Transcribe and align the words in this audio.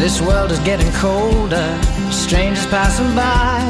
This 0.00 0.22
world 0.22 0.50
is 0.50 0.58
getting 0.60 0.90
colder, 0.92 1.78
strangers 2.10 2.64
passing 2.68 3.14
by. 3.14 3.60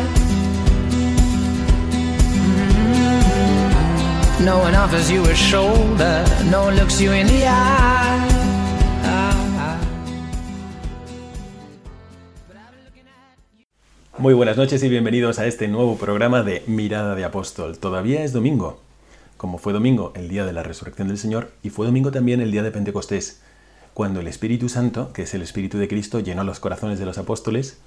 Mm-hmm. 2.39 3.25
No 4.45 4.59
one 4.61 4.77
offers 4.77 5.11
you 5.11 5.25
a 5.25 5.35
shoulder, 5.35 6.25
no 6.49 6.67
one 6.67 6.77
looks 6.77 7.01
you 7.01 7.11
in 7.11 7.27
the 7.27 7.49
eye. 7.49 8.29
Muy 14.19 14.35
buenas 14.35 14.57
noches 14.57 14.85
y 14.85 14.89
bienvenidos 14.89 15.41
a 15.41 15.47
este 15.47 15.67
nuevo 15.67 15.97
programa 15.97 16.45
de 16.45 16.63
Mirada 16.69 17.17
de 17.17 17.25
Apóstol. 17.25 17.79
Todavía 17.79 18.23
es 18.23 18.33
domingo, 18.33 18.81
como 19.37 19.59
fue 19.59 19.73
domingo 19.73 20.13
el 20.15 20.29
día 20.29 20.45
de 20.45 20.53
la 20.53 20.63
resurrección 20.63 21.09
del 21.09 21.19
Señor 21.19 21.51
y 21.65 21.71
fue 21.71 21.87
domingo 21.87 22.13
también 22.13 22.41
el 22.41 22.53
día 22.53 22.63
de 22.63 22.71
Pentecostés, 22.71 23.41
cuando 23.95 24.21
el 24.21 24.27
Espíritu 24.27 24.69
Santo, 24.69 25.13
que 25.13 25.23
es 25.23 25.35
el 25.35 25.43
Espíritu 25.43 25.79
de 25.79 25.89
Cristo, 25.89 26.21
llenó 26.21 26.45
los 26.45 26.61
corazones 26.61 26.99
de 26.99 27.07
los 27.07 27.19
apóstoles, 27.19 27.79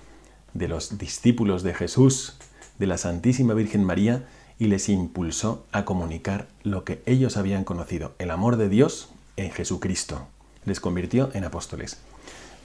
de 0.54 0.68
los 0.68 0.98
discípulos 0.98 1.64
de 1.64 1.74
Jesús, 1.74 2.38
de 2.80 2.88
la 2.88 2.98
Santísima 2.98 3.54
Virgen 3.54 3.84
María 3.84 4.28
y 4.60 4.68
les 4.68 4.90
impulsó 4.90 5.66
a 5.72 5.86
comunicar 5.86 6.48
lo 6.64 6.84
que 6.84 7.02
ellos 7.06 7.38
habían 7.38 7.64
conocido, 7.64 8.14
el 8.20 8.32
amor 8.32 8.58
de 8.58 8.70
Dios 8.70 9.10
en 9.38 9.52
Jesucristo. 9.52 10.28
Les 10.66 10.80
convirtió 10.80 11.30
en 11.34 11.44
apóstoles. 11.44 11.98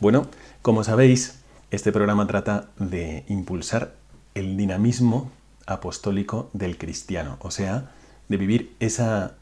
Bueno, 0.00 0.28
como 0.62 0.84
sabéis, 0.84 1.40
este 1.70 1.92
programa 1.92 2.26
trata 2.26 2.68
de 2.78 3.24
impulsar 3.28 3.94
el 4.34 4.56
dinamismo 4.56 5.30
apostólico 5.66 6.50
del 6.52 6.78
cristiano, 6.78 7.36
o 7.40 7.50
sea, 7.50 7.90
de 8.28 8.36
vivir 8.36 8.76
esa 8.80 9.34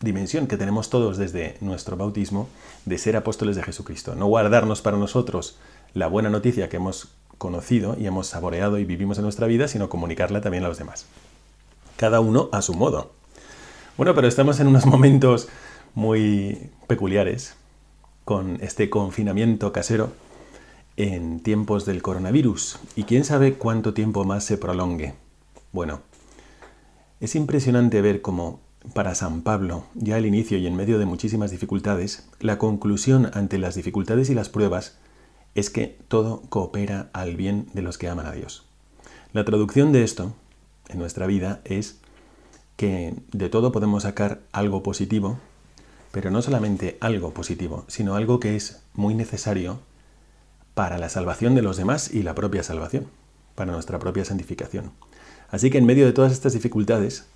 dimensión 0.00 0.46
que 0.46 0.56
tenemos 0.56 0.88
todos 0.90 1.18
desde 1.18 1.56
nuestro 1.60 1.96
bautismo 1.96 2.48
de 2.86 2.98
ser 2.98 3.16
apóstoles 3.16 3.56
de 3.56 3.62
Jesucristo. 3.62 4.14
No 4.14 4.26
guardarnos 4.26 4.80
para 4.80 4.96
nosotros 4.96 5.58
la 5.92 6.06
buena 6.06 6.30
noticia 6.30 6.68
que 6.68 6.76
hemos 6.76 7.08
conocido 7.36 7.96
y 7.98 8.06
hemos 8.06 8.26
saboreado 8.26 8.78
y 8.78 8.84
vivimos 8.84 9.18
en 9.18 9.24
nuestra 9.24 9.46
vida, 9.46 9.68
sino 9.68 9.88
comunicarla 9.88 10.40
también 10.40 10.64
a 10.64 10.68
los 10.68 10.78
demás. 10.78 11.06
Cada 11.96 12.20
uno 12.20 12.48
a 12.52 12.62
su 12.62 12.74
modo. 12.74 13.12
Bueno, 13.96 14.14
pero 14.14 14.26
estamos 14.26 14.58
en 14.60 14.68
unos 14.68 14.86
momentos 14.86 15.48
muy 15.94 16.70
peculiares 16.86 17.54
con 18.24 18.58
este 18.62 18.88
confinamiento 18.88 19.72
casero 19.72 20.12
en 20.96 21.40
tiempos 21.40 21.84
del 21.84 22.02
coronavirus 22.02 22.78
y 22.96 23.04
quién 23.04 23.24
sabe 23.24 23.54
cuánto 23.54 23.94
tiempo 23.94 24.24
más 24.24 24.44
se 24.44 24.56
prolongue. 24.56 25.14
Bueno, 25.72 26.00
es 27.20 27.34
impresionante 27.34 28.00
ver 28.00 28.22
cómo 28.22 28.60
para 28.94 29.14
San 29.14 29.42
Pablo, 29.42 29.84
ya 29.94 30.16
al 30.16 30.26
inicio 30.26 30.58
y 30.58 30.66
en 30.66 30.76
medio 30.76 30.98
de 30.98 31.06
muchísimas 31.06 31.50
dificultades, 31.50 32.28
la 32.40 32.58
conclusión 32.58 33.30
ante 33.34 33.58
las 33.58 33.74
dificultades 33.74 34.30
y 34.30 34.34
las 34.34 34.48
pruebas 34.48 34.96
es 35.54 35.70
que 35.70 35.98
todo 36.08 36.42
coopera 36.48 37.10
al 37.12 37.36
bien 37.36 37.66
de 37.74 37.82
los 37.82 37.98
que 37.98 38.08
aman 38.08 38.26
a 38.26 38.32
Dios. 38.32 38.64
La 39.32 39.44
traducción 39.44 39.92
de 39.92 40.02
esto 40.02 40.34
en 40.88 40.98
nuestra 40.98 41.26
vida 41.26 41.60
es 41.64 42.00
que 42.76 43.14
de 43.32 43.48
todo 43.48 43.72
podemos 43.72 44.04
sacar 44.04 44.40
algo 44.52 44.82
positivo, 44.82 45.38
pero 46.12 46.30
no 46.30 46.42
solamente 46.42 46.96
algo 47.00 47.32
positivo, 47.32 47.84
sino 47.88 48.14
algo 48.14 48.40
que 48.40 48.56
es 48.56 48.82
muy 48.94 49.14
necesario 49.14 49.80
para 50.74 50.98
la 50.98 51.08
salvación 51.08 51.54
de 51.54 51.62
los 51.62 51.76
demás 51.76 52.12
y 52.12 52.22
la 52.22 52.34
propia 52.34 52.62
salvación, 52.62 53.06
para 53.54 53.72
nuestra 53.72 53.98
propia 53.98 54.24
santificación. 54.24 54.92
Así 55.50 55.68
que 55.70 55.78
en 55.78 55.86
medio 55.86 56.06
de 56.06 56.12
todas 56.12 56.32
estas 56.32 56.54
dificultades, 56.54 57.26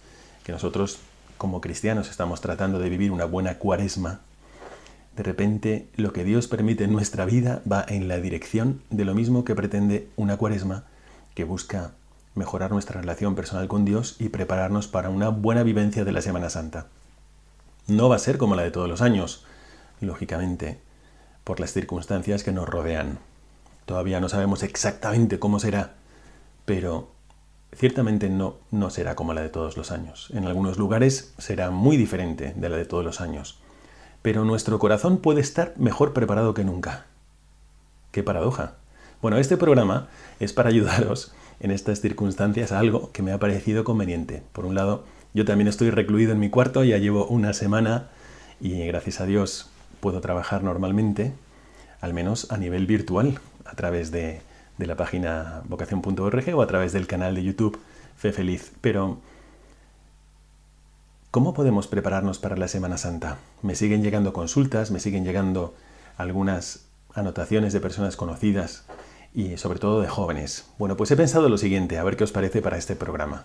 que 0.45 0.53
nosotros 0.53 0.99
como 1.39 1.61
cristianos 1.61 2.11
estamos 2.11 2.41
tratando 2.41 2.79
de 2.79 2.89
vivir 2.89 3.13
una 3.13 3.25
buena 3.25 3.59
cuaresma, 3.59 4.21
de 5.17 5.23
repente 5.23 5.89
lo 5.97 6.13
que 6.13 6.25
Dios 6.25 6.49
permite 6.49 6.85
en 6.85 6.93
nuestra 6.93 7.25
vida 7.25 7.63
va 7.71 7.85
en 7.87 8.09
la 8.09 8.19
dirección 8.19 8.83
de 8.91 9.05
lo 9.05 9.15
mismo 9.15 9.45
que 9.45 9.55
pretende 9.55 10.09
una 10.17 10.37
cuaresma 10.37 10.85
que 11.35 11.45
busca 11.45 11.93
mejorar 12.35 12.73
nuestra 12.73 13.01
relación 13.01 13.37
personal 13.37 13.69
con 13.69 13.85
Dios 13.85 14.17
y 14.19 14.29
prepararnos 14.29 14.89
para 14.89 15.11
una 15.11 15.29
buena 15.29 15.63
vivencia 15.63 16.05
de 16.05 16.13
la 16.13 16.21
Semana 16.21 16.51
Santa. 16.51 16.89
No 17.87 18.09
va 18.09 18.17
a 18.17 18.21
ser 18.21 18.39
como 18.39 18.57
la 18.57 18.63
de 18.63 18.73
todos 18.73 18.89
los 18.89 19.03
años, 19.03 19.45
lógicamente, 20.01 20.81
por 21.45 21.61
las 21.61 21.73
circunstancias 21.73 22.43
que 22.43 22.53
nos 22.53 22.69
rodean. 22.69 23.19
Todavía 23.87 24.21
no 24.21 24.29
sabemos 24.29 24.63
exactamente 24.63 25.39
cómo 25.39 25.61
será, 25.61 25.95
pero 26.65 27.14
ciertamente 27.77 28.29
no, 28.29 28.57
no 28.71 28.91
será 28.91 29.15
como 29.15 29.35
la 29.35 29.43
de 29.43 29.49
todos 29.49 29.77
los 29.77 29.91
años. 29.91 30.31
En 30.35 30.47
algunos 30.47 30.79
lugares 30.79 31.35
será 31.39 31.71
muy 31.71 31.97
diferente 31.97 32.53
de 32.57 32.69
la 32.69 32.77
de 32.77 32.85
todos 32.85 33.05
los 33.05 33.21
años. 33.21 33.59
Pero 34.23 34.45
nuestro 34.45 34.79
corazón 34.79 35.19
puede 35.19 35.41
estar 35.41 35.75
mejor 35.77 36.13
preparado 36.13 36.55
que 36.55 36.65
nunca. 36.65 37.07
¡Qué 38.11 38.23
paradoja! 38.23 38.75
Bueno, 39.21 39.39
este 39.39 39.57
programa 39.57 40.09
es 40.41 40.53
para 40.53 40.69
ayudaros 40.69 41.35
en 41.61 41.71
estas 41.71 42.01
circunstancias 42.01 42.73
a 42.73 42.79
algo 42.79 43.11
que 43.13 43.23
me 43.23 43.33
ha 43.33 43.39
parecido 43.39 43.85
conveniente. 43.85 44.43
Por 44.53 44.67
un 44.67 44.75
lado, 44.75 45.05
yo 45.33 45.45
también 45.45 45.69
estoy 45.69 45.91
recluido 45.91 46.33
en 46.33 46.41
mi 46.41 46.51
cuarto, 46.51 46.85
ya 46.85 46.99
llevo 46.99 47.27
una 47.27 47.53
semana 47.53 48.09
y 48.61 48.87
gracias 48.87 49.21
a 49.21 49.27
Dios 49.27 49.71
puedo 50.01 50.21
trabajar 50.21 50.63
normalmente, 50.63 51.33
al 52.01 52.13
menos 52.15 52.51
a 52.51 52.59
nivel 52.59 52.87
virtual, 52.87 53.41
a 53.65 53.75
través 53.75 54.11
de, 54.11 54.43
de 54.79 54.87
la 54.87 54.97
página 54.97 55.63
vocación.org 55.69 56.55
o 56.55 56.63
a 56.63 56.67
través 56.67 56.93
del 56.93 57.07
canal 57.07 57.35
de 57.35 57.45
YouTube 57.45 57.79
Fe 58.17 58.33
Feliz. 58.33 58.73
Pero, 58.81 59.19
¿cómo 61.31 61.55
podemos 61.55 61.87
prepararnos 61.87 62.39
para 62.39 62.57
la 62.57 62.69
Semana 62.69 62.99
Santa? 62.99 63.39
Me 63.63 63.75
siguen 63.75 64.03
llegando 64.03 64.33
consultas, 64.33 64.91
me 64.91 65.01
siguen 65.01 65.25
llegando 65.25 65.75
algunas 66.17 66.87
anotaciones 67.15 67.73
de 67.73 67.81
personas 67.81 68.17
conocidas 68.17 68.85
y 69.35 69.57
sobre 69.57 69.79
todo 69.79 70.01
de 70.01 70.09
jóvenes. 70.09 70.67
Bueno, 70.79 70.97
pues 70.97 71.11
he 71.11 71.17
pensado 71.17 71.49
lo 71.49 71.59
siguiente, 71.59 71.99
a 71.99 72.05
ver 72.05 72.17
qué 72.17 72.25
os 72.25 72.33
parece 72.33 72.63
para 72.63 72.79
este 72.79 72.97
programa. 72.97 73.45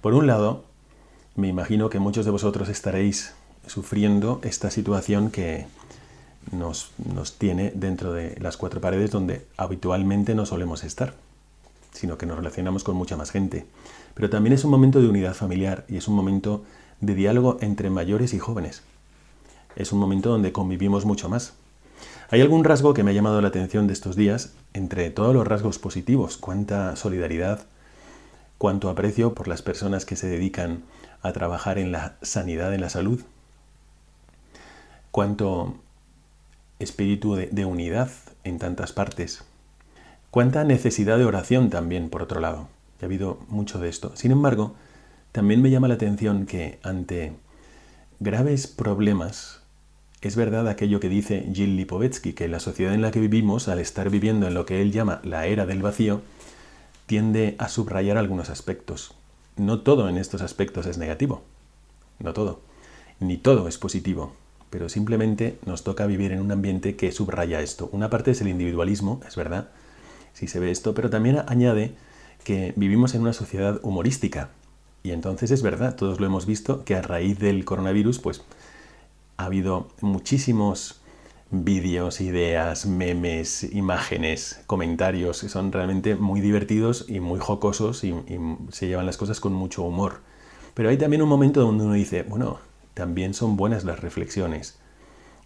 Por 0.00 0.14
un 0.14 0.26
lado, 0.26 0.64
me 1.34 1.48
imagino 1.48 1.90
que 1.90 1.98
muchos 1.98 2.24
de 2.24 2.30
vosotros 2.30 2.68
estaréis 2.68 3.34
sufriendo 3.66 4.40
esta 4.42 4.70
situación 4.70 5.30
que 5.30 5.66
nos, 6.52 6.90
nos, 7.12 7.38
tiene 7.38 7.72
dentro 7.74 8.12
de 8.12 8.36
las 8.40 8.56
cuatro 8.56 8.80
paredes 8.80 9.10
donde 9.10 9.46
habitualmente 9.56 10.34
no 10.34 10.46
solemos 10.46 10.84
estar, 10.84 11.14
sino 11.92 12.18
que 12.18 12.26
nos 12.26 12.36
relacionamos 12.36 12.84
con 12.84 12.96
mucha 12.96 13.16
más 13.16 13.30
gente. 13.30 13.66
Pero 14.14 14.30
también 14.30 14.52
es 14.52 14.64
un 14.64 14.70
momento 14.70 15.00
de 15.00 15.08
unidad 15.08 15.34
familiar 15.34 15.84
y 15.88 15.96
es 15.96 16.08
un 16.08 16.14
momento 16.14 16.64
de 17.00 17.14
diálogo 17.14 17.58
entre 17.60 17.90
mayores 17.90 18.34
y 18.34 18.38
jóvenes. 18.38 18.82
Es 19.76 19.92
un 19.92 19.98
momento 19.98 20.30
donde 20.30 20.52
convivimos 20.52 21.04
mucho 21.04 21.28
más. 21.28 21.54
Hay 22.30 22.40
algún 22.40 22.64
rasgo 22.64 22.94
que 22.94 23.02
me 23.02 23.12
ha 23.12 23.14
llamado 23.14 23.40
la 23.40 23.48
atención 23.48 23.86
de 23.86 23.92
estos 23.92 24.16
días, 24.16 24.52
entre 24.74 25.10
todos 25.10 25.34
los 25.34 25.46
rasgos 25.46 25.78
positivos, 25.78 26.36
cuánta 26.36 26.94
solidaridad, 26.96 27.60
cuánto 28.58 28.90
aprecio 28.90 29.34
por 29.34 29.48
las 29.48 29.62
personas 29.62 30.04
que 30.04 30.16
se 30.16 30.28
dedican 30.28 30.82
a 31.22 31.32
trabajar 31.32 31.78
en 31.78 31.92
la 31.92 32.16
sanidad, 32.22 32.74
en 32.74 32.80
la 32.80 32.90
salud, 32.90 33.22
cuánto 35.10 35.76
espíritu 36.78 37.34
de, 37.34 37.64
unidad 37.64 38.10
en 38.44 38.58
tantas 38.58 38.92
partes. 38.92 39.44
Cuánta 40.30 40.64
necesidad 40.64 41.18
de 41.18 41.24
oración 41.24 41.70
también, 41.70 42.10
por 42.10 42.22
otro 42.22 42.40
lado. 42.40 42.68
Ha 43.00 43.04
habido 43.04 43.38
mucho 43.48 43.78
de 43.78 43.88
esto. 43.88 44.12
Sin 44.14 44.30
embargo, 44.30 44.74
también 45.32 45.62
me 45.62 45.70
llama 45.70 45.88
la 45.88 45.94
atención 45.94 46.46
que 46.46 46.78
ante 46.82 47.32
graves 48.20 48.66
problemas, 48.66 49.60
es 50.20 50.34
verdad 50.34 50.66
aquello 50.68 50.98
que 50.98 51.08
dice 51.08 51.48
Gil 51.52 51.76
Lipovetsky, 51.76 52.32
que 52.32 52.48
la 52.48 52.58
sociedad 52.58 52.92
en 52.92 53.02
la 53.02 53.12
que 53.12 53.20
vivimos, 53.20 53.68
al 53.68 53.78
estar 53.78 54.10
viviendo 54.10 54.48
en 54.48 54.54
lo 54.54 54.66
que 54.66 54.82
él 54.82 54.90
llama 54.90 55.20
la 55.22 55.46
era 55.46 55.64
del 55.64 55.82
vacío, 55.82 56.22
tiende 57.06 57.54
a 57.58 57.68
subrayar 57.68 58.18
algunos 58.18 58.50
aspectos. 58.50 59.14
No 59.56 59.80
todo 59.80 60.08
en 60.08 60.18
estos 60.18 60.42
aspectos 60.42 60.86
es 60.86 60.98
negativo, 60.98 61.42
no 62.18 62.32
todo, 62.32 62.60
ni 63.20 63.36
todo 63.36 63.68
es 63.68 63.78
positivo, 63.78 64.34
pero 64.70 64.88
simplemente 64.88 65.58
nos 65.66 65.84
toca 65.84 66.06
vivir 66.06 66.32
en 66.32 66.40
un 66.40 66.52
ambiente 66.52 66.96
que 66.96 67.12
subraya 67.12 67.60
esto. 67.60 67.88
Una 67.92 68.10
parte 68.10 68.32
es 68.32 68.40
el 68.40 68.48
individualismo, 68.48 69.20
es 69.26 69.36
verdad, 69.36 69.68
si 70.32 70.46
se 70.46 70.60
ve 70.60 70.70
esto, 70.70 70.94
pero 70.94 71.10
también 71.10 71.42
añade 71.46 71.92
que 72.44 72.72
vivimos 72.76 73.14
en 73.14 73.22
una 73.22 73.32
sociedad 73.32 73.80
humorística. 73.82 74.50
Y 75.02 75.12
entonces 75.12 75.50
es 75.50 75.62
verdad, 75.62 75.96
todos 75.96 76.20
lo 76.20 76.26
hemos 76.26 76.46
visto, 76.46 76.84
que 76.84 76.94
a 76.94 77.02
raíz 77.02 77.38
del 77.38 77.64
coronavirus, 77.64 78.18
pues 78.18 78.42
ha 79.36 79.44
habido 79.44 79.88
muchísimos 80.00 81.00
vídeos, 81.50 82.20
ideas, 82.20 82.86
memes, 82.86 83.64
imágenes, 83.72 84.60
comentarios 84.66 85.40
que 85.40 85.48
son 85.48 85.72
realmente 85.72 86.14
muy 86.14 86.40
divertidos 86.40 87.06
y 87.08 87.20
muy 87.20 87.40
jocosos 87.40 88.04
y, 88.04 88.10
y, 88.10 88.38
se 88.70 88.86
llevan 88.86 89.06
las 89.06 89.16
cosas 89.16 89.40
con 89.40 89.52
mucho 89.54 89.82
humor. 89.82 90.20
Pero 90.74 90.90
hay 90.90 90.98
también 90.98 91.22
un 91.22 91.28
momento 91.28 91.60
donde 91.60 91.84
uno 91.84 91.94
dice, 91.94 92.22
bueno, 92.22 92.58
también 92.98 93.32
son 93.32 93.56
buenas 93.56 93.84
las 93.84 94.00
reflexiones, 94.00 94.76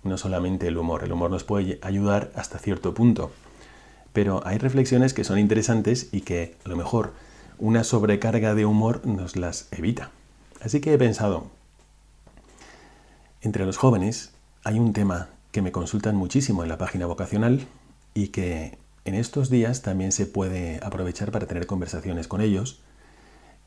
no 0.04 0.16
solamente 0.16 0.68
el 0.68 0.78
humor. 0.78 1.04
El 1.04 1.12
humor 1.12 1.30
nos 1.30 1.44
puede 1.44 1.78
ayudar 1.82 2.32
hasta 2.34 2.58
cierto 2.58 2.94
punto, 2.94 3.30
pero 4.14 4.40
hay 4.46 4.56
reflexiones 4.56 5.12
que 5.12 5.22
son 5.22 5.38
interesantes 5.38 6.08
y 6.12 6.22
que 6.22 6.56
a 6.64 6.70
lo 6.70 6.76
mejor 6.76 7.12
una 7.58 7.84
sobrecarga 7.84 8.54
de 8.54 8.64
humor 8.64 9.06
nos 9.06 9.36
las 9.36 9.68
evita. 9.70 10.10
Así 10.62 10.80
que 10.80 10.94
he 10.94 10.98
pensado, 10.98 11.48
entre 13.42 13.66
los 13.66 13.76
jóvenes 13.76 14.32
hay 14.64 14.78
un 14.78 14.94
tema 14.94 15.28
que 15.50 15.60
me 15.60 15.72
consultan 15.72 16.16
muchísimo 16.16 16.62
en 16.62 16.70
la 16.70 16.78
página 16.78 17.04
vocacional 17.04 17.66
y 18.14 18.28
que 18.28 18.78
en 19.04 19.14
estos 19.14 19.50
días 19.50 19.82
también 19.82 20.10
se 20.10 20.24
puede 20.24 20.80
aprovechar 20.82 21.30
para 21.30 21.46
tener 21.46 21.66
conversaciones 21.66 22.28
con 22.28 22.40
ellos, 22.40 22.80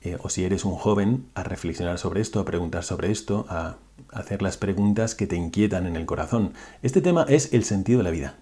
eh, 0.05 0.17
o 0.21 0.29
si 0.29 0.45
eres 0.45 0.65
un 0.65 0.75
joven, 0.75 1.25
a 1.33 1.41
reflexionar 1.41 1.97
sobre 1.97 2.21
esto, 2.21 2.39
a 2.39 2.45
preguntar 2.45 2.83
sobre 2.83 3.09
esto, 3.09 3.47
a 3.49 3.77
hacer 4.11 4.43
las 4.43 4.55
preguntas 4.55 5.15
que 5.15 5.25
te 5.25 5.35
inquietan 5.35 5.87
en 5.87 5.95
el 5.95 6.05
corazón. 6.05 6.53
Este 6.83 7.01
tema 7.01 7.25
es 7.27 7.53
el 7.53 7.63
sentido 7.63 7.97
de 7.97 8.03
la 8.03 8.11
vida. 8.11 8.37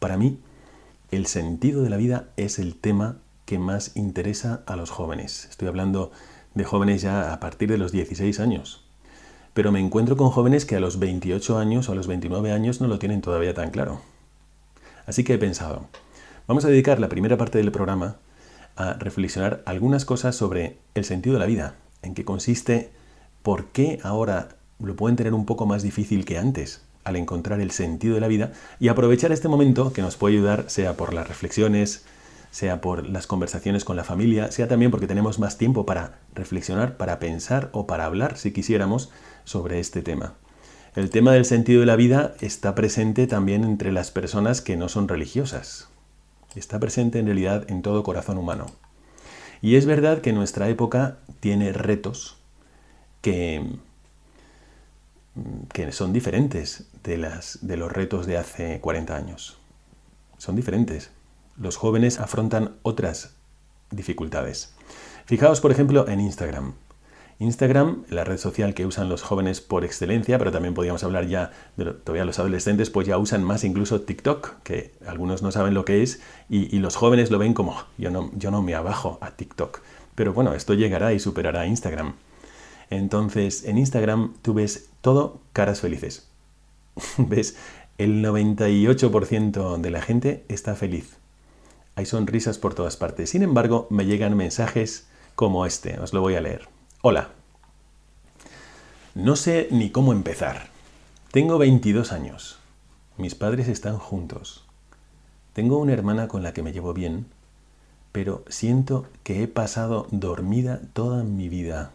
Para 0.00 0.18
mí, 0.18 0.38
el 1.10 1.24
sentido 1.24 1.82
de 1.82 1.88
la 1.88 1.96
vida 1.96 2.28
es 2.36 2.58
el 2.58 2.74
tema 2.74 3.16
que 3.46 3.58
más 3.58 3.96
interesa 3.96 4.62
a 4.66 4.76
los 4.76 4.90
jóvenes. 4.90 5.46
Estoy 5.48 5.66
hablando 5.66 6.12
de 6.54 6.64
jóvenes 6.64 7.00
ya 7.00 7.32
a 7.32 7.40
partir 7.40 7.70
de 7.70 7.78
los 7.78 7.90
16 7.90 8.38
años. 8.38 8.84
Pero 9.54 9.72
me 9.72 9.80
encuentro 9.80 10.18
con 10.18 10.28
jóvenes 10.28 10.66
que 10.66 10.76
a 10.76 10.80
los 10.80 10.98
28 10.98 11.56
años 11.56 11.88
o 11.88 11.92
a 11.92 11.94
los 11.94 12.06
29 12.06 12.52
años 12.52 12.82
no 12.82 12.86
lo 12.86 12.98
tienen 12.98 13.22
todavía 13.22 13.54
tan 13.54 13.70
claro. 13.70 14.02
Así 15.06 15.24
que 15.24 15.34
he 15.34 15.38
pensado, 15.38 15.86
vamos 16.46 16.66
a 16.66 16.68
dedicar 16.68 17.00
la 17.00 17.08
primera 17.08 17.38
parte 17.38 17.56
del 17.56 17.72
programa 17.72 18.18
a 18.76 18.94
reflexionar 18.94 19.62
algunas 19.66 20.04
cosas 20.04 20.36
sobre 20.36 20.78
el 20.94 21.04
sentido 21.04 21.34
de 21.34 21.40
la 21.40 21.46
vida, 21.46 21.74
en 22.02 22.14
qué 22.14 22.24
consiste, 22.24 22.90
por 23.42 23.66
qué 23.66 23.98
ahora 24.02 24.48
lo 24.78 24.96
pueden 24.96 25.16
tener 25.16 25.34
un 25.34 25.46
poco 25.46 25.66
más 25.66 25.82
difícil 25.82 26.24
que 26.24 26.38
antes, 26.38 26.82
al 27.04 27.16
encontrar 27.16 27.60
el 27.60 27.70
sentido 27.70 28.14
de 28.14 28.20
la 28.20 28.28
vida 28.28 28.52
y 28.78 28.88
aprovechar 28.88 29.32
este 29.32 29.48
momento 29.48 29.92
que 29.92 30.02
nos 30.02 30.16
puede 30.16 30.36
ayudar, 30.36 30.64
sea 30.68 30.96
por 30.96 31.14
las 31.14 31.28
reflexiones, 31.28 32.04
sea 32.50 32.80
por 32.80 33.08
las 33.08 33.26
conversaciones 33.26 33.84
con 33.84 33.96
la 33.96 34.04
familia, 34.04 34.50
sea 34.50 34.68
también 34.68 34.90
porque 34.90 35.06
tenemos 35.06 35.38
más 35.38 35.56
tiempo 35.56 35.86
para 35.86 36.18
reflexionar, 36.34 36.96
para 36.96 37.18
pensar 37.18 37.70
o 37.72 37.86
para 37.86 38.04
hablar, 38.04 38.36
si 38.36 38.52
quisiéramos, 38.52 39.10
sobre 39.44 39.80
este 39.80 40.02
tema. 40.02 40.34
El 40.96 41.10
tema 41.10 41.32
del 41.32 41.44
sentido 41.44 41.80
de 41.80 41.86
la 41.86 41.96
vida 41.96 42.34
está 42.40 42.74
presente 42.74 43.26
también 43.28 43.62
entre 43.62 43.92
las 43.92 44.10
personas 44.10 44.60
que 44.60 44.76
no 44.76 44.88
son 44.88 45.06
religiosas. 45.06 45.89
Está 46.54 46.78
presente 46.78 47.18
en 47.18 47.26
realidad 47.26 47.70
en 47.70 47.82
todo 47.82 48.02
corazón 48.02 48.38
humano. 48.38 48.66
Y 49.62 49.76
es 49.76 49.86
verdad 49.86 50.20
que 50.20 50.32
nuestra 50.32 50.68
época 50.68 51.18
tiene 51.40 51.72
retos 51.72 52.36
que 53.20 53.62
que 55.72 55.92
son 55.92 56.12
diferentes 56.12 56.86
de, 57.04 57.16
las, 57.16 57.58
de 57.62 57.76
los 57.76 57.90
retos 57.92 58.26
de 58.26 58.36
hace 58.36 58.80
40 58.80 59.16
años. 59.16 59.58
Son 60.38 60.56
diferentes. 60.56 61.10
Los 61.56 61.76
jóvenes 61.76 62.18
afrontan 62.18 62.76
otras 62.82 63.34
dificultades. 63.90 64.74
Fijaos, 65.26 65.60
por 65.60 65.70
ejemplo, 65.70 66.08
en 66.08 66.20
Instagram. 66.20 66.74
Instagram, 67.40 68.04
la 68.10 68.22
red 68.22 68.36
social 68.36 68.74
que 68.74 68.84
usan 68.84 69.08
los 69.08 69.22
jóvenes 69.22 69.62
por 69.62 69.82
excelencia, 69.82 70.38
pero 70.38 70.52
también 70.52 70.74
podríamos 70.74 71.02
hablar 71.04 71.26
ya 71.26 71.52
de 71.78 71.86
todavía 71.86 72.26
los 72.26 72.38
adolescentes, 72.38 72.90
pues 72.90 73.06
ya 73.06 73.16
usan 73.16 73.42
más 73.44 73.64
incluso 73.64 74.02
TikTok, 74.02 74.62
que 74.62 74.92
algunos 75.06 75.40
no 75.42 75.50
saben 75.50 75.72
lo 75.72 75.86
que 75.86 76.02
es, 76.02 76.20
y, 76.50 76.78
los 76.80 76.96
jóvenes 76.96 77.30
lo 77.30 77.38
ven 77.38 77.54
como 77.54 77.82
yo 77.96 78.10
no, 78.10 78.30
yo 78.34 78.50
no 78.50 78.60
me 78.60 78.74
abajo 78.74 79.18
a 79.22 79.30
TikTok. 79.30 79.80
Pero 80.14 80.34
bueno, 80.34 80.52
esto 80.52 80.74
llegará 80.74 81.14
y 81.14 81.18
superará 81.18 81.62
a 81.62 81.66
Instagram. 81.66 82.12
Entonces, 82.90 83.64
en 83.64 83.78
Instagram 83.78 84.34
tú 84.42 84.52
ves 84.52 84.90
todo 85.00 85.40
caras 85.54 85.80
felices. 85.80 86.28
ves, 87.16 87.56
el 87.96 88.22
98% 88.22 89.78
de 89.78 89.90
la 89.90 90.02
gente 90.02 90.44
está 90.48 90.74
feliz. 90.74 91.16
Hay 91.96 92.04
sonrisas 92.04 92.58
por 92.58 92.74
todas 92.74 92.98
partes. 92.98 93.30
Sin 93.30 93.42
embargo, 93.42 93.86
me 93.88 94.04
llegan 94.04 94.36
mensajes 94.36 95.08
como 95.36 95.64
este. 95.64 95.98
Os 96.00 96.12
lo 96.12 96.20
voy 96.20 96.34
a 96.34 96.42
leer. 96.42 96.79
Hola. 97.02 97.30
No 99.14 99.34
sé 99.34 99.68
ni 99.70 99.88
cómo 99.88 100.12
empezar. 100.12 100.68
Tengo 101.32 101.56
22 101.56 102.12
años. 102.12 102.58
Mis 103.16 103.34
padres 103.34 103.68
están 103.68 103.96
juntos. 103.96 104.66
Tengo 105.54 105.78
una 105.78 105.94
hermana 105.94 106.28
con 106.28 106.42
la 106.42 106.52
que 106.52 106.62
me 106.62 106.74
llevo 106.74 106.92
bien, 106.92 107.24
pero 108.12 108.44
siento 108.48 109.06
que 109.22 109.42
he 109.42 109.48
pasado 109.48 110.08
dormida 110.10 110.82
toda 110.92 111.24
mi 111.24 111.48
vida. 111.48 111.92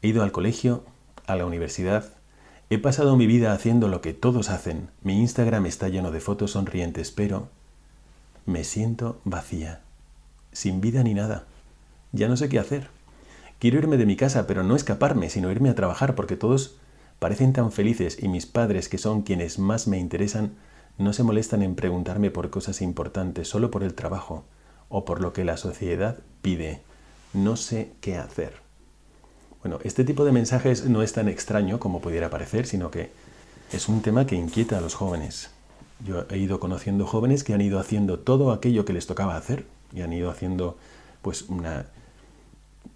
He 0.00 0.06
ido 0.06 0.22
al 0.22 0.30
colegio, 0.30 0.84
a 1.26 1.34
la 1.34 1.46
universidad, 1.46 2.12
he 2.70 2.78
pasado 2.78 3.16
mi 3.16 3.26
vida 3.26 3.52
haciendo 3.52 3.88
lo 3.88 4.00
que 4.02 4.14
todos 4.14 4.50
hacen. 4.50 4.88
Mi 5.02 5.18
Instagram 5.18 5.66
está 5.66 5.88
lleno 5.88 6.12
de 6.12 6.20
fotos 6.20 6.52
sonrientes, 6.52 7.10
pero 7.10 7.48
me 8.46 8.62
siento 8.62 9.20
vacía, 9.24 9.80
sin 10.52 10.80
vida 10.80 11.02
ni 11.02 11.14
nada. 11.14 11.46
Ya 12.12 12.28
no 12.28 12.36
sé 12.36 12.48
qué 12.48 12.58
hacer. 12.58 12.88
Quiero 13.58 13.78
irme 13.78 13.96
de 13.96 14.06
mi 14.06 14.16
casa, 14.16 14.46
pero 14.46 14.62
no 14.62 14.74
escaparme, 14.74 15.30
sino 15.30 15.50
irme 15.50 15.68
a 15.68 15.74
trabajar 15.74 16.14
porque 16.14 16.36
todos 16.36 16.76
parecen 17.18 17.52
tan 17.52 17.70
felices 17.70 18.18
y 18.20 18.28
mis 18.28 18.46
padres, 18.46 18.88
que 18.88 18.98
son 18.98 19.22
quienes 19.22 19.58
más 19.58 19.86
me 19.86 19.98
interesan, 19.98 20.54
no 20.98 21.12
se 21.12 21.22
molestan 21.22 21.62
en 21.62 21.74
preguntarme 21.74 22.30
por 22.30 22.50
cosas 22.50 22.80
importantes, 22.82 23.48
solo 23.48 23.70
por 23.70 23.82
el 23.82 23.94
trabajo 23.94 24.44
o 24.88 25.04
por 25.04 25.20
lo 25.20 25.32
que 25.32 25.44
la 25.44 25.56
sociedad 25.56 26.18
pide. 26.42 26.80
No 27.32 27.56
sé 27.56 27.92
qué 28.00 28.16
hacer. 28.16 28.54
Bueno, 29.62 29.78
este 29.84 30.04
tipo 30.04 30.24
de 30.24 30.32
mensajes 30.32 30.86
no 30.86 31.02
es 31.02 31.12
tan 31.12 31.28
extraño 31.28 31.78
como 31.78 32.00
pudiera 32.00 32.30
parecer, 32.30 32.66
sino 32.66 32.90
que 32.90 33.10
es 33.72 33.88
un 33.88 34.00
tema 34.00 34.26
que 34.26 34.34
inquieta 34.34 34.78
a 34.78 34.80
los 34.80 34.94
jóvenes. 34.94 35.50
Yo 36.04 36.24
he 36.30 36.38
ido 36.38 36.60
conociendo 36.60 37.06
jóvenes 37.06 37.44
que 37.44 37.52
han 37.52 37.60
ido 37.60 37.78
haciendo 37.78 38.18
todo 38.18 38.52
aquello 38.52 38.86
que 38.86 38.94
les 38.94 39.06
tocaba 39.06 39.36
hacer 39.36 39.66
y 39.94 40.00
han 40.00 40.12
ido 40.14 40.30
haciendo 40.30 40.78
pues 41.20 41.42
una, 41.42 41.86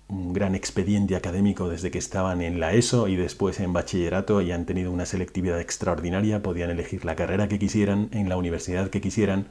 un 0.08 0.32
gran 0.32 0.54
expediente 0.54 1.16
académico 1.16 1.68
desde 1.68 1.90
que 1.90 1.98
estaban 1.98 2.42
en 2.42 2.60
la 2.60 2.74
ESO 2.74 3.08
y 3.08 3.16
después 3.16 3.58
en 3.60 3.72
bachillerato 3.72 4.42
y 4.42 4.52
han 4.52 4.66
tenido 4.66 4.92
una 4.92 5.06
selectividad 5.06 5.60
extraordinaria, 5.60 6.42
podían 6.42 6.70
elegir 6.70 7.04
la 7.04 7.16
carrera 7.16 7.48
que 7.48 7.58
quisieran 7.58 8.08
en 8.12 8.28
la 8.28 8.36
universidad 8.36 8.90
que 8.90 9.00
quisieran. 9.00 9.48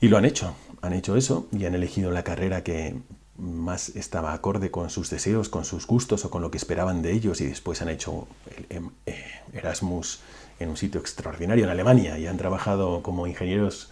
Y 0.00 0.08
lo 0.08 0.18
han 0.18 0.24
hecho, 0.24 0.54
han 0.82 0.92
hecho 0.92 1.16
eso 1.16 1.48
y 1.52 1.64
han 1.64 1.74
elegido 1.74 2.10
la 2.10 2.22
carrera 2.22 2.62
que 2.62 2.94
más 3.38 3.90
estaba 3.90 4.32
acorde 4.32 4.70
con 4.70 4.88
sus 4.88 5.10
deseos, 5.10 5.48
con 5.48 5.64
sus 5.64 5.86
gustos 5.86 6.24
o 6.24 6.30
con 6.30 6.42
lo 6.42 6.50
que 6.50 6.58
esperaban 6.58 7.02
de 7.02 7.12
ellos. 7.12 7.40
Y 7.40 7.46
después 7.46 7.82
han 7.82 7.88
hecho 7.88 8.28
el 8.56 8.76
em, 8.76 8.90
eh, 9.06 9.24
Erasmus 9.52 10.20
en 10.58 10.70
un 10.70 10.76
sitio 10.76 11.00
extraordinario 11.00 11.64
en 11.64 11.70
Alemania 11.70 12.18
y 12.18 12.26
han 12.26 12.36
trabajado 12.36 13.02
como 13.02 13.26
ingenieros, 13.26 13.90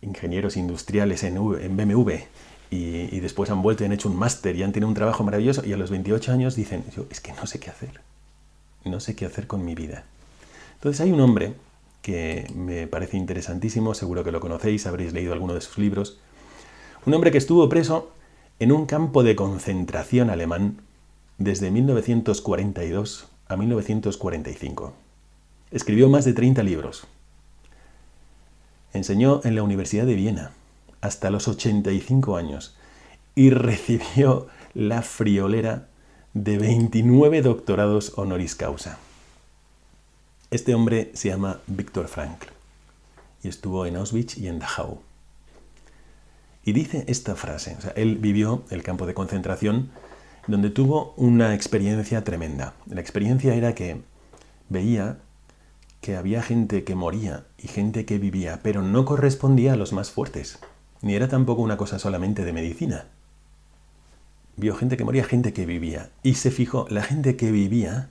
ingenieros 0.00 0.56
industriales 0.56 1.24
en, 1.24 1.36
en 1.36 1.76
BMW 1.76 2.12
y, 2.70 3.18
después 3.18 3.50
han 3.50 3.62
vuelto 3.62 3.82
y 3.82 3.86
han 3.86 3.92
hecho 3.92 4.08
un 4.08 4.16
máster 4.16 4.54
y 4.54 4.62
han 4.62 4.72
tenido 4.72 4.88
un 4.88 4.94
trabajo 4.94 5.24
maravilloso 5.24 5.66
y 5.66 5.72
a 5.72 5.76
los 5.76 5.90
28 5.90 6.32
años 6.32 6.54
dicen, 6.54 6.84
yo 6.94 7.06
es 7.10 7.20
que 7.20 7.32
no 7.32 7.46
sé 7.46 7.58
qué 7.58 7.68
hacer, 7.68 8.00
no 8.84 9.00
sé 9.00 9.16
qué 9.16 9.26
hacer 9.26 9.48
con 9.48 9.64
mi 9.64 9.74
vida. 9.74 10.04
Entonces 10.74 11.00
hay 11.00 11.10
un 11.10 11.20
hombre 11.20 11.54
que 12.00 12.46
me 12.54 12.86
parece 12.86 13.16
interesantísimo, 13.16 13.94
seguro 13.94 14.22
que 14.22 14.30
lo 14.30 14.40
conocéis, 14.40 14.86
habréis 14.86 15.12
leído 15.12 15.32
alguno 15.32 15.54
de 15.54 15.60
sus 15.60 15.78
libros, 15.78 16.18
un 17.04 17.14
hombre 17.14 17.32
que 17.32 17.38
estuvo 17.38 17.68
preso 17.68 18.12
en 18.60 18.72
un 18.72 18.86
campo 18.86 19.24
de 19.24 19.34
concentración 19.34 20.30
alemán 20.30 20.78
desde 21.38 21.70
1942 21.70 23.28
a 23.48 23.56
1945. 23.56 24.92
Escribió 25.72 26.08
más 26.08 26.24
de 26.24 26.34
30 26.34 26.62
libros. 26.62 27.06
Enseñó 28.92 29.40
en 29.44 29.54
la 29.54 29.62
Universidad 29.62 30.06
de 30.06 30.14
Viena 30.14 30.52
hasta 31.00 31.30
los 31.30 31.48
85 31.48 32.36
años 32.36 32.76
y 33.34 33.50
recibió 33.50 34.48
la 34.74 35.02
friolera 35.02 35.88
de 36.34 36.58
29 36.58 37.42
doctorados 37.42 38.12
honoris 38.16 38.54
causa. 38.54 38.98
Este 40.50 40.74
hombre 40.74 41.10
se 41.14 41.28
llama 41.28 41.60
Viktor 41.66 42.08
Frankl 42.08 42.48
y 43.42 43.48
estuvo 43.48 43.86
en 43.86 43.96
Auschwitz 43.96 44.36
y 44.36 44.48
en 44.48 44.58
Dachau. 44.58 45.00
Y 46.64 46.72
dice 46.72 47.04
esta 47.08 47.34
frase, 47.36 47.76
él 47.96 48.18
vivió 48.18 48.64
el 48.70 48.82
campo 48.82 49.06
de 49.06 49.14
concentración 49.14 49.90
donde 50.46 50.70
tuvo 50.70 51.14
una 51.16 51.54
experiencia 51.54 52.24
tremenda. 52.24 52.74
La 52.86 53.00
experiencia 53.00 53.54
era 53.54 53.74
que 53.74 54.02
veía 54.68 55.18
que 56.00 56.16
había 56.16 56.42
gente 56.42 56.84
que 56.84 56.94
moría 56.94 57.44
y 57.58 57.68
gente 57.68 58.04
que 58.04 58.18
vivía, 58.18 58.60
pero 58.62 58.82
no 58.82 59.04
correspondía 59.04 59.74
a 59.74 59.76
los 59.76 59.92
más 59.92 60.10
fuertes, 60.10 60.58
ni 61.02 61.14
era 61.14 61.28
tampoco 61.28 61.62
una 61.62 61.76
cosa 61.76 61.98
solamente 61.98 62.44
de 62.44 62.52
medicina. 62.52 63.06
Vio 64.56 64.74
gente 64.74 64.96
que 64.96 65.04
moría, 65.04 65.24
gente 65.24 65.52
que 65.52 65.66
vivía, 65.66 66.10
y 66.22 66.34
se 66.34 66.50
fijó, 66.50 66.86
la 66.90 67.02
gente 67.02 67.36
que 67.36 67.50
vivía 67.50 68.10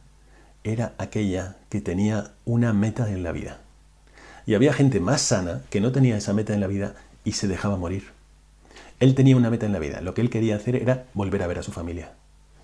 era 0.64 0.94
aquella 0.98 1.58
que 1.70 1.82
tenía 1.82 2.32
una 2.46 2.74
meta 2.74 3.10
en 3.12 3.24
la 3.24 3.32
vida. 3.32 3.62
Y 4.46 4.56
había 4.56 4.74
gente 4.74 5.00
más 5.00 5.22
sana 5.22 5.62
que 5.70 5.82
no 5.82 5.92
tenía 5.92 6.18
esa 6.18 6.34
meta 6.34 6.54
en 6.54 6.60
la 6.62 6.68
vida 6.68 6.96
y 7.24 7.34
se 7.34 7.48
dejaba 7.48 7.78
morir. 7.78 8.12
Él 9.00 9.16
tenía 9.16 9.38
una 9.38 9.50
meta 9.50 9.66
en 9.66 9.74
la 9.74 9.80
vida, 9.80 10.02
lo 10.02 10.14
que 10.14 10.22
él 10.22 10.30
quería 10.30 10.56
hacer 10.56 10.76
era 10.76 11.06
volver 11.14 11.44
a 11.44 11.48
ver 11.48 11.60
a 11.60 11.64
su 11.64 11.72
familia. 11.72 12.14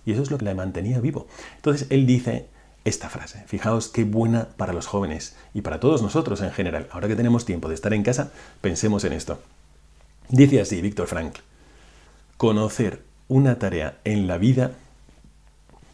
Y 0.06 0.12
eso 0.12 0.22
es 0.22 0.32
lo 0.32 0.38
que 0.38 0.46
le 0.46 0.56
mantenía 0.56 1.00
vivo. 1.00 1.28
Entonces 1.58 1.88
él 1.90 2.06
dice 2.06 2.48
esta 2.84 3.10
frase. 3.10 3.44
Fijaos 3.48 3.90
qué 3.90 4.04
buena 4.04 4.50
para 4.58 4.74
los 4.74 4.86
jóvenes 4.86 5.36
y 5.54 5.62
para 5.62 5.80
todos 5.80 6.02
nosotros 6.02 6.42
en 6.42 6.52
general. 6.52 6.88
Ahora 6.92 7.08
que 7.08 7.16
tenemos 7.16 7.46
tiempo 7.46 7.68
de 7.68 7.76
estar 7.76 7.94
en 7.94 8.04
casa, 8.04 8.32
pensemos 8.62 9.04
en 9.04 9.14
esto. 9.14 9.40
Dice 10.30 10.60
así 10.60 10.82
Víctor 10.82 11.08
Frankl. 11.08 11.42
Conocer 12.38 13.04
una 13.28 13.60
tarea 13.60 14.00
en 14.04 14.28
la 14.28 14.40
vida 14.40 14.72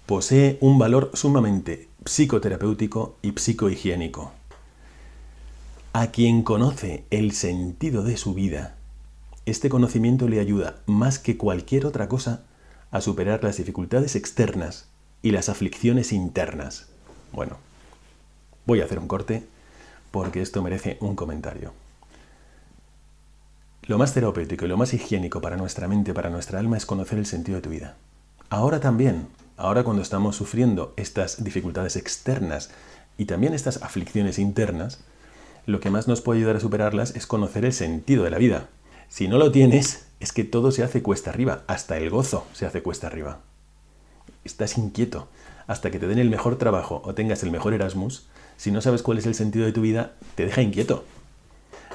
posee 0.05 0.57
un 0.61 0.79
valor 0.79 1.11
sumamente 1.13 1.89
psicoterapéutico 2.05 3.17
y 3.21 3.33
psicohigiénico. 3.33 4.31
A 5.93 6.07
quien 6.07 6.43
conoce 6.43 7.03
el 7.09 7.33
sentido 7.33 8.03
de 8.03 8.15
su 8.15 8.33
vida, 8.33 8.77
este 9.45 9.67
conocimiento 9.67 10.29
le 10.29 10.39
ayuda 10.39 10.77
más 10.85 11.19
que 11.19 11.35
cualquier 11.35 11.85
otra 11.85 12.07
cosa 12.07 12.43
a 12.89 13.01
superar 13.01 13.43
las 13.43 13.57
dificultades 13.57 14.15
externas 14.15 14.87
y 15.21 15.31
las 15.31 15.49
aflicciones 15.49 16.13
internas. 16.13 16.87
Bueno, 17.33 17.57
voy 18.65 18.79
a 18.79 18.85
hacer 18.85 18.99
un 18.99 19.09
corte 19.09 19.43
porque 20.11 20.41
esto 20.41 20.61
merece 20.61 20.97
un 21.01 21.15
comentario. 21.17 21.73
Lo 23.83 23.97
más 23.97 24.13
terapéutico 24.13 24.65
y 24.65 24.67
lo 24.67 24.77
más 24.77 24.93
higiénico 24.93 25.41
para 25.41 25.57
nuestra 25.57 25.87
mente, 25.87 26.13
para 26.13 26.29
nuestra 26.29 26.59
alma, 26.59 26.77
es 26.77 26.85
conocer 26.85 27.17
el 27.17 27.25
sentido 27.25 27.55
de 27.55 27.63
tu 27.63 27.71
vida. 27.71 27.97
Ahora 28.49 28.79
también, 28.79 29.27
ahora 29.57 29.83
cuando 29.83 30.03
estamos 30.03 30.35
sufriendo 30.35 30.93
estas 30.97 31.43
dificultades 31.43 31.95
externas 31.95 32.69
y 33.17 33.25
también 33.25 33.55
estas 33.55 33.81
aflicciones 33.81 34.37
internas, 34.37 34.99
lo 35.65 35.79
que 35.79 35.89
más 35.89 36.07
nos 36.07 36.21
puede 36.21 36.39
ayudar 36.39 36.57
a 36.57 36.59
superarlas 36.59 37.15
es 37.15 37.25
conocer 37.25 37.65
el 37.65 37.73
sentido 37.73 38.23
de 38.23 38.29
la 38.29 38.37
vida. 38.37 38.69
Si 39.09 39.27
no 39.27 39.39
lo 39.39 39.51
tienes, 39.51 40.05
es 40.19 40.31
que 40.31 40.43
todo 40.43 40.71
se 40.71 40.83
hace 40.83 41.01
cuesta 41.01 41.31
arriba, 41.31 41.63
hasta 41.65 41.97
el 41.97 42.11
gozo 42.11 42.45
se 42.53 42.67
hace 42.67 42.83
cuesta 42.83 43.07
arriba. 43.07 43.39
Estás 44.43 44.77
inquieto. 44.77 45.27
Hasta 45.65 45.89
que 45.89 45.97
te 45.97 46.07
den 46.07 46.19
el 46.19 46.29
mejor 46.29 46.57
trabajo 46.57 47.01
o 47.03 47.15
tengas 47.15 47.41
el 47.41 47.51
mejor 47.51 47.73
Erasmus, 47.73 48.27
si 48.57 48.69
no 48.69 48.81
sabes 48.81 49.01
cuál 49.01 49.17
es 49.17 49.25
el 49.25 49.33
sentido 49.33 49.65
de 49.65 49.71
tu 49.71 49.81
vida, 49.81 50.13
te 50.35 50.45
deja 50.45 50.61
inquieto. 50.61 51.03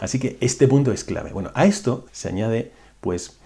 Así 0.00 0.18
que 0.18 0.36
este 0.40 0.68
punto 0.68 0.92
es 0.92 1.04
clave. 1.04 1.32
Bueno, 1.32 1.50
a 1.54 1.66
esto 1.66 2.06
se 2.12 2.28
añade 2.28 2.72
pues 3.00 3.38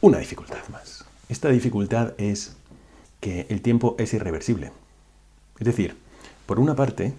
una 0.00 0.18
dificultad 0.18 0.66
más. 0.70 1.04
Esta 1.28 1.48
dificultad 1.48 2.14
es 2.18 2.56
que 3.20 3.46
el 3.48 3.62
tiempo 3.62 3.96
es 3.98 4.14
irreversible. 4.14 4.72
Es 5.58 5.66
decir, 5.66 5.96
por 6.46 6.60
una 6.60 6.76
parte, 6.76 7.14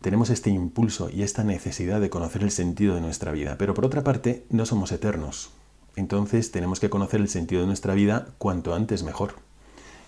tenemos 0.00 0.30
este 0.30 0.50
impulso 0.50 1.10
y 1.10 1.22
esta 1.22 1.42
necesidad 1.42 2.00
de 2.00 2.10
conocer 2.10 2.42
el 2.42 2.50
sentido 2.52 2.94
de 2.94 3.00
nuestra 3.00 3.32
vida, 3.32 3.56
pero 3.58 3.74
por 3.74 3.84
otra 3.84 4.04
parte, 4.04 4.44
no 4.50 4.66
somos 4.66 4.92
eternos. 4.92 5.50
Entonces 5.96 6.52
tenemos 6.52 6.78
que 6.78 6.90
conocer 6.90 7.20
el 7.20 7.28
sentido 7.28 7.62
de 7.62 7.66
nuestra 7.66 7.94
vida 7.94 8.28
cuanto 8.38 8.74
antes 8.74 9.02
mejor. 9.02 9.34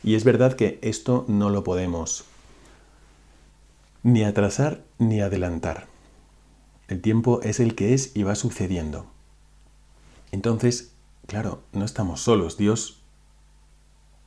Y 0.04 0.14
es 0.14 0.22
verdad 0.22 0.54
que 0.54 0.78
esto 0.82 1.24
no 1.26 1.50
lo 1.50 1.64
podemos 1.64 2.24
ni 4.04 4.22
atrasar 4.22 4.84
ni 4.98 5.20
adelantar. 5.20 5.86
El 6.88 7.00
tiempo 7.00 7.40
es 7.42 7.60
el 7.60 7.74
que 7.74 7.94
es 7.94 8.16
y 8.16 8.22
va 8.22 8.34
sucediendo. 8.34 9.06
Entonces, 10.32 10.92
claro, 11.26 11.62
no 11.72 11.84
estamos 11.84 12.22
solos. 12.22 12.56
Dios 12.56 13.02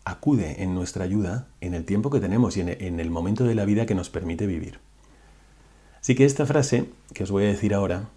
acude 0.06 0.64
en 0.64 0.74
nuestra 0.74 1.04
ayuda 1.04 1.48
en 1.60 1.74
el 1.74 1.86
tiempo 1.86 2.10
que 2.10 2.20
tenemos 2.20 2.58
y 2.58 2.62
en 2.62 3.00
el 3.00 3.12
momento 3.12 3.44
de 3.44 3.56
la 3.56 3.66
vida 3.66 3.86
que 3.86 3.96
nos 3.96 4.10
permite 4.10 4.48
vivir. 4.48 4.80
Así 6.00 6.16
que 6.16 6.26
esta 6.26 6.46
frase 6.46 6.90
que 7.14 7.24
os 7.24 7.32
voy 7.32 7.44
a 7.44 7.48
decir 7.48 7.74
ahora, 7.74 8.10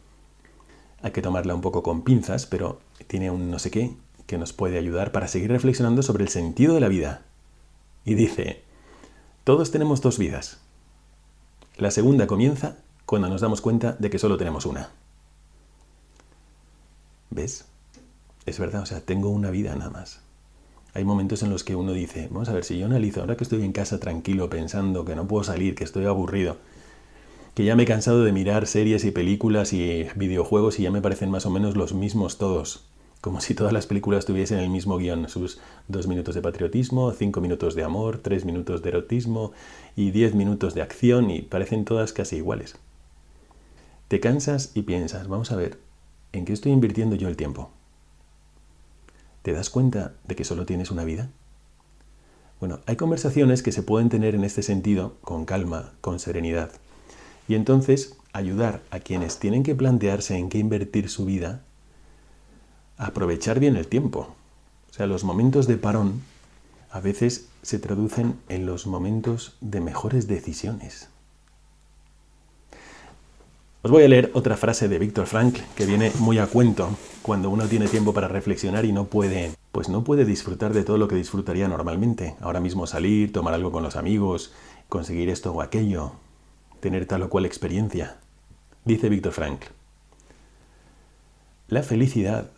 hay 1.03 1.11
que 1.13 1.21
tomarla 1.21 1.55
un 1.55 1.61
poco 1.61 1.83
con 1.83 2.03
pinzas, 2.03 2.47
pero 2.47 2.81
tiene 3.07 3.31
un 3.31 3.51
no 3.51 3.59
sé 3.59 3.71
qué 3.71 3.95
que 4.27 4.39
nos 4.39 4.55
puede 4.55 4.79
ayudar 4.79 5.13
para 5.13 5.29
seguir 5.29 5.51
reflexionando 5.51 6.03
sobre 6.03 6.25
el 6.25 6.31
sentido 6.31 6.73
de 6.73 6.81
la 6.81 6.89
vida. 6.89 7.27
Y 8.07 8.15
dice, 8.15 8.63
todos 9.45 9.71
tenemos 9.71 10.01
dos 10.01 10.19
vidas. 10.19 10.61
La 11.77 11.91
segunda 11.91 12.27
comienza 12.27 12.79
cuando 13.15 13.29
nos 13.29 13.43
damos 13.43 13.61
cuenta 13.61 13.95
de 13.97 14.11
que 14.11 14.19
solo 14.19 14.37
tenemos 14.37 14.67
una. 14.67 14.89
¿Ves? 17.31 17.65
Es 18.45 18.59
verdad, 18.59 18.83
o 18.83 18.87
sea, 18.87 19.03
tengo 19.03 19.29
una 19.29 19.53
vida 19.53 19.77
nada 19.77 19.91
más. 19.91 20.21
Hay 20.95 21.05
momentos 21.05 21.45
en 21.45 21.51
los 21.51 21.63
que 21.63 21.77
uno 21.77 21.93
dice, 21.93 22.27
vamos 22.33 22.49
a 22.49 22.53
ver, 22.53 22.65
si 22.65 22.77
yo 22.77 22.87
analizo, 22.87 23.21
ahora 23.21 23.37
que 23.37 23.45
estoy 23.45 23.63
en 23.63 23.71
casa 23.71 24.01
tranquilo 24.01 24.51
pensando 24.51 25.05
que 25.05 25.15
no 25.15 25.29
puedo 25.29 25.45
salir, 25.45 25.77
que 25.77 25.85
estoy 25.85 26.07
aburrido, 26.07 26.57
que 27.55 27.65
ya 27.65 27.77
me 27.77 27.85
he 27.85 27.87
cansado 27.87 28.25
de 28.25 28.33
mirar 28.33 28.67
series 28.67 29.05
y 29.05 29.13
películas 29.13 29.73
y 29.73 30.09
videojuegos 30.17 30.81
y 30.81 30.83
ya 30.83 30.91
me 30.91 31.01
parecen 31.01 31.31
más 31.31 31.47
o 31.47 31.51
menos 31.51 31.77
los 31.77 31.95
mismos 31.95 32.37
todos, 32.37 32.85
como 33.21 33.41
si 33.41 33.55
todas 33.55 33.73
las 33.73 33.87
películas 33.87 34.27
tuviesen 34.27 34.59
el 34.59 34.71
mismo 34.71 34.97
guion, 34.99 35.29
sus 35.29 35.61
dos 35.87 36.09
minutos 36.09 36.35
de 36.35 36.43
patriotismo, 36.43 37.13
cinco 37.13 37.41
minutos 37.41 37.77
de 37.77 37.85
amor, 37.85 38.19
tres 38.19 38.45
minutos 38.45 38.83
de 38.83 38.89
erotismo 38.89 39.53
y 39.95 40.11
diez 40.11 40.35
minutos 40.35 40.75
de 40.75 40.83
acción 40.83 41.31
y 41.31 41.43
parecen 41.43 41.85
todas 41.85 42.13
casi 42.13 42.39
iguales. 42.39 42.75
Te 44.09 44.21
cansas 44.21 44.71
y 44.75 44.83
piensas, 44.83 45.29
vamos 45.29 45.51
a 45.51 45.57
ver, 45.57 45.79
¿en 46.33 46.45
qué 46.45 46.53
estoy 46.53 46.73
invirtiendo 46.73 47.17
yo 47.17 47.29
el 47.29 47.37
tiempo? 47.37 47.71
¿Te 49.43 49.53
das 49.53 49.71
cuenta 49.71 50.15
de 50.25 50.37
que 50.37 50.45
solo 50.45 50.67
tienes 50.67 50.91
una 50.91 51.05
vida? 51.05 51.31
Bueno, 52.61 52.81
hay 52.87 52.97
conversaciones 52.97 53.63
que 53.63 53.73
se 53.73 53.83
pueden 53.83 54.11
tener 54.11 54.35
en 54.35 54.45
este 54.45 54.63
sentido 54.63 55.17
con 55.23 55.45
calma, 55.45 55.93
con 56.01 56.19
serenidad. 56.19 56.71
Y 57.49 57.55
entonces 57.55 58.17
ayudar 58.33 58.83
a 58.91 59.01
quienes 59.01 59.39
tienen 59.39 59.63
que 59.63 59.75
plantearse 59.75 60.37
en 60.37 60.49
qué 60.49 60.59
invertir 60.59 61.09
su 61.09 61.25
vida 61.25 61.63
a 62.97 63.07
aprovechar 63.07 63.59
bien 63.59 63.77
el 63.77 63.87
tiempo. 63.87 64.35
O 64.91 64.93
sea, 64.93 65.07
los 65.07 65.25
momentos 65.25 65.67
de 65.67 65.77
parón 65.77 66.23
a 66.91 67.01
veces 67.01 67.49
se 67.63 67.79
traducen 67.79 68.39
en 68.49 68.67
los 68.67 68.87
momentos 68.87 69.57
de 69.61 69.81
mejores 69.81 70.27
decisiones. 70.27 71.09
Os 73.85 73.91
voy 73.91 74.03
a 74.03 74.09
leer 74.09 74.31
otra 74.33 74.57
frase 74.57 74.89
de 74.89 74.99
Víctor 74.99 75.27
Frankl 75.27 75.61
que 75.77 75.85
viene 75.85 76.11
muy 76.19 76.39
a 76.39 76.47
cuento 76.47 76.97
cuando 77.21 77.51
uno 77.51 77.69
tiene 77.69 77.87
tiempo 77.87 78.15
para 78.15 78.29
reflexionar 78.29 78.87
y 78.87 78.93
no 78.93 79.09
puede, 79.09 79.53
pues 79.73 79.91
no 79.91 80.05
puede 80.05 80.25
disfrutar 80.25 80.73
de 80.73 80.85
todo 80.85 80.97
lo 80.97 81.07
que 81.07 81.17
disfrutaría 81.17 81.69
normalmente. 81.69 82.35
Ahora 82.41 82.61
mismo 82.61 82.87
salir, 82.87 83.31
tomar 83.31 83.53
algo 83.53 83.73
con 83.73 83.83
los 83.83 83.97
amigos, 83.97 84.55
conseguir 84.89 85.29
esto 85.29 85.53
o 85.53 85.61
aquello, 85.61 86.13
tener 86.81 87.05
tal 87.05 87.25
o 87.25 87.29
cual 87.29 87.45
experiencia. 87.45 88.17
Dice 88.87 89.11
Víctor 89.11 89.33
Frankl, 89.33 89.67
la 91.69 91.83
felicidad 91.83 92.53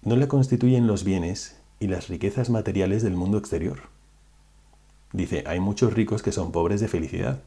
no 0.00 0.16
la 0.16 0.28
constituyen 0.28 0.86
los 0.86 1.04
bienes 1.04 1.58
y 1.78 1.88
las 1.88 2.08
riquezas 2.08 2.48
materiales 2.48 3.02
del 3.02 3.16
mundo 3.16 3.36
exterior. 3.36 3.80
Dice, 5.12 5.44
hay 5.46 5.60
muchos 5.60 5.92
ricos 5.92 6.22
que 6.22 6.32
son 6.32 6.52
pobres 6.52 6.80
de 6.80 6.88
felicidad 6.88 7.42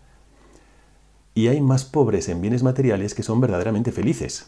y 1.37 1.49
hay 1.49 1.61
más 1.61 1.85
pobres 1.85 2.29
en 2.29 2.41
bienes 2.41 2.63
materiales 2.63 3.13
que 3.13 3.21
son 3.21 3.39
verdaderamente 3.39 3.91
felices. 3.91 4.47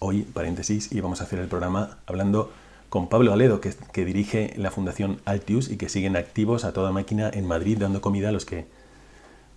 Hoy, 0.00 0.22
paréntesis, 0.22 0.90
íbamos 0.90 1.20
a 1.20 1.24
hacer 1.24 1.38
el 1.38 1.46
programa 1.46 1.98
hablando 2.06 2.50
con 2.88 3.08
Pablo 3.08 3.32
Aledo, 3.32 3.60
que, 3.60 3.72
que, 3.92 4.04
dirige 4.04 4.52
la 4.56 4.72
Fundación 4.72 5.20
Altius 5.26 5.70
y 5.70 5.76
que 5.76 5.88
siguen 5.88 6.16
activos 6.16 6.64
a 6.64 6.72
toda 6.72 6.90
máquina 6.90 7.30
en 7.32 7.46
Madrid 7.46 7.78
dando 7.78 8.00
comida 8.00 8.30
a 8.30 8.32
los 8.32 8.46
que 8.46 8.66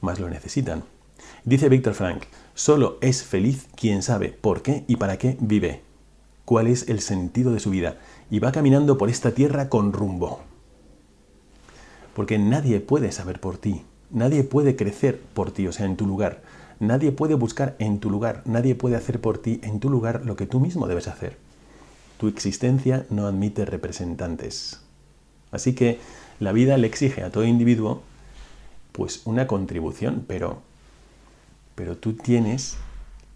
más 0.01 0.19
lo 0.19 0.29
necesitan. 0.29 0.83
Dice 1.45 1.67
Víctor 1.67 1.95
Frank, 1.95 2.25
solo 2.53 2.99
es 3.01 3.23
feliz 3.23 3.67
quien 3.75 4.03
sabe 4.03 4.29
por 4.29 4.61
qué 4.61 4.83
y 4.87 4.97
para 4.97 5.17
qué 5.17 5.35
vive, 5.39 5.81
cuál 6.45 6.67
es 6.67 6.89
el 6.89 7.01
sentido 7.01 7.51
de 7.53 7.59
su 7.59 7.71
vida 7.71 7.97
y 8.29 8.37
va 8.37 8.51
caminando 8.51 8.99
por 8.99 9.09
esta 9.09 9.31
tierra 9.31 9.67
con 9.67 9.93
rumbo. 9.93 10.41
Porque 12.15 12.37
nadie 12.37 12.81
puede 12.81 13.11
saber 13.11 13.39
por 13.39 13.57
ti, 13.57 13.83
Nadie 14.13 14.43
puede 14.43 14.75
crecer 14.75 15.19
por 15.19 15.51
ti, 15.51 15.67
o 15.67 15.71
sea, 15.71 15.87
en 15.87 15.97
tu 15.97 16.05
lugar. 16.05 16.41
Nadie 16.79 17.11
puede 17.11 17.33
buscar 17.33 17.75
en 17.79 17.99
tu 17.99 18.11
lugar. 18.11 18.43
Nadie 18.45 18.75
puede 18.75 18.95
hacer 18.95 19.19
por 19.19 19.39
ti 19.39 19.59
en 19.63 19.79
tu 19.79 19.89
lugar 19.89 20.21
lo 20.23 20.35
que 20.35 20.45
tú 20.45 20.59
mismo 20.59 20.87
debes 20.87 21.07
hacer. 21.07 21.37
Tu 22.19 22.27
existencia 22.27 23.05
no 23.09 23.25
admite 23.25 23.65
representantes. 23.65 24.79
Así 25.51 25.73
que 25.73 25.99
la 26.39 26.51
vida 26.51 26.77
le 26.77 26.87
exige 26.87 27.23
a 27.23 27.31
todo 27.31 27.43
individuo 27.43 28.03
pues 28.91 29.21
una 29.25 29.47
contribución, 29.47 30.23
pero, 30.27 30.61
pero 31.73 31.97
tú 31.97 32.13
tienes 32.13 32.77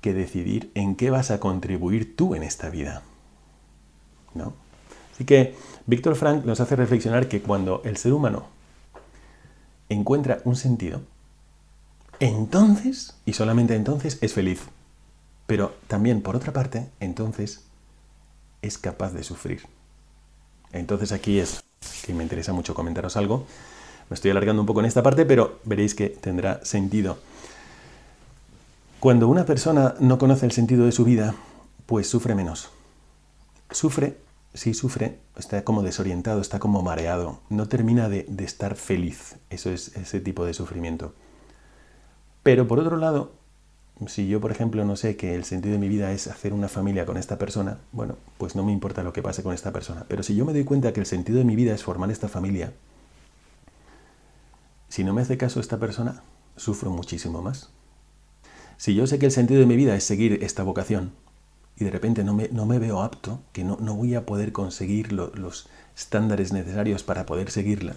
que 0.02 0.14
decidir 0.14 0.70
en 0.76 0.96
qué 0.96 1.10
vas 1.10 1.32
a 1.32 1.40
contribuir 1.40 2.16
tú 2.16 2.36
en 2.36 2.44
esta 2.44 2.70
vida. 2.70 3.02
¿No? 4.36 4.54
Así 5.14 5.26
que 5.26 5.56
Víctor 5.88 6.16
Frank 6.16 6.46
nos 6.46 6.60
hace 6.60 6.76
reflexionar 6.76 7.28
que 7.28 7.42
cuando 7.42 7.82
el 7.84 7.98
ser 7.98 8.14
humano 8.14 8.57
encuentra 9.90 10.42
un 10.44 10.56
sentido, 10.56 11.02
entonces, 12.20 13.16
y 13.26 13.34
solamente 13.34 13.76
entonces, 13.76 14.18
es 14.22 14.34
feliz. 14.34 14.62
Pero 15.46 15.76
también, 15.88 16.22
por 16.22 16.36
otra 16.36 16.52
parte, 16.52 16.90
entonces 17.00 17.64
es 18.62 18.78
capaz 18.78 19.12
de 19.14 19.24
sufrir. 19.24 19.62
Entonces 20.74 21.12
aquí 21.12 21.40
es 21.40 21.64
que 22.06 22.14
me 22.14 22.24
interesa 22.24 22.54
mucho 22.54 22.74
comentaros 22.74 23.16
algo. 23.18 23.46
Me 24.10 24.16
estoy 24.16 24.32
alargando 24.32 24.62
un 24.62 24.66
poco 24.66 24.80
en 24.80 24.88
esta 24.88 25.04
parte, 25.04 25.26
pero 25.26 25.60
veréis 25.64 25.94
que 25.94 26.10
tendrá 26.10 26.64
sentido. 26.66 27.18
Cuando 29.00 29.28
una 29.28 29.46
persona 29.46 29.96
no 30.00 30.18
conoce 30.18 30.46
el 30.46 30.52
sentido 30.52 30.86
de 30.86 30.92
su 30.92 31.06
vida, 31.06 31.36
pues 31.86 32.10
sufre 32.10 32.34
menos. 32.36 32.70
Sufre, 33.70 34.18
sí 34.54 34.74
sufre, 34.74 35.20
está 35.36 35.64
como 35.64 35.84
desorientado, 35.84 36.42
está 36.42 36.60
como 36.60 36.82
mareado, 36.82 37.40
no 37.50 37.68
termina 37.68 38.10
de, 38.10 38.26
de 38.28 38.44
estar 38.44 38.76
feliz. 38.76 39.36
Eso 39.50 39.72
es 39.72 39.96
ese 39.96 40.20
tipo 40.20 40.46
de 40.46 40.54
sufrimiento. 40.54 41.14
Pero 42.44 42.68
por 42.68 42.80
otro 42.80 42.98
lado, 42.98 43.34
si 44.06 44.28
yo, 44.28 44.40
por 44.40 44.52
ejemplo, 44.52 44.86
no 44.86 44.96
sé 44.96 45.18
que 45.18 45.36
el 45.36 45.44
sentido 45.44 45.74
de 45.74 45.80
mi 45.80 45.90
vida 45.90 46.12
es 46.12 46.28
hacer 46.28 46.54
una 46.54 46.68
familia 46.68 47.06
con 47.06 47.18
esta 47.18 47.38
persona, 47.38 47.80
bueno, 47.92 48.16
pues 48.38 48.56
no 48.56 48.64
me 48.64 48.72
importa 48.72 49.04
lo 49.04 49.12
que 49.12 49.24
pase 49.24 49.44
con 49.44 49.54
esta 49.54 49.74
persona. 49.74 50.06
Pero 50.08 50.24
si 50.24 50.36
yo 50.36 50.46
me 50.46 50.54
doy 50.54 50.64
cuenta 50.64 50.94
que 50.94 51.00
el 51.00 51.06
sentido 51.06 51.40
de 51.40 51.46
mi 51.46 51.56
vida 51.56 51.74
es 51.74 51.84
formar 51.84 52.12
esta 52.12 52.28
familia, 52.28 52.74
si 54.88 55.04
no 55.04 55.14
me 55.14 55.22
hace 55.22 55.38
caso 55.38 55.60
esta 55.60 55.80
persona, 55.80 56.22
sufro 56.56 56.92
muchísimo 56.92 57.42
más. 57.42 57.70
Si 58.78 58.94
yo 58.94 59.08
sé 59.08 59.18
que 59.18 59.26
el 59.26 59.32
sentido 59.32 59.60
de 59.60 59.66
mi 59.66 59.76
vida 59.76 59.96
es 59.96 60.04
seguir 60.04 60.44
esta 60.44 60.64
vocación 60.64 61.12
y 61.80 61.86
de 61.86 61.92
repente 61.92 62.24
no 62.24 62.34
me, 62.34 62.50
no 62.50 62.66
me 62.66 62.80
veo 62.80 63.02
apto, 63.02 63.42
que 63.54 63.64
no, 63.64 63.78
no, 63.80 63.96
voy 63.96 64.16
a 64.16 64.26
poder 64.26 64.52
conseguir 64.52 65.14
los 65.14 65.68
estándares 65.96 66.52
necesarios 66.52 67.04
para 67.04 67.26
poder 67.26 67.52
seguirla, 67.52 67.96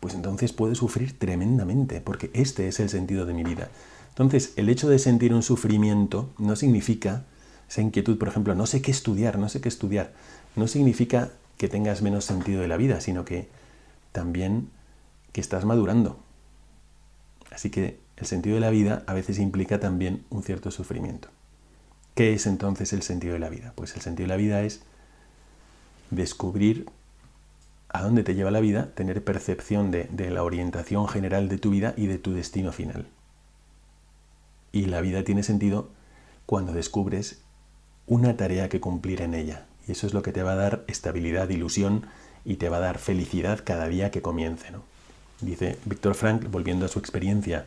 pues 0.00 0.14
entonces 0.14 0.52
puedo 0.52 0.74
sufrir 0.74 1.18
tremendamente, 1.18 2.00
porque 2.00 2.30
este 2.34 2.68
es 2.68 2.80
el 2.80 2.90
sentido 2.90 3.24
de 3.24 3.34
mi 3.34 3.42
vida. 3.42 3.70
Entonces, 4.10 4.52
el 4.56 4.68
hecho 4.68 4.88
de 4.88 4.98
sentir 4.98 5.32
un 5.32 5.42
sufrimiento 5.42 6.30
no 6.38 6.54
significa, 6.54 7.24
esa 7.68 7.80
inquietud, 7.80 8.18
por 8.18 8.28
ejemplo, 8.28 8.54
no 8.54 8.66
sé 8.66 8.82
qué 8.82 8.90
estudiar, 8.90 9.38
no 9.38 9.48
sé 9.48 9.60
qué 9.60 9.68
estudiar, 9.68 10.12
no 10.54 10.68
significa 10.68 11.30
que 11.56 11.68
tengas 11.68 12.02
menos 12.02 12.24
sentido 12.24 12.60
de 12.60 12.68
la 12.68 12.76
vida, 12.76 13.00
sino 13.00 13.24
que 13.24 13.48
también 14.12 14.68
que 15.32 15.40
estás 15.40 15.64
madurando. 15.64 16.18
Así 17.50 17.70
que 17.70 17.98
el 18.16 18.26
sentido 18.26 18.54
de 18.54 18.60
la 18.60 18.70
vida 18.70 19.02
a 19.06 19.14
veces 19.14 19.38
implica 19.38 19.80
también 19.80 20.24
un 20.30 20.42
cierto 20.42 20.70
sufrimiento. 20.70 21.28
¿Qué 22.14 22.32
es 22.32 22.46
entonces 22.46 22.92
el 22.92 23.02
sentido 23.02 23.34
de 23.34 23.40
la 23.40 23.48
vida? 23.48 23.72
Pues 23.74 23.94
el 23.96 24.02
sentido 24.02 24.28
de 24.28 24.34
la 24.34 24.36
vida 24.36 24.62
es 24.62 24.82
descubrir 26.10 26.86
a 27.88 28.02
dónde 28.02 28.22
te 28.22 28.34
lleva 28.34 28.50
la 28.50 28.60
vida, 28.60 28.90
tener 28.94 29.22
percepción 29.22 29.90
de, 29.90 30.08
la 30.30 30.42
orientación 30.42 31.08
general 31.08 31.48
de 31.48 31.58
tu 31.58 31.70
vida 31.70 31.94
y 31.96 32.06
de 32.06 32.18
tu 32.18 32.32
destino 32.32 32.72
final. 32.72 33.06
Y 34.72 34.86
la 34.86 35.00
vida 35.00 35.24
tiene 35.24 35.42
sentido 35.42 35.90
cuando 36.46 36.72
descubres 36.72 37.40
una 38.06 38.36
tarea 38.36 38.68
que 38.68 38.80
cumplir 38.80 39.20
en 39.20 39.34
ella. 39.34 39.66
Y 39.86 39.92
eso 39.92 40.06
es 40.06 40.14
lo 40.14 40.22
que 40.22 40.32
te 40.32 40.42
va 40.42 40.52
a 40.52 40.56
dar 40.56 40.84
estabilidad, 40.86 41.48
ilusión 41.48 42.06
y 42.44 42.56
te 42.56 42.68
va 42.68 42.78
a 42.78 42.80
dar 42.80 42.98
felicidad 42.98 43.60
cada 43.64 43.88
día 43.88 44.10
que 44.10 44.22
comience. 44.22 44.70
¿no? 44.70 44.82
Dice 45.40 45.78
Víctor 45.84 46.14
Frank, 46.14 46.50
volviendo 46.50 46.86
a 46.86 46.88
su 46.88 46.98
experiencia 46.98 47.66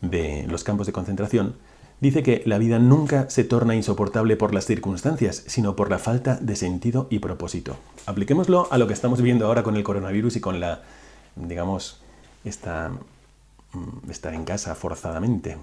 de 0.00 0.46
los 0.48 0.64
campos 0.64 0.86
de 0.86 0.92
concentración, 0.92 1.56
dice 2.02 2.24
que 2.24 2.42
la 2.46 2.58
vida 2.58 2.80
nunca 2.80 3.30
se 3.30 3.44
torna 3.44 3.76
insoportable 3.76 4.36
por 4.36 4.52
las 4.52 4.66
circunstancias, 4.66 5.44
sino 5.46 5.76
por 5.76 5.88
la 5.88 6.00
falta 6.00 6.34
de 6.34 6.56
sentido 6.56 7.06
y 7.10 7.20
propósito. 7.20 7.76
Apliquémoslo 8.06 8.66
a 8.72 8.76
lo 8.76 8.88
que 8.88 8.92
estamos 8.92 9.22
viendo 9.22 9.46
ahora 9.46 9.62
con 9.62 9.76
el 9.76 9.84
coronavirus 9.84 10.34
y 10.34 10.40
con 10.40 10.58
la, 10.58 10.82
digamos, 11.36 12.02
esta, 12.44 12.90
mm, 13.72 14.10
estar 14.10 14.34
en 14.34 14.44
casa 14.44 14.74
forzadamente 14.74 15.58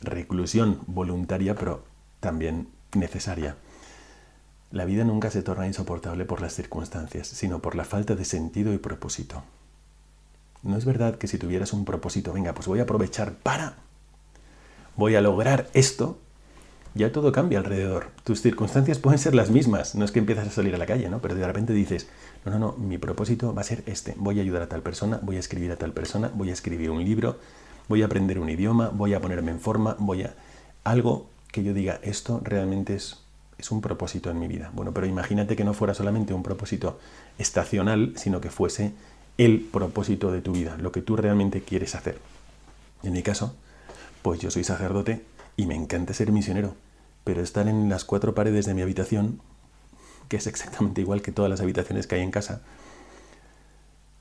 reclusión 0.00 0.80
voluntaria, 0.88 1.54
pero 1.54 1.84
también 2.18 2.66
necesaria. 2.92 3.54
La 4.72 4.86
vida 4.86 5.04
nunca 5.04 5.30
se 5.30 5.42
torna 5.42 5.68
insoportable 5.68 6.24
por 6.24 6.40
las 6.40 6.54
circunstancias, 6.54 7.28
sino 7.28 7.60
por 7.60 7.76
la 7.76 7.84
falta 7.84 8.16
de 8.16 8.24
sentido 8.24 8.72
y 8.72 8.78
propósito. 8.78 9.44
No 10.64 10.76
es 10.76 10.84
verdad 10.84 11.16
que 11.16 11.28
si 11.28 11.38
tuvieras 11.38 11.72
un 11.72 11.84
propósito, 11.84 12.32
venga, 12.32 12.54
pues 12.54 12.66
voy 12.66 12.80
a 12.80 12.82
aprovechar 12.82 13.34
para, 13.34 13.76
voy 15.00 15.16
a 15.16 15.22
lograr 15.22 15.66
esto, 15.72 16.18
ya 16.94 17.10
todo 17.10 17.32
cambia 17.32 17.58
alrededor. 17.58 18.08
Tus 18.22 18.42
circunstancias 18.42 18.98
pueden 18.98 19.18
ser 19.18 19.34
las 19.34 19.50
mismas, 19.50 19.94
no 19.94 20.04
es 20.04 20.12
que 20.12 20.18
empiezas 20.18 20.46
a 20.46 20.50
salir 20.50 20.74
a 20.74 20.78
la 20.78 20.84
calle, 20.84 21.08
¿no? 21.08 21.20
Pero 21.20 21.34
de 21.34 21.46
repente 21.46 21.72
dices, 21.72 22.06
no, 22.44 22.52
no, 22.52 22.58
no, 22.58 22.72
mi 22.76 22.98
propósito 22.98 23.54
va 23.54 23.62
a 23.62 23.64
ser 23.64 23.82
este, 23.86 24.14
voy 24.18 24.38
a 24.38 24.42
ayudar 24.42 24.60
a 24.60 24.68
tal 24.68 24.82
persona, 24.82 25.18
voy 25.22 25.36
a 25.36 25.38
escribir 25.38 25.72
a 25.72 25.76
tal 25.76 25.92
persona, 25.92 26.30
voy 26.34 26.50
a 26.50 26.52
escribir 26.52 26.90
un 26.90 27.02
libro, 27.02 27.38
voy 27.88 28.02
a 28.02 28.06
aprender 28.06 28.38
un 28.38 28.50
idioma, 28.50 28.90
voy 28.90 29.14
a 29.14 29.20
ponerme 29.20 29.50
en 29.52 29.60
forma, 29.60 29.96
voy 29.98 30.24
a... 30.24 30.34
Algo 30.84 31.28
que 31.50 31.64
yo 31.64 31.72
diga, 31.72 31.98
esto 32.02 32.42
realmente 32.44 32.94
es, 32.94 33.22
es 33.56 33.70
un 33.70 33.80
propósito 33.80 34.30
en 34.30 34.38
mi 34.38 34.48
vida. 34.48 34.70
Bueno, 34.74 34.92
pero 34.92 35.06
imagínate 35.06 35.56
que 35.56 35.64
no 35.64 35.72
fuera 35.72 35.94
solamente 35.94 36.34
un 36.34 36.42
propósito 36.42 36.98
estacional, 37.38 38.12
sino 38.16 38.42
que 38.42 38.50
fuese 38.50 38.92
el 39.38 39.60
propósito 39.60 40.30
de 40.30 40.42
tu 40.42 40.52
vida, 40.52 40.76
lo 40.78 40.92
que 40.92 41.00
tú 41.00 41.16
realmente 41.16 41.62
quieres 41.62 41.94
hacer. 41.94 42.18
En 43.02 43.14
mi 43.14 43.22
caso, 43.22 43.54
pues 44.22 44.40
yo 44.40 44.50
soy 44.50 44.64
sacerdote 44.64 45.24
y 45.56 45.66
me 45.66 45.74
encanta 45.74 46.14
ser 46.14 46.32
misionero, 46.32 46.74
pero 47.24 47.42
estar 47.42 47.68
en 47.68 47.88
las 47.88 48.04
cuatro 48.04 48.34
paredes 48.34 48.66
de 48.66 48.74
mi 48.74 48.82
habitación, 48.82 49.40
que 50.28 50.36
es 50.36 50.46
exactamente 50.46 51.00
igual 51.00 51.22
que 51.22 51.32
todas 51.32 51.50
las 51.50 51.60
habitaciones 51.60 52.06
que 52.06 52.16
hay 52.16 52.22
en 52.22 52.30
casa, 52.30 52.62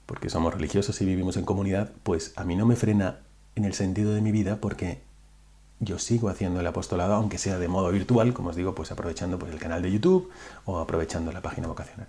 porque 0.06 0.30
somos 0.30 0.54
religiosos 0.54 1.00
y 1.02 1.06
vivimos 1.06 1.38
en 1.38 1.46
comunidad, 1.46 1.92
pues 2.04 2.34
a 2.36 2.44
mí 2.44 2.56
no 2.56 2.66
me 2.66 2.76
frena 2.76 3.20
en 3.56 3.66
el 3.66 3.74
sentido 3.74 4.14
de 4.14 4.22
mi 4.22 4.32
vida 4.32 4.58
porque 4.60 5.02
yo 5.80 5.98
sigo 6.00 6.30
haciendo 6.30 6.60
el 6.60 6.68
apostolado, 6.68 7.14
aunque 7.14 7.38
sea 7.38 7.58
de 7.58 7.68
modo 7.68 7.92
virtual, 7.92 8.34
como 8.34 8.50
os 8.50 8.56
digo, 8.56 8.76
pues 8.76 8.92
aprovechando 8.92 9.40
pues, 9.40 9.54
el 9.54 9.60
canal 9.60 9.82
de 9.82 9.92
YouTube 9.92 10.30
o 10.66 10.80
aprovechando 10.80 11.32
la 11.32 11.42
página 11.42 11.68
vocacional. 11.68 12.08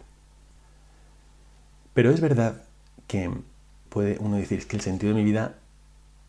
Pero 1.95 2.11
es 2.11 2.21
verdad 2.21 2.63
que 3.07 3.31
puede 3.89 4.17
uno 4.21 4.37
decir 4.37 4.67
que 4.67 4.77
el 4.77 4.83
sentido 4.83 5.13
de 5.15 5.21
mi 5.21 5.25
vida 5.25 5.59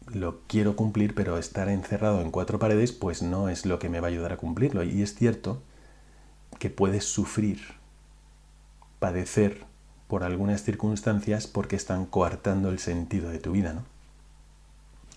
lo 0.08 0.42
quiero 0.48 0.76
cumplir, 0.76 1.16
pero 1.16 1.38
estar 1.38 1.70
encerrado 1.70 2.22
en 2.22 2.32
cuatro 2.32 2.60
paredes, 2.60 2.92
pues 2.92 3.22
no 3.22 3.50
es 3.50 3.66
lo 3.66 3.80
que 3.80 3.90
me 3.90 4.00
va 4.00 4.08
a 4.08 4.12
ayudar 4.12 4.34
a 4.34 4.38
cumplirlo. 4.38 4.84
Y 4.84 5.02
es 5.02 5.16
cierto 5.16 5.62
que 6.60 6.70
puedes 6.70 7.06
sufrir, 7.06 7.60
padecer 9.00 9.66
por 10.08 10.24
algunas 10.24 10.64
circunstancias 10.64 11.48
porque 11.48 11.76
están 11.76 12.06
coartando 12.06 12.70
el 12.70 12.80
sentido 12.80 13.30
de 13.30 13.40
tu 13.40 13.52
vida, 13.52 13.74
¿no? 13.74 13.86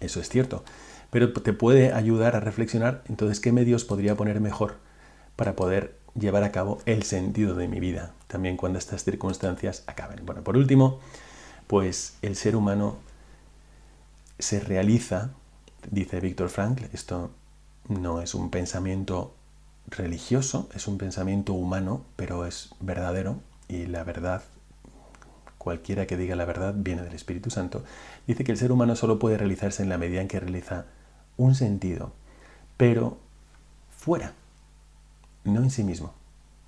Eso 0.01 0.20
es 0.20 0.29
cierto. 0.29 0.64
Pero 1.11 1.33
te 1.33 1.53
puede 1.53 1.92
ayudar 1.92 2.37
a 2.37 2.40
reflexionar 2.40 3.03
entonces 3.09 3.40
qué 3.40 3.53
medios 3.53 3.85
podría 3.85 4.16
poner 4.16 4.40
mejor 4.40 4.77
para 5.37 5.57
poder 5.57 5.99
llevar 6.18 6.44
a 6.44 6.53
cabo 6.53 6.79
el 6.87 7.03
sentido 7.03 7.57
de 7.57 7.68
mi 7.68 7.81
vida, 7.81 8.12
también 8.27 8.57
cuando 8.57 8.79
estas 8.79 9.05
circunstancias 9.05 9.83
acaben. 9.87 10.25
Bueno, 10.25 10.42
por 10.42 10.57
último, 10.57 11.01
pues 11.66 12.16
el 12.23 12.37
ser 12.37 12.57
humano 12.57 12.97
se 14.38 14.61
realiza, 14.61 15.31
dice 15.90 16.20
Víctor 16.20 16.49
Frankl, 16.49 16.85
esto 16.92 17.31
no 17.88 18.20
es 18.20 18.35
un 18.35 18.51
pensamiento 18.51 19.35
religioso, 19.87 20.68
es 20.75 20.87
un 20.87 20.99
pensamiento 20.99 21.53
humano, 21.53 22.05
pero 22.16 22.47
es 22.47 22.70
verdadero 22.81 23.40
y 23.68 23.87
la 23.87 24.05
verdad 24.05 24.42
cualquiera 25.59 26.07
que 26.07 26.16
diga 26.16 26.37
la 26.37 26.44
verdad 26.44 26.75
viene 26.77 27.03
del 27.03 27.14
Espíritu 27.14 27.51
Santo, 27.51 27.85
dice 28.27 28.44
que 28.44 28.53
el 28.53 28.59
ser 28.59 28.70
humano 28.70 28.97
solo 28.97 29.18
puede 29.18 29.38
realizarse 29.38 29.83
en 29.83 29.88
la 29.88 29.99
medida 29.99 30.20
en 30.20 30.29
que 30.29 30.40
realiza 30.40 30.87
un 31.37 31.55
sentido, 31.55 32.12
pero 32.77 33.18
fuera, 33.97 34.33
no 35.44 35.62
en 35.62 35.70
sí 35.70 35.85
mismo. 35.85 36.12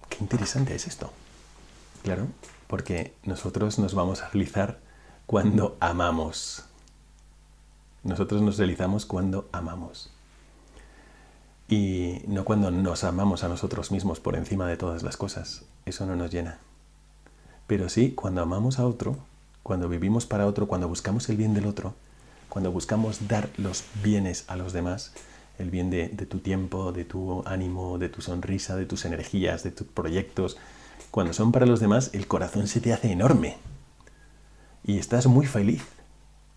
Qué 0.09 0.19
interesante 0.21 0.75
es 0.75 0.87
esto. 0.87 1.13
Claro, 2.03 2.27
porque 2.67 3.15
nosotros 3.25 3.79
nos 3.79 3.95
vamos 3.95 4.23
a 4.23 4.29
realizar 4.29 4.79
cuando 5.27 5.77
amamos. 5.81 6.65
Nosotros 8.07 8.41
nos 8.41 8.57
realizamos 8.57 9.05
cuando 9.05 9.49
amamos. 9.53 10.13
Y 11.69 12.23
no 12.29 12.45
cuando 12.45 12.71
nos 12.71 13.03
amamos 13.03 13.43
a 13.43 13.49
nosotros 13.49 13.91
mismos 13.91 14.21
por 14.21 14.37
encima 14.37 14.69
de 14.69 14.77
todas 14.77 15.03
las 15.03 15.17
cosas. 15.17 15.65
Eso 15.85 16.07
no 16.07 16.15
nos 16.15 16.31
llena. 16.31 16.59
Pero 17.67 17.89
sí, 17.89 18.13
cuando 18.13 18.43
amamos 18.43 18.79
a 18.79 18.87
otro, 18.87 19.17
cuando 19.65 19.89
vivimos 19.89 20.25
para 20.25 20.47
otro, 20.47 20.69
cuando 20.69 20.89
buscamos 20.89 21.29
el 21.29 21.37
bien 21.37 21.53
del 21.53 21.67
otro, 21.67 21.95
cuando 22.49 22.71
buscamos 22.71 23.27
dar 23.27 23.51
los 23.57 23.85
bienes 24.05 24.45
a 24.47 24.55
los 24.55 24.73
demás, 24.73 25.13
el 25.59 25.71
bien 25.71 25.91
de, 25.91 26.09
de 26.09 26.27
tu 26.27 26.39
tiempo, 26.39 26.93
de 26.93 27.05
tu 27.05 27.43
ánimo, 27.45 27.99
de 27.99 28.09
tu 28.09 28.23
sonrisa, 28.23 28.77
de 28.77 28.87
tus 28.87 29.05
energías, 29.05 29.65
de 29.65 29.73
tus 29.73 29.89
proyectos, 29.89 30.57
cuando 31.11 31.33
son 31.33 31.51
para 31.51 31.67
los 31.67 31.81
demás, 31.81 32.11
el 32.13 32.29
corazón 32.29 32.69
se 32.69 32.81
te 32.81 32.93
hace 32.93 33.11
enorme. 33.11 33.57
Y 34.85 34.99
estás 34.99 35.27
muy 35.27 35.47
feliz. 35.47 35.83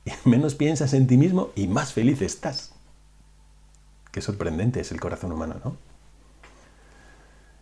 Menos 0.26 0.56
piensas 0.56 0.94
en 0.94 1.08
ti 1.08 1.18
mismo 1.18 1.50
y 1.56 1.68
más 1.68 1.94
feliz 1.94 2.22
estás. 2.22 2.74
Qué 4.12 4.22
sorprendente 4.22 4.80
es 4.80 4.92
el 4.92 5.00
corazón 5.00 5.32
humano, 5.32 5.56
¿no? 5.64 5.78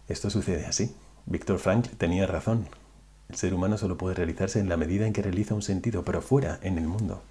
Esto 0.07 0.29
sucede 0.29 0.65
así. 0.65 0.95
Víctor 1.25 1.59
Frank 1.59 1.87
tenía 1.97 2.25
razón. 2.25 2.67
El 3.29 3.35
ser 3.35 3.53
humano 3.53 3.77
solo 3.77 3.97
puede 3.97 4.15
realizarse 4.15 4.59
en 4.59 4.69
la 4.69 4.77
medida 4.77 5.05
en 5.05 5.13
que 5.13 5.21
realiza 5.21 5.53
un 5.53 5.61
sentido, 5.61 6.03
pero 6.05 6.21
fuera, 6.21 6.59
en 6.61 6.77
el 6.77 6.87
mundo. 6.87 7.21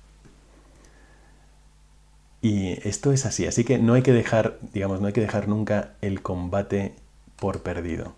Y 2.43 2.87
esto 2.87 3.13
es 3.13 3.25
así, 3.25 3.47
así 3.47 3.65
que 3.65 3.79
no 3.79 3.95
hay 3.95 4.03
que 4.03 4.13
dejar, 4.13 4.59
digamos, 4.75 5.01
no 5.01 5.07
hay 5.07 5.15
que 5.15 5.23
dejar 5.23 5.49
nunca 5.49 5.95
el 6.03 6.21
combate 6.21 6.95
por 7.37 7.63
perdido. 7.63 8.15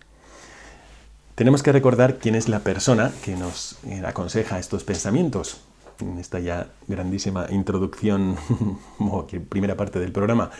Tenemos 1.35 1.63
que 1.63 1.71
recordar 1.71 2.17
quién 2.17 2.35
es 2.35 2.49
la 2.49 2.59
persona 2.59 3.13
que 3.23 3.37
nos 3.37 3.77
eh, 3.85 4.03
aconseja 4.05 4.59
estos 4.59 4.83
pensamientos. 4.83 5.61
En 5.99 6.17
esta 6.17 6.39
ya 6.39 6.71
grandísima 6.87 7.47
introducción, 7.49 8.37
o 8.99 9.27
primera 9.49 9.75
parte 9.75 9.99
del 9.99 10.11
programa, 10.11 10.51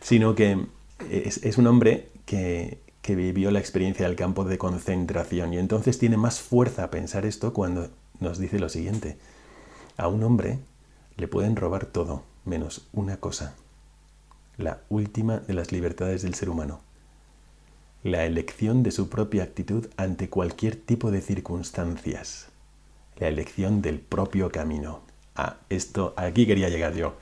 sino 0.00 0.34
que 0.34 0.66
es, 1.10 1.58
un 1.58 1.66
hombre 1.66 2.10
que, 2.26 2.78
que 3.02 3.14
vivió 3.14 3.50
la 3.50 3.60
experiencia 3.60 4.06
del 4.06 4.16
campo 4.16 4.44
de 4.44 4.58
concentración. 4.58 5.54
Y 5.54 5.58
entonces 5.58 5.98
tiene 5.98 6.16
más 6.16 6.40
fuerza 6.40 6.90
pensar 6.90 7.26
esto 7.26 7.52
cuando 7.52 7.88
nos 8.20 8.38
dice 8.38 8.58
lo 8.58 8.68
siguiente. 8.68 9.16
A 9.96 10.08
un 10.08 10.22
hombre 10.22 10.58
le 11.16 11.28
pueden 11.28 11.56
robar 11.56 11.86
todo, 11.86 12.22
menos 12.44 12.88
una 12.92 13.18
cosa, 13.18 13.54
la 14.56 14.80
última 14.88 15.38
de 15.38 15.54
las 15.54 15.72
libertades 15.72 16.22
del 16.22 16.34
ser 16.34 16.50
humano, 16.50 16.80
la 18.02 18.24
elección 18.24 18.82
de 18.82 18.90
su 18.90 19.08
propia 19.08 19.42
actitud 19.42 19.86
ante 19.96 20.28
cualquier 20.28 20.76
tipo 20.76 21.10
de 21.10 21.20
circunstancias, 21.20 22.47
la 23.18 23.28
elección 23.28 23.82
del 23.82 24.00
propio 24.00 24.50
camino. 24.50 25.00
Ah, 25.34 25.56
esto, 25.68 26.14
aquí 26.16 26.46
quería 26.46 26.68
llegar 26.68 26.94
yo. 26.94 27.14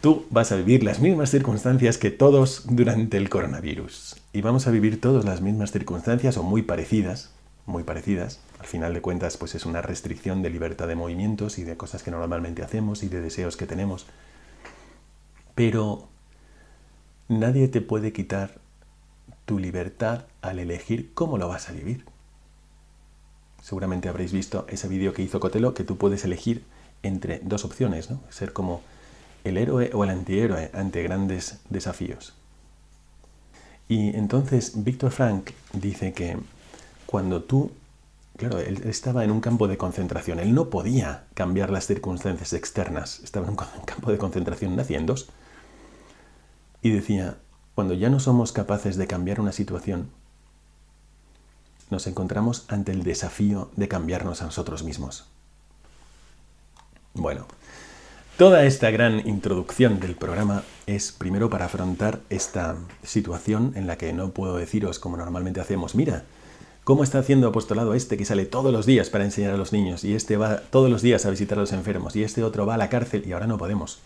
Tú 0.00 0.26
vas 0.30 0.50
a 0.50 0.56
vivir 0.56 0.82
las 0.82 1.00
mismas 1.00 1.30
circunstancias 1.30 1.96
que 1.96 2.10
todos 2.10 2.64
durante 2.68 3.16
el 3.16 3.28
coronavirus. 3.28 4.16
Y 4.32 4.40
vamos 4.40 4.66
a 4.66 4.70
vivir 4.70 5.00
todas 5.00 5.24
las 5.24 5.40
mismas 5.40 5.70
circunstancias 5.70 6.36
o 6.36 6.42
muy 6.42 6.62
parecidas, 6.62 7.30
muy 7.66 7.84
parecidas. 7.84 8.40
Al 8.58 8.66
final 8.66 8.94
de 8.94 9.00
cuentas, 9.00 9.36
pues 9.36 9.54
es 9.54 9.64
una 9.64 9.80
restricción 9.80 10.42
de 10.42 10.50
libertad 10.50 10.88
de 10.88 10.96
movimientos 10.96 11.58
y 11.58 11.64
de 11.64 11.76
cosas 11.76 12.02
que 12.02 12.10
normalmente 12.10 12.62
hacemos 12.62 13.02
y 13.04 13.08
de 13.08 13.20
deseos 13.20 13.56
que 13.56 13.66
tenemos. 13.66 14.06
Pero 15.54 16.08
nadie 17.28 17.68
te 17.68 17.80
puede 17.80 18.12
quitar 18.12 18.60
tu 19.44 19.58
libertad 19.58 20.26
al 20.40 20.58
elegir 20.58 21.12
cómo 21.14 21.38
lo 21.38 21.48
vas 21.48 21.68
a 21.68 21.72
vivir. 21.72 22.04
Seguramente 23.62 24.08
habréis 24.08 24.32
visto 24.32 24.66
ese 24.68 24.88
vídeo 24.88 25.14
que 25.14 25.22
hizo 25.22 25.40
Cotelo 25.40 25.72
que 25.72 25.84
tú 25.84 25.96
puedes 25.96 26.24
elegir 26.24 26.64
entre 27.04 27.38
dos 27.44 27.64
opciones, 27.64 28.10
¿no? 28.10 28.20
Ser 28.28 28.52
como 28.52 28.82
el 29.44 29.56
héroe 29.56 29.90
o 29.94 30.02
el 30.02 30.10
antihéroe 30.10 30.70
ante 30.74 31.02
grandes 31.04 31.60
desafíos. 31.70 32.34
Y 33.88 34.16
entonces 34.16 34.84
Víctor 34.84 35.12
Frank 35.12 35.50
dice 35.72 36.12
que 36.12 36.36
cuando 37.06 37.44
tú, 37.44 37.70
claro, 38.36 38.58
él 38.58 38.82
estaba 38.84 39.22
en 39.22 39.30
un 39.30 39.40
campo 39.40 39.68
de 39.68 39.76
concentración, 39.76 40.40
él 40.40 40.54
no 40.54 40.68
podía 40.68 41.24
cambiar 41.34 41.70
las 41.70 41.86
circunstancias 41.86 42.52
externas, 42.54 43.20
estaba 43.22 43.46
en 43.46 43.50
un 43.50 43.56
campo 43.86 44.10
de 44.10 44.18
concentración 44.18 44.74
naciendo, 44.74 45.14
y 46.82 46.90
decía, 46.90 47.38
cuando 47.76 47.94
ya 47.94 48.10
no 48.10 48.18
somos 48.18 48.50
capaces 48.50 48.96
de 48.96 49.06
cambiar 49.06 49.40
una 49.40 49.52
situación, 49.52 50.10
nos 51.92 52.08
encontramos 52.08 52.64
ante 52.66 52.90
el 52.90 53.04
desafío 53.04 53.70
de 53.76 53.86
cambiarnos 53.86 54.42
a 54.42 54.46
nosotros 54.46 54.82
mismos. 54.82 55.26
Bueno, 57.14 57.46
toda 58.38 58.64
esta 58.64 58.90
gran 58.90 59.26
introducción 59.28 60.00
del 60.00 60.16
programa 60.16 60.64
es 60.86 61.12
primero 61.12 61.50
para 61.50 61.66
afrontar 61.66 62.20
esta 62.30 62.76
situación 63.04 63.72
en 63.76 63.86
la 63.86 63.96
que 63.96 64.12
no 64.12 64.30
puedo 64.30 64.56
deciros 64.56 64.98
como 64.98 65.16
normalmente 65.16 65.60
hacemos, 65.60 65.94
mira, 65.94 66.24
¿cómo 66.82 67.04
está 67.04 67.18
haciendo 67.18 67.46
apostolado 67.46 67.94
este 67.94 68.16
que 68.16 68.24
sale 68.24 68.46
todos 68.46 68.72
los 68.72 68.86
días 68.86 69.10
para 69.10 69.24
enseñar 69.24 69.52
a 69.52 69.58
los 69.58 69.72
niños 69.72 70.02
y 70.02 70.14
este 70.14 70.36
va 70.36 70.56
todos 70.56 70.90
los 70.90 71.02
días 71.02 71.26
a 71.26 71.30
visitar 71.30 71.58
a 71.58 71.60
los 71.60 71.72
enfermos 71.72 72.16
y 72.16 72.24
este 72.24 72.42
otro 72.42 72.66
va 72.66 72.74
a 72.74 72.78
la 72.78 72.88
cárcel 72.88 73.24
y 73.26 73.32
ahora 73.32 73.46
no 73.46 73.58
podemos? 73.58 74.00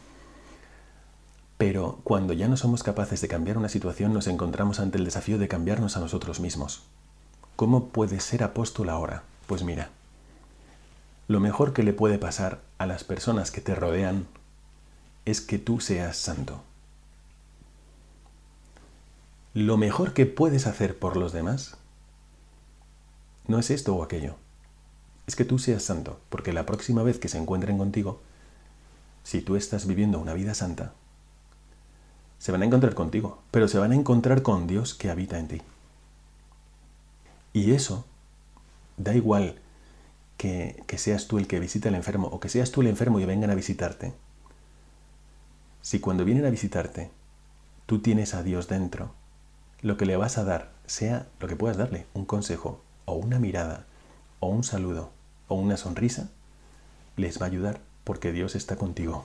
Pero 1.58 2.00
cuando 2.04 2.34
ya 2.34 2.48
no 2.48 2.56
somos 2.56 2.82
capaces 2.82 3.20
de 3.20 3.28
cambiar 3.28 3.56
una 3.56 3.70
situación, 3.70 4.12
nos 4.12 4.26
encontramos 4.26 4.78
ante 4.78 4.98
el 4.98 5.04
desafío 5.04 5.38
de 5.38 5.48
cambiarnos 5.48 5.96
a 5.96 6.00
nosotros 6.00 6.38
mismos. 6.38 6.82
¿Cómo 7.56 7.88
puedes 7.88 8.22
ser 8.22 8.42
apóstol 8.42 8.90
ahora? 8.90 9.22
Pues 9.46 9.62
mira, 9.62 9.88
lo 11.26 11.40
mejor 11.40 11.72
que 11.72 11.82
le 11.82 11.94
puede 11.94 12.18
pasar 12.18 12.60
a 12.76 12.84
las 12.84 13.02
personas 13.02 13.50
que 13.50 13.62
te 13.62 13.74
rodean 13.74 14.26
es 15.24 15.40
que 15.40 15.58
tú 15.58 15.80
seas 15.80 16.18
santo. 16.18 16.60
Lo 19.54 19.78
mejor 19.78 20.12
que 20.12 20.26
puedes 20.26 20.66
hacer 20.66 20.98
por 20.98 21.16
los 21.16 21.32
demás 21.32 21.78
no 23.46 23.58
es 23.58 23.70
esto 23.70 23.96
o 23.96 24.02
aquello. 24.02 24.36
Es 25.26 25.34
que 25.34 25.46
tú 25.46 25.58
seas 25.58 25.82
santo, 25.82 26.20
porque 26.28 26.52
la 26.52 26.66
próxima 26.66 27.02
vez 27.02 27.18
que 27.18 27.28
se 27.28 27.38
encuentren 27.38 27.78
contigo, 27.78 28.20
si 29.24 29.40
tú 29.40 29.56
estás 29.56 29.86
viviendo 29.86 30.18
una 30.18 30.34
vida 30.34 30.52
santa, 30.52 30.92
se 32.38 32.52
van 32.52 32.60
a 32.60 32.66
encontrar 32.66 32.94
contigo, 32.94 33.42
pero 33.50 33.66
se 33.66 33.78
van 33.78 33.92
a 33.92 33.96
encontrar 33.96 34.42
con 34.42 34.66
Dios 34.66 34.92
que 34.92 35.08
habita 35.08 35.38
en 35.38 35.48
ti. 35.48 35.62
Y 37.56 37.72
eso 37.72 38.04
da 38.98 39.14
igual 39.14 39.56
que, 40.36 40.84
que, 40.86 40.98
seas 40.98 41.26
tú 41.26 41.38
el 41.38 41.46
que 41.46 41.58
visita 41.58 41.88
al 41.88 41.94
enfermo 41.94 42.28
o 42.28 42.38
que 42.38 42.50
seas 42.50 42.70
tú 42.70 42.82
el 42.82 42.86
enfermo 42.86 43.18
y 43.18 43.24
vengan 43.24 43.48
a 43.48 43.54
visitarte. 43.54 44.12
Si 45.80 45.98
cuando 45.98 46.26
vienen 46.26 46.44
a 46.44 46.50
visitarte 46.50 47.10
tú 47.86 48.00
tienes 48.00 48.34
a 48.34 48.42
Dios 48.42 48.68
dentro, 48.68 49.10
lo 49.80 49.96
que 49.96 50.04
le 50.04 50.18
vas 50.18 50.36
a 50.36 50.44
dar, 50.44 50.70
sea 50.84 51.28
lo 51.40 51.48
que 51.48 51.56
puedas 51.56 51.78
darle, 51.78 52.04
un 52.12 52.26
consejo 52.26 52.82
o 53.06 53.14
una 53.14 53.38
mirada 53.38 53.86
o 54.40 54.48
un 54.48 54.62
saludo 54.62 55.10
o 55.48 55.54
una 55.54 55.78
sonrisa, 55.78 56.28
les 57.16 57.40
va 57.40 57.46
a 57.46 57.48
ayudar 57.48 57.80
porque 58.04 58.32
Dios 58.32 58.54
está 58.54 58.76
contigo. 58.76 59.24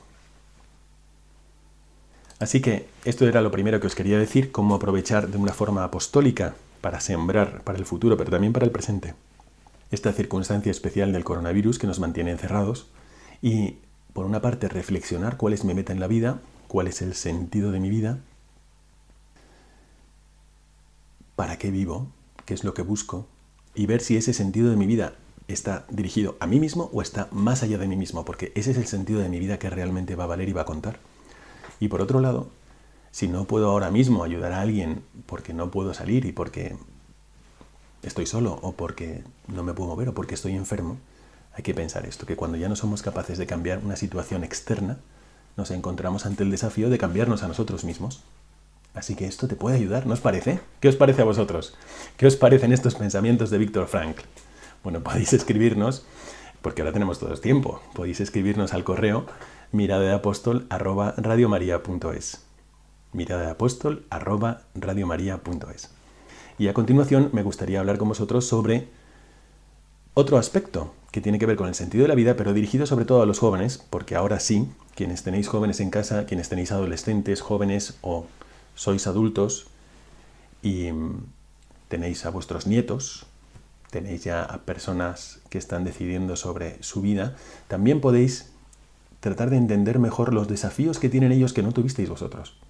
Así 2.39 2.61
que 2.61 2.87
esto 3.03 3.27
era 3.27 3.41
lo 3.41 3.51
primero 3.51 3.81
que 3.81 3.87
os 3.87 3.95
quería 3.95 4.17
decir, 4.17 4.53
cómo 4.53 4.75
aprovechar 4.75 5.27
de 5.27 5.37
una 5.37 5.51
forma 5.51 5.83
apostólica 5.83 6.55
para 6.81 6.99
sembrar 6.99 7.63
para 7.63 7.77
el 7.77 7.85
futuro, 7.85 8.17
pero 8.17 8.31
también 8.31 8.53
para 8.53 8.65
el 8.65 8.71
presente, 8.71 9.13
esta 9.91 10.11
circunstancia 10.13 10.71
especial 10.71 11.13
del 11.13 11.23
coronavirus 11.23 11.79
que 11.79 11.87
nos 11.87 11.99
mantiene 11.99 12.31
encerrados 12.31 12.89
y, 13.41 13.77
por 14.13 14.25
una 14.25 14.41
parte, 14.41 14.67
reflexionar 14.67 15.37
cuál 15.37 15.53
es 15.53 15.63
mi 15.63 15.73
meta 15.73 15.93
en 15.93 15.99
la 15.99 16.07
vida, 16.07 16.41
cuál 16.67 16.87
es 16.87 17.01
el 17.01 17.13
sentido 17.13 17.71
de 17.71 17.79
mi 17.79 17.89
vida, 17.89 18.19
para 21.35 21.57
qué 21.57 21.71
vivo, 21.71 22.07
qué 22.45 22.53
es 22.53 22.63
lo 22.63 22.73
que 22.73 22.81
busco, 22.81 23.27
y 23.75 23.85
ver 23.85 24.01
si 24.01 24.17
ese 24.17 24.33
sentido 24.33 24.69
de 24.69 24.75
mi 24.75 24.85
vida 24.85 25.15
está 25.47 25.85
dirigido 25.89 26.37
a 26.39 26.47
mí 26.47 26.59
mismo 26.59 26.89
o 26.93 27.01
está 27.01 27.27
más 27.31 27.63
allá 27.63 27.77
de 27.77 27.87
mí 27.87 27.95
mismo, 27.95 28.25
porque 28.25 28.51
ese 28.55 28.71
es 28.71 28.77
el 28.77 28.87
sentido 28.87 29.19
de 29.19 29.29
mi 29.29 29.39
vida 29.39 29.59
que 29.59 29.69
realmente 29.69 30.15
va 30.15 30.25
a 30.25 30.27
valer 30.27 30.49
y 30.49 30.53
va 30.53 30.61
a 30.61 30.65
contar. 30.65 30.99
Y 31.79 31.87
por 31.87 32.01
otro 32.01 32.19
lado, 32.19 32.49
si 33.11 33.27
no 33.27 33.45
puedo 33.45 33.69
ahora 33.69 33.91
mismo 33.91 34.23
ayudar 34.23 34.53
a 34.53 34.61
alguien 34.61 35.03
porque 35.25 35.53
no 35.53 35.69
puedo 35.69 35.93
salir 35.93 36.25
y 36.25 36.31
porque 36.31 36.75
estoy 38.03 38.25
solo 38.25 38.59
o 38.61 38.71
porque 38.71 39.23
no 39.47 39.63
me 39.63 39.73
puedo 39.73 39.89
mover 39.89 40.09
o 40.09 40.13
porque 40.13 40.35
estoy 40.35 40.55
enfermo, 40.55 40.97
hay 41.53 41.63
que 41.63 41.73
pensar 41.73 42.05
esto, 42.05 42.25
que 42.25 42.35
cuando 42.35 42.57
ya 42.57 42.69
no 42.69 42.75
somos 42.75 43.01
capaces 43.01 43.37
de 43.37 43.45
cambiar 43.45 43.79
una 43.79 43.95
situación 43.95 44.43
externa, 44.43 44.97
nos 45.57 45.71
encontramos 45.71 46.25
ante 46.25 46.43
el 46.43 46.51
desafío 46.51 46.89
de 46.89 46.97
cambiarnos 46.97 47.43
a 47.43 47.47
nosotros 47.47 47.83
mismos. 47.83 48.23
Así 48.93 49.15
que 49.15 49.25
esto 49.25 49.47
te 49.47 49.55
puede 49.55 49.77
ayudar, 49.77 50.05
¿no 50.05 50.13
os 50.13 50.21
parece? 50.21 50.59
¿Qué 50.79 50.87
os 50.87 50.95
parece 50.95 51.21
a 51.21 51.25
vosotros? 51.25 51.75
¿Qué 52.17 52.27
os 52.27 52.35
parecen 52.35 52.73
estos 52.73 52.95
pensamientos 52.95 53.49
de 53.49 53.57
Víctor 53.57 53.87
Frank? 53.87 54.17
Bueno, 54.83 54.99
podéis 55.03 55.33
escribirnos, 55.33 56.05
porque 56.61 56.81
ahora 56.81 56.93
tenemos 56.93 57.19
todo 57.19 57.33
el 57.33 57.41
tiempo, 57.41 57.81
podéis 57.93 58.21
escribirnos 58.21 58.73
al 58.73 58.83
correo 58.83 59.25
mirada 59.71 60.01
de 60.01 60.13
apóstol 60.13 60.65
arroba 60.69 61.13
radiomaria.es. 61.17 62.41
Mirada 63.13 63.43
de 63.43 63.51
apóstol 63.51 64.05
arroba 64.09 64.61
radiomaria.es. 64.75 65.89
Y 66.57 66.67
a 66.67 66.73
continuación 66.73 67.29
me 67.33 67.43
gustaría 67.43 67.79
hablar 67.79 67.97
con 67.97 68.07
vosotros 68.07 68.45
sobre 68.45 68.87
otro 70.13 70.37
aspecto 70.37 70.93
que 71.11 71.21
tiene 71.21 71.39
que 71.39 71.45
ver 71.45 71.57
con 71.57 71.67
el 71.67 71.75
sentido 71.75 72.03
de 72.03 72.07
la 72.07 72.15
vida, 72.15 72.35
pero 72.35 72.53
dirigido 72.53 72.85
sobre 72.85 73.05
todo 73.05 73.21
a 73.21 73.25
los 73.25 73.39
jóvenes, 73.39 73.83
porque 73.89 74.15
ahora 74.15 74.39
sí, 74.39 74.69
quienes 74.95 75.23
tenéis 75.23 75.47
jóvenes 75.47 75.79
en 75.79 75.89
casa, 75.89 76.25
quienes 76.25 76.49
tenéis 76.49 76.71
adolescentes, 76.71 77.41
jóvenes 77.41 77.97
o 78.01 78.25
sois 78.75 79.07
adultos 79.07 79.67
y 80.61 80.91
mm, 80.91 81.25
tenéis 81.89 82.25
a 82.25 82.29
vuestros 82.29 82.65
nietos, 82.65 83.25
tenéis 83.89 84.23
ya 84.23 84.43
a 84.43 84.59
personas 84.59 85.41
que 85.49 85.57
están 85.57 85.83
decidiendo 85.83 86.37
sobre 86.37 86.81
su 86.81 87.01
vida, 87.01 87.35
también 87.67 87.99
podéis 87.99 88.51
tratar 89.19 89.49
de 89.49 89.57
entender 89.57 89.99
mejor 89.99 90.33
los 90.33 90.47
desafíos 90.47 90.97
que 90.97 91.09
tienen 91.09 91.31
ellos 91.31 91.51
que 91.51 91.61
no 91.61 91.73
tuvisteis 91.73 92.09
vosotros. 92.09 92.60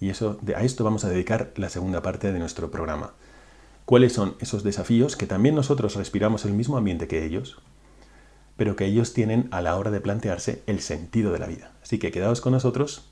Y 0.00 0.10
eso, 0.10 0.38
a 0.56 0.62
esto 0.62 0.82
vamos 0.82 1.04
a 1.04 1.10
dedicar 1.10 1.52
la 1.56 1.68
segunda 1.68 2.02
parte 2.02 2.32
de 2.32 2.38
nuestro 2.38 2.70
programa. 2.70 3.12
¿Cuáles 3.84 4.12
son 4.12 4.36
esos 4.40 4.62
desafíos 4.62 5.16
que 5.16 5.26
también 5.26 5.54
nosotros 5.54 5.96
respiramos 5.96 6.44
el 6.44 6.52
mismo 6.52 6.76
ambiente 6.76 7.08
que 7.08 7.24
ellos, 7.24 7.58
pero 8.56 8.76
que 8.76 8.86
ellos 8.86 9.12
tienen 9.12 9.48
a 9.50 9.60
la 9.62 9.76
hora 9.76 9.90
de 9.90 10.00
plantearse 10.00 10.62
el 10.66 10.80
sentido 10.80 11.32
de 11.32 11.38
la 11.38 11.46
vida? 11.46 11.72
Así 11.82 11.98
que 11.98 12.12
quedaos 12.12 12.40
con 12.40 12.52
nosotros 12.52 13.10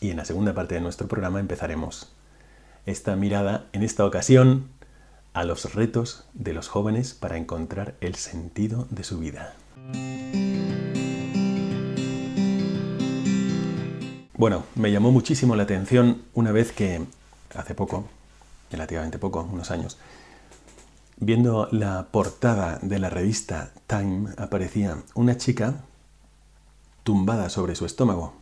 y 0.00 0.10
en 0.10 0.16
la 0.16 0.24
segunda 0.24 0.52
parte 0.52 0.74
de 0.74 0.80
nuestro 0.80 1.08
programa 1.08 1.40
empezaremos 1.40 2.12
esta 2.86 3.16
mirada, 3.16 3.66
en 3.72 3.82
esta 3.82 4.04
ocasión, 4.04 4.68
a 5.32 5.44
los 5.44 5.74
retos 5.74 6.24
de 6.34 6.52
los 6.52 6.68
jóvenes 6.68 7.14
para 7.14 7.36
encontrar 7.36 7.94
el 8.00 8.16
sentido 8.16 8.86
de 8.90 9.04
su 9.04 9.18
vida. 9.18 9.54
Bueno, 14.42 14.64
me 14.74 14.90
llamó 14.90 15.12
muchísimo 15.12 15.54
la 15.54 15.62
atención 15.62 16.22
una 16.34 16.50
vez 16.50 16.72
que, 16.72 17.00
hace 17.54 17.76
poco, 17.76 18.08
relativamente 18.72 19.20
poco, 19.20 19.48
unos 19.48 19.70
años, 19.70 19.98
viendo 21.16 21.68
la 21.70 22.08
portada 22.10 22.80
de 22.82 22.98
la 22.98 23.08
revista 23.08 23.70
Time, 23.86 24.30
aparecía 24.36 24.98
una 25.14 25.36
chica 25.36 25.84
tumbada 27.04 27.50
sobre 27.50 27.76
su 27.76 27.86
estómago, 27.86 28.34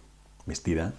vestida, 0.46 0.94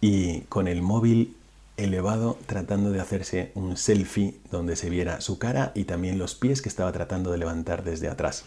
y 0.00 0.40
con 0.48 0.66
el 0.66 0.82
móvil 0.82 1.36
elevado 1.76 2.36
tratando 2.46 2.90
de 2.90 3.00
hacerse 3.00 3.52
un 3.54 3.76
selfie 3.76 4.40
donde 4.50 4.74
se 4.74 4.90
viera 4.90 5.20
su 5.20 5.38
cara 5.38 5.70
y 5.76 5.84
también 5.84 6.18
los 6.18 6.34
pies 6.34 6.60
que 6.60 6.68
estaba 6.68 6.90
tratando 6.90 7.30
de 7.30 7.38
levantar 7.38 7.84
desde 7.84 8.08
atrás. 8.08 8.46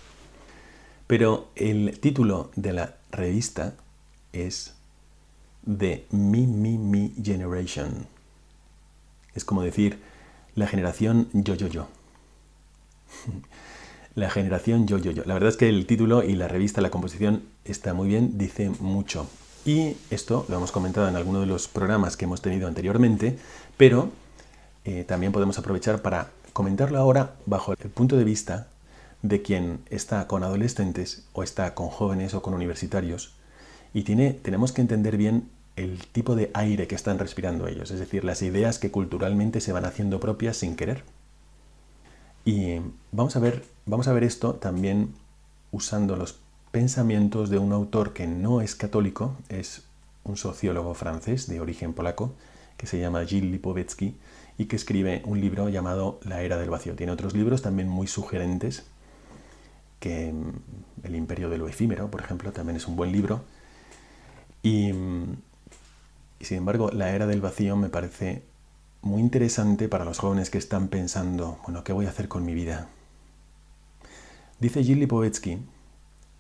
Pero 1.08 1.48
el 1.56 1.98
título 2.02 2.52
de 2.58 2.74
la 2.74 2.96
revista 3.10 3.76
es 4.34 4.75
de 5.66 6.06
Me, 6.12 6.48
Me, 6.48 6.78
Me 6.78 7.12
Generation. 7.22 8.08
Es 9.34 9.46
como 9.46 9.62
decir 9.62 10.00
la 10.56 10.68
generación 10.68 11.28
yo, 11.34 11.56
yo, 11.56 11.68
yo. 11.68 11.88
la 14.16 14.30
generación 14.30 14.88
yo, 14.88 14.98
yo, 14.98 15.12
yo. 15.12 15.24
La 15.26 15.34
verdad 15.34 15.50
es 15.50 15.58
que 15.58 15.70
el 15.70 15.86
título 15.86 16.24
y 16.24 16.36
la 16.36 16.48
revista, 16.48 16.82
la 16.82 16.92
composición 16.92 17.44
está 17.66 17.94
muy 17.94 18.08
bien, 18.08 18.38
dice 18.38 18.70
mucho. 18.80 19.28
Y 19.66 19.98
esto 20.12 20.46
lo 20.48 20.58
hemos 20.58 20.72
comentado 20.72 21.08
en 21.08 21.16
alguno 21.16 21.40
de 21.40 21.48
los 21.48 21.68
programas 21.68 22.18
que 22.18 22.26
hemos 22.26 22.42
tenido 22.42 22.68
anteriormente, 22.68 23.38
pero 23.78 24.12
eh, 24.86 25.04
también 25.04 25.32
podemos 25.32 25.58
aprovechar 25.58 26.02
para 26.02 26.30
comentarlo 26.54 27.00
ahora 27.00 27.36
bajo 27.46 27.74
el 27.74 27.90
punto 27.90 28.16
de 28.16 28.24
vista 28.24 28.68
de 29.24 29.42
quien 29.42 29.80
está 29.90 30.28
con 30.28 30.44
adolescentes 30.44 31.26
o 31.34 31.42
está 31.42 31.74
con 31.74 31.90
jóvenes 31.90 32.36
o 32.36 32.44
con 32.44 32.54
universitarios 32.54 33.34
y 33.96 34.04
tiene, 34.04 34.34
tenemos 34.34 34.74
que 34.74 34.82
entender 34.82 35.16
bien 35.16 35.50
el 35.76 36.06
tipo 36.08 36.36
de 36.36 36.52
aire 36.54 36.88
que 36.88 36.96
están 36.96 37.20
respirando 37.20 37.68
ellos, 37.68 37.92
es 37.92 38.00
decir, 38.00 38.24
las 38.24 38.42
ideas 38.42 38.80
que 38.80 38.92
culturalmente 38.92 39.60
se 39.62 39.74
van 39.74 39.86
haciendo 39.86 40.20
propias 40.20 40.58
sin 40.58 40.76
querer. 40.76 41.04
Y 42.46 42.80
vamos 43.12 43.36
a 43.36 43.40
ver, 43.40 43.66
vamos 43.86 44.08
a 44.08 44.14
ver 44.14 44.24
esto 44.24 44.56
también 44.56 45.14
usando 45.72 46.16
los 46.16 46.40
pensamientos 46.72 47.50
de 47.50 47.58
un 47.58 47.74
autor 47.74 48.14
que 48.14 48.28
no 48.28 48.62
es 48.62 48.76
católico, 48.76 49.36
es 49.50 49.84
un 50.24 50.38
sociólogo 50.38 50.94
francés 50.94 51.48
de 51.48 51.60
origen 51.60 51.94
polaco, 51.94 52.34
que 52.78 52.88
se 52.88 53.00
llama 53.00 53.26
Gilles 53.26 53.52
Lipovetsky 53.52 54.16
y 54.58 54.66
que 54.66 54.76
escribe 54.76 55.22
un 55.26 55.40
libro 55.40 55.70
llamado 55.70 56.20
La 56.24 56.42
Era 56.42 56.58
del 56.58 56.70
Vacío. 56.70 56.96
Tiene 56.96 57.12
otros 57.12 57.34
libros 57.34 57.62
también 57.62 57.90
muy 57.90 58.08
sugerentes, 58.08 58.86
que 60.00 60.32
mm, 60.32 61.06
El 61.06 61.16
Imperio 61.16 61.50
de 61.50 61.58
lo 61.58 61.68
Efímero, 61.68 62.10
por 62.10 62.22
ejemplo, 62.22 62.52
también 62.52 62.78
es 62.78 62.88
un 62.88 62.96
buen 62.96 63.12
libro. 63.12 63.44
Y 64.62 64.94
mm, 64.94 65.38
y 66.40 66.46
sin 66.46 66.58
embargo, 66.58 66.90
la 66.92 67.12
era 67.12 67.28
del 67.28 67.42
vacío 67.42 67.76
me 67.76 67.90
parece 67.90 68.44
muy 69.02 69.22
interesante 69.22 69.88
para 69.88 70.06
los 70.06 70.20
jóvenes 70.20 70.50
que 70.50 70.58
están 70.58 70.88
pensando, 70.88 71.60
bueno, 71.64 71.84
¿qué 71.84 71.94
voy 71.94 72.08
a 72.08 72.10
hacer 72.10 72.28
con 72.28 72.46
mi 72.46 72.54
vida? 72.54 72.90
Dice 74.60 74.84
Gilles 74.84 74.98
Lipovetsky 74.98 75.60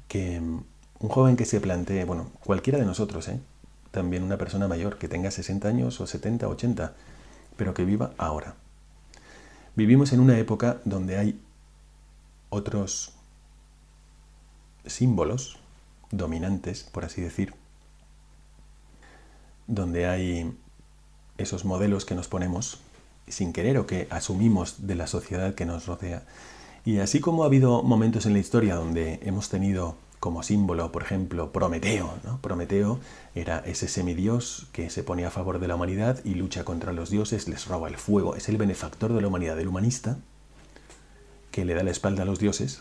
que 0.07 0.39
mm, 0.39 0.63
un 0.99 1.09
joven 1.09 1.35
que 1.35 1.45
se 1.45 1.59
plantee, 1.59 2.05
bueno, 2.05 2.31
cualquiera 2.43 2.79
de 2.79 2.85
nosotros, 2.85 3.27
¿eh? 3.27 3.39
también 3.91 4.23
una 4.23 4.37
persona 4.37 4.67
mayor 4.67 4.97
que 4.97 5.07
tenga 5.07 5.31
60 5.31 5.67
años 5.67 6.01
o 6.01 6.07
70, 6.07 6.47
80, 6.47 6.93
pero 7.55 7.73
que 7.73 7.85
viva 7.85 8.13
ahora. 8.17 8.55
Vivimos 9.75 10.13
en 10.13 10.19
una 10.19 10.37
época 10.37 10.81
donde 10.85 11.17
hay 11.17 11.41
otros 12.49 13.13
símbolos 14.85 15.59
dominantes, 16.11 16.83
por 16.83 17.05
así 17.05 17.21
decir, 17.21 17.53
donde 19.67 20.07
hay 20.07 20.53
esos 21.37 21.65
modelos 21.65 22.05
que 22.05 22.15
nos 22.15 22.27
ponemos 22.27 22.79
sin 23.27 23.53
querer 23.53 23.77
o 23.77 23.87
que 23.87 24.07
asumimos 24.09 24.87
de 24.87 24.95
la 24.95 25.07
sociedad 25.07 25.55
que 25.55 25.65
nos 25.65 25.85
rodea. 25.85 26.23
Y 26.85 26.99
así 26.99 27.19
como 27.19 27.43
ha 27.43 27.47
habido 27.47 27.81
momentos 27.81 28.25
en 28.25 28.33
la 28.33 28.39
historia 28.39 28.75
donde 28.75 29.19
hemos 29.23 29.49
tenido 29.49 29.95
como 30.19 30.43
símbolo, 30.43 30.91
por 30.91 31.03
ejemplo, 31.03 31.51
Prometeo. 31.51 32.13
Prometeo 32.41 32.99
era 33.33 33.59
ese 33.59 33.87
semidios 33.87 34.67
que 34.71 34.89
se 34.89 35.03
pone 35.03 35.25
a 35.25 35.31
favor 35.31 35.59
de 35.59 35.67
la 35.67 35.75
humanidad 35.75 36.19
y 36.23 36.35
lucha 36.35 36.63
contra 36.63 36.93
los 36.93 37.09
dioses, 37.09 37.47
les 37.47 37.67
roba 37.67 37.89
el 37.89 37.97
fuego. 37.97 38.35
Es 38.35 38.49
el 38.49 38.57
benefactor 38.57 39.13
de 39.13 39.21
la 39.21 39.27
humanidad, 39.27 39.59
el 39.59 39.67
humanista, 39.67 40.17
que 41.51 41.65
le 41.65 41.73
da 41.73 41.83
la 41.83 41.91
espalda 41.91 42.23
a 42.23 42.25
los 42.25 42.39
dioses, 42.39 42.79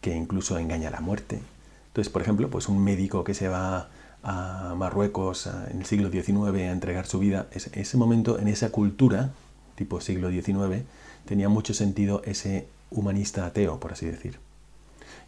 que 0.00 0.14
incluso 0.14 0.58
engaña 0.58 0.88
a 0.88 0.92
la 0.92 1.00
muerte. 1.00 1.40
Entonces, 1.88 2.12
por 2.12 2.22
ejemplo, 2.22 2.50
pues 2.50 2.68
un 2.68 2.82
médico 2.82 3.24
que 3.24 3.34
se 3.34 3.48
va 3.48 3.88
a 4.22 4.74
Marruecos 4.76 5.48
en 5.70 5.80
el 5.80 5.86
siglo 5.86 6.10
XIX 6.10 6.36
a 6.36 6.72
entregar 6.72 7.06
su 7.06 7.18
vida, 7.18 7.48
ese 7.52 7.96
momento, 7.96 8.38
en 8.38 8.48
esa 8.48 8.70
cultura, 8.70 9.32
tipo 9.74 10.00
siglo 10.00 10.30
XIX, 10.30 10.84
tenía 11.24 11.48
mucho 11.48 11.74
sentido 11.74 12.22
ese 12.24 12.68
humanista 12.90 13.46
ateo, 13.46 13.80
por 13.80 13.92
así 13.92 14.06
decir. 14.06 14.38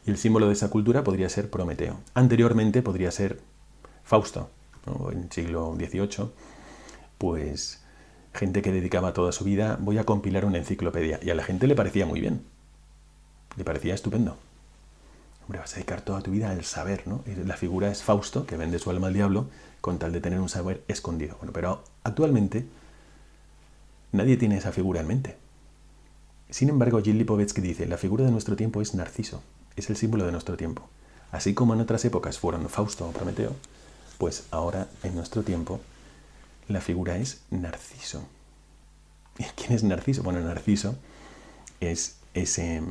Y 0.07 0.11
el 0.11 0.19
símbolo 0.19 0.47
de 0.47 0.53
esa 0.53 0.69
cultura 0.69 1.03
podría 1.03 1.29
ser 1.29 1.51
Prometeo. 1.51 1.99
Anteriormente 2.15 2.83
podría 2.83 3.11
ser 3.11 3.41
Fausto, 4.05 4.51
en 5.13 5.23
el 5.25 5.33
siglo 5.33 5.75
XVIII, 5.77 6.31
pues 7.19 7.81
gente 8.35 8.63
que 8.63 8.73
dedicaba 8.73 9.15
toda 9.15 9.33
su 9.33 9.45
vida, 9.45 9.79
voy 9.81 9.99
a 9.99 10.05
compilar 10.05 10.45
una 10.45 10.59
enciclopedia. 10.59 11.21
Y 11.23 11.31
a 11.31 11.35
la 11.35 11.43
gente 11.43 11.67
le 11.67 11.75
parecía 11.75 12.05
muy 12.05 12.21
bien, 12.21 12.43
le 13.57 13.65
parecía 13.65 13.95
estupendo. 13.95 14.37
Hombre, 15.45 15.61
vas 15.61 15.73
a 15.73 15.77
dedicar 15.77 16.01
toda 16.01 16.23
tu 16.23 16.31
vida 16.31 16.51
al 16.51 16.65
saber, 16.65 17.07
¿no? 17.07 17.23
La 17.45 17.57
figura 17.57 17.91
es 17.91 18.03
Fausto, 18.03 18.47
que 18.47 18.57
vende 18.57 18.79
su 18.79 18.91
alma 18.91 19.09
al 19.09 19.15
diablo 19.15 19.47
con 19.81 19.99
tal 19.99 20.13
de 20.13 20.21
tener 20.21 20.41
un 20.41 20.49
saber 20.49 20.83
escondido. 20.89 21.37
Bueno, 21.37 21.53
pero 21.53 21.85
actualmente 22.03 22.67
nadie 24.13 24.39
tiene 24.39 24.57
esa 24.57 24.73
figura 24.73 25.01
en 25.01 25.07
mente. 25.07 25.37
Sin 26.49 26.71
embargo, 26.71 26.99
Gilles 27.01 27.17
Lipovetsky 27.17 27.61
dice, 27.61 27.87
la 27.87 27.99
figura 27.99 28.25
de 28.25 28.31
nuestro 28.31 28.57
tiempo 28.57 28.81
es 28.81 28.95
Narciso, 28.95 29.43
es 29.77 29.91
el 29.91 29.97
símbolo 29.97 30.25
de 30.25 30.33
nuestro 30.33 30.57
tiempo. 30.57 30.89
Así 31.33 31.53
como 31.53 31.75
en 31.75 31.81
otras 31.81 32.05
épocas 32.05 32.39
fueron 32.39 32.69
Fausto 32.69 33.07
o 33.07 33.13
Prometeo, 33.13 33.55
pues 34.19 34.45
ahora 34.51 34.89
en 35.03 35.15
nuestro 35.15 35.43
tiempo 35.43 35.81
la 36.69 36.81
figura 36.81 37.19
es 37.19 37.43
Narciso. 37.51 38.23
¿Y 39.39 39.43
quién 39.57 39.73
es 39.73 39.83
Narciso? 39.83 40.23
Bueno, 40.23 40.41
Narciso 40.41 40.97
es 41.81 42.17
ese 42.35 42.83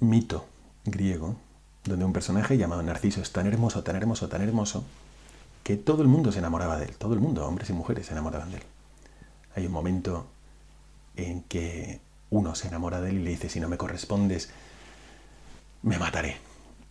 mito 0.00 0.46
griego 0.84 1.36
donde 1.84 2.04
un 2.04 2.12
personaje 2.12 2.56
llamado 2.56 2.82
Narciso 2.82 3.20
es 3.20 3.32
tan 3.32 3.46
hermoso, 3.46 3.82
tan 3.82 3.96
hermoso, 3.96 4.28
tan 4.28 4.42
hermoso, 4.42 4.84
que 5.62 5.76
todo 5.76 6.02
el 6.02 6.08
mundo 6.08 6.32
se 6.32 6.38
enamoraba 6.38 6.78
de 6.78 6.86
él, 6.86 6.96
todo 6.96 7.14
el 7.14 7.20
mundo, 7.20 7.46
hombres 7.46 7.70
y 7.70 7.72
mujeres, 7.72 8.06
se 8.06 8.12
enamoraban 8.12 8.50
de 8.50 8.58
él. 8.58 8.62
Hay 9.54 9.66
un 9.66 9.72
momento 9.72 10.26
en 11.16 11.42
que 11.42 12.00
uno 12.30 12.54
se 12.54 12.68
enamora 12.68 13.00
de 13.00 13.10
él 13.10 13.18
y 13.18 13.22
le 13.22 13.30
dice, 13.30 13.48
si 13.48 13.60
no 13.60 13.68
me 13.68 13.78
correspondes, 13.78 14.50
me 15.82 15.98
mataré. 15.98 16.36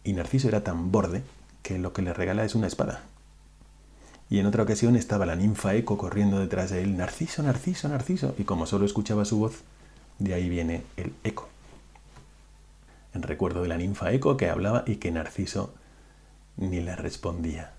Y 0.03 0.13
Narciso 0.13 0.47
era 0.47 0.63
tan 0.63 0.91
borde 0.91 1.23
que 1.61 1.77
lo 1.77 1.93
que 1.93 2.01
le 2.01 2.13
regala 2.13 2.43
es 2.43 2.55
una 2.55 2.67
espada. 2.67 3.03
Y 4.29 4.39
en 4.39 4.45
otra 4.45 4.63
ocasión 4.63 4.95
estaba 4.95 5.25
la 5.25 5.35
ninfa 5.35 5.75
Eco 5.75 5.97
corriendo 5.97 6.39
detrás 6.39 6.71
de 6.71 6.81
él, 6.81 6.97
Narciso, 6.97 7.43
Narciso, 7.43 7.87
Narciso, 7.89 8.33
y 8.37 8.43
como 8.43 8.65
solo 8.65 8.85
escuchaba 8.85 9.25
su 9.25 9.39
voz, 9.39 9.61
de 10.19 10.33
ahí 10.33 10.49
viene 10.49 10.83
el 10.97 11.13
eco 11.23 11.49
en 13.15 13.23
recuerdo 13.23 13.62
de 13.62 13.69
la 13.69 13.78
ninfa 13.78 14.12
Eco 14.12 14.38
que 14.38 14.49
hablaba 14.49 14.84
y 14.86 14.97
que 14.97 15.12
Narciso 15.12 15.73
ni 16.58 16.82
le 16.82 16.95
respondía. 16.95 17.71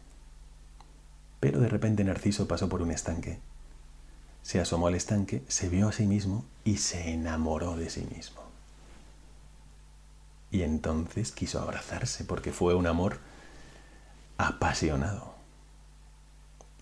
Pero 1.41 1.61
de 1.61 1.69
repente 1.69 2.05
Narciso 2.05 2.49
pasó 2.49 2.69
por 2.69 2.83
un 2.83 2.91
estanque. 2.91 3.39
Se 4.43 4.61
asomó 4.61 4.87
al 4.87 4.95
estanque, 4.95 5.43
se 5.49 5.69
vio 5.69 5.89
a 5.89 5.93
sí 5.93 6.07
mismo 6.07 6.45
y 6.65 6.79
se 6.79 7.11
enamoró 7.11 7.77
de 7.77 7.91
sí 7.91 8.07
mismo. 8.15 8.43
Y 10.51 10.63
entonces 10.63 11.33
quiso 11.33 11.61
abrazarse 11.61 12.25
porque 12.25 12.53
fue 12.53 12.75
un 12.75 12.87
amor 12.87 13.19
apasionado. 14.39 15.35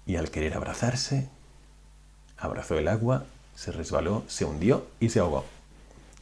Y 0.06 0.16
al 0.16 0.30
querer 0.30 0.54
abrazarse, 0.54 1.28
abrazó 2.36 2.78
el 2.78 2.88
agua, 2.88 3.24
se 3.56 3.72
resbaló, 3.72 4.22
se 4.28 4.44
hundió 4.44 4.86
y 5.00 5.08
se 5.08 5.20
ahogó. 5.20 5.44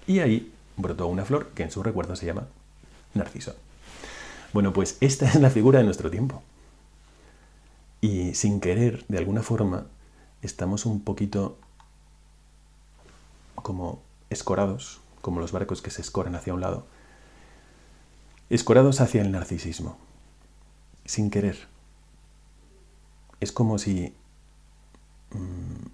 Y 0.06 0.20
ahí 0.20 0.51
brotó 0.76 1.06
una 1.06 1.24
flor 1.24 1.48
que 1.50 1.62
en 1.62 1.70
su 1.70 1.82
recuerdo 1.82 2.16
se 2.16 2.26
llama 2.26 2.46
Narciso. 3.14 3.54
Bueno, 4.52 4.72
pues 4.72 4.96
esta 5.00 5.26
es 5.26 5.36
la 5.36 5.50
figura 5.50 5.78
de 5.78 5.84
nuestro 5.84 6.10
tiempo. 6.10 6.42
Y 8.00 8.34
sin 8.34 8.60
querer, 8.60 9.04
de 9.08 9.18
alguna 9.18 9.42
forma, 9.42 9.86
estamos 10.42 10.86
un 10.86 11.00
poquito 11.00 11.56
como 13.54 14.02
escorados, 14.28 15.00
como 15.20 15.40
los 15.40 15.52
barcos 15.52 15.82
que 15.82 15.90
se 15.90 16.02
escoran 16.02 16.34
hacia 16.34 16.52
un 16.52 16.60
lado, 16.60 16.86
escorados 18.50 19.00
hacia 19.00 19.22
el 19.22 19.30
narcisismo, 19.30 19.96
sin 21.04 21.30
querer. 21.30 21.68
Es 23.40 23.52
como 23.52 23.78
si 23.78 24.14
mm, 25.30 25.86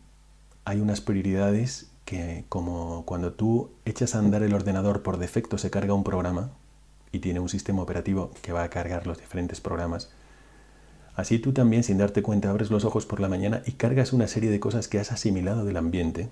hay 0.64 0.80
unas 0.80 1.00
prioridades 1.00 1.90
que, 2.08 2.46
como 2.48 3.04
cuando 3.04 3.34
tú 3.34 3.70
echas 3.84 4.14
a 4.14 4.20
andar 4.20 4.42
el 4.42 4.54
ordenador 4.54 5.02
por 5.02 5.18
defecto, 5.18 5.58
se 5.58 5.68
carga 5.68 5.92
un 5.92 6.04
programa 6.04 6.52
y 7.12 7.18
tiene 7.18 7.38
un 7.38 7.50
sistema 7.50 7.82
operativo 7.82 8.30
que 8.40 8.52
va 8.52 8.62
a 8.62 8.70
cargar 8.70 9.06
los 9.06 9.18
diferentes 9.18 9.60
programas, 9.60 10.10
Así 11.18 11.40
tú 11.40 11.52
también, 11.52 11.82
sin 11.82 11.98
darte 11.98 12.22
cuenta, 12.22 12.48
abres 12.48 12.70
los 12.70 12.84
ojos 12.84 13.04
por 13.04 13.18
la 13.18 13.28
mañana 13.28 13.60
y 13.66 13.72
cargas 13.72 14.12
una 14.12 14.28
serie 14.28 14.50
de 14.50 14.60
cosas 14.60 14.86
que 14.86 15.00
has 15.00 15.10
asimilado 15.10 15.64
del 15.64 15.76
ambiente, 15.76 16.28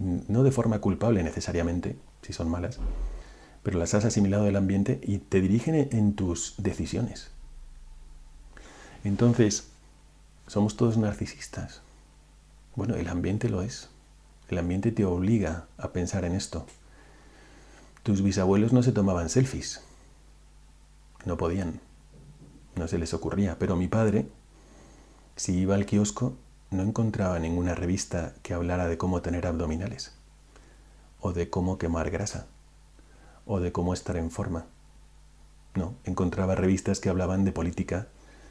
no 0.00 0.42
de 0.42 0.50
forma 0.50 0.80
culpable 0.80 1.22
necesariamente, 1.22 1.96
si 2.22 2.32
son 2.32 2.48
malas, 2.48 2.78
pero 3.62 3.78
las 3.78 3.92
has 3.92 4.06
asimilado 4.06 4.44
del 4.44 4.56
ambiente 4.56 4.98
y 5.02 5.18
te 5.18 5.42
dirigen 5.42 5.74
en 5.74 6.14
tus 6.14 6.54
decisiones. 6.56 7.30
Entonces, 9.04 9.68
somos 10.46 10.78
todos 10.78 10.96
narcisistas. 10.96 11.82
Bueno, 12.74 12.94
el 12.94 13.08
ambiente 13.08 13.50
lo 13.50 13.60
es. 13.60 13.90
El 14.52 14.58
ambiente 14.58 14.92
te 14.92 15.06
obliga 15.06 15.64
a 15.78 15.92
pensar 15.92 16.26
en 16.26 16.34
esto. 16.34 16.66
Tus 18.02 18.20
bisabuelos 18.20 18.74
no 18.74 18.82
se 18.82 18.92
tomaban 18.92 19.30
selfies. 19.30 19.80
No 21.24 21.38
podían 21.38 21.80
no 22.76 22.86
se 22.86 22.98
les 22.98 23.14
ocurría, 23.14 23.58
pero 23.58 23.76
mi 23.76 23.88
padre, 23.88 24.26
si 25.36 25.56
iba 25.56 25.74
al 25.74 25.86
kiosco, 25.86 26.36
no 26.70 26.82
encontraba 26.82 27.38
ninguna 27.38 27.74
revista 27.74 28.34
que 28.42 28.52
hablara 28.52 28.88
de 28.88 28.98
cómo 28.98 29.22
tener 29.22 29.46
abdominales, 29.46 30.12
o 31.18 31.32
de 31.32 31.48
cómo 31.48 31.78
quemar 31.78 32.10
grasa, 32.10 32.46
o 33.46 33.58
de 33.58 33.72
cómo 33.72 33.94
estar 33.94 34.18
en 34.18 34.30
forma. 34.30 34.66
No, 35.74 35.94
encontraba 36.04 36.56
revistas 36.56 37.00
que 37.00 37.08
hablaban 37.08 37.46
de 37.46 37.52
política, 37.52 38.08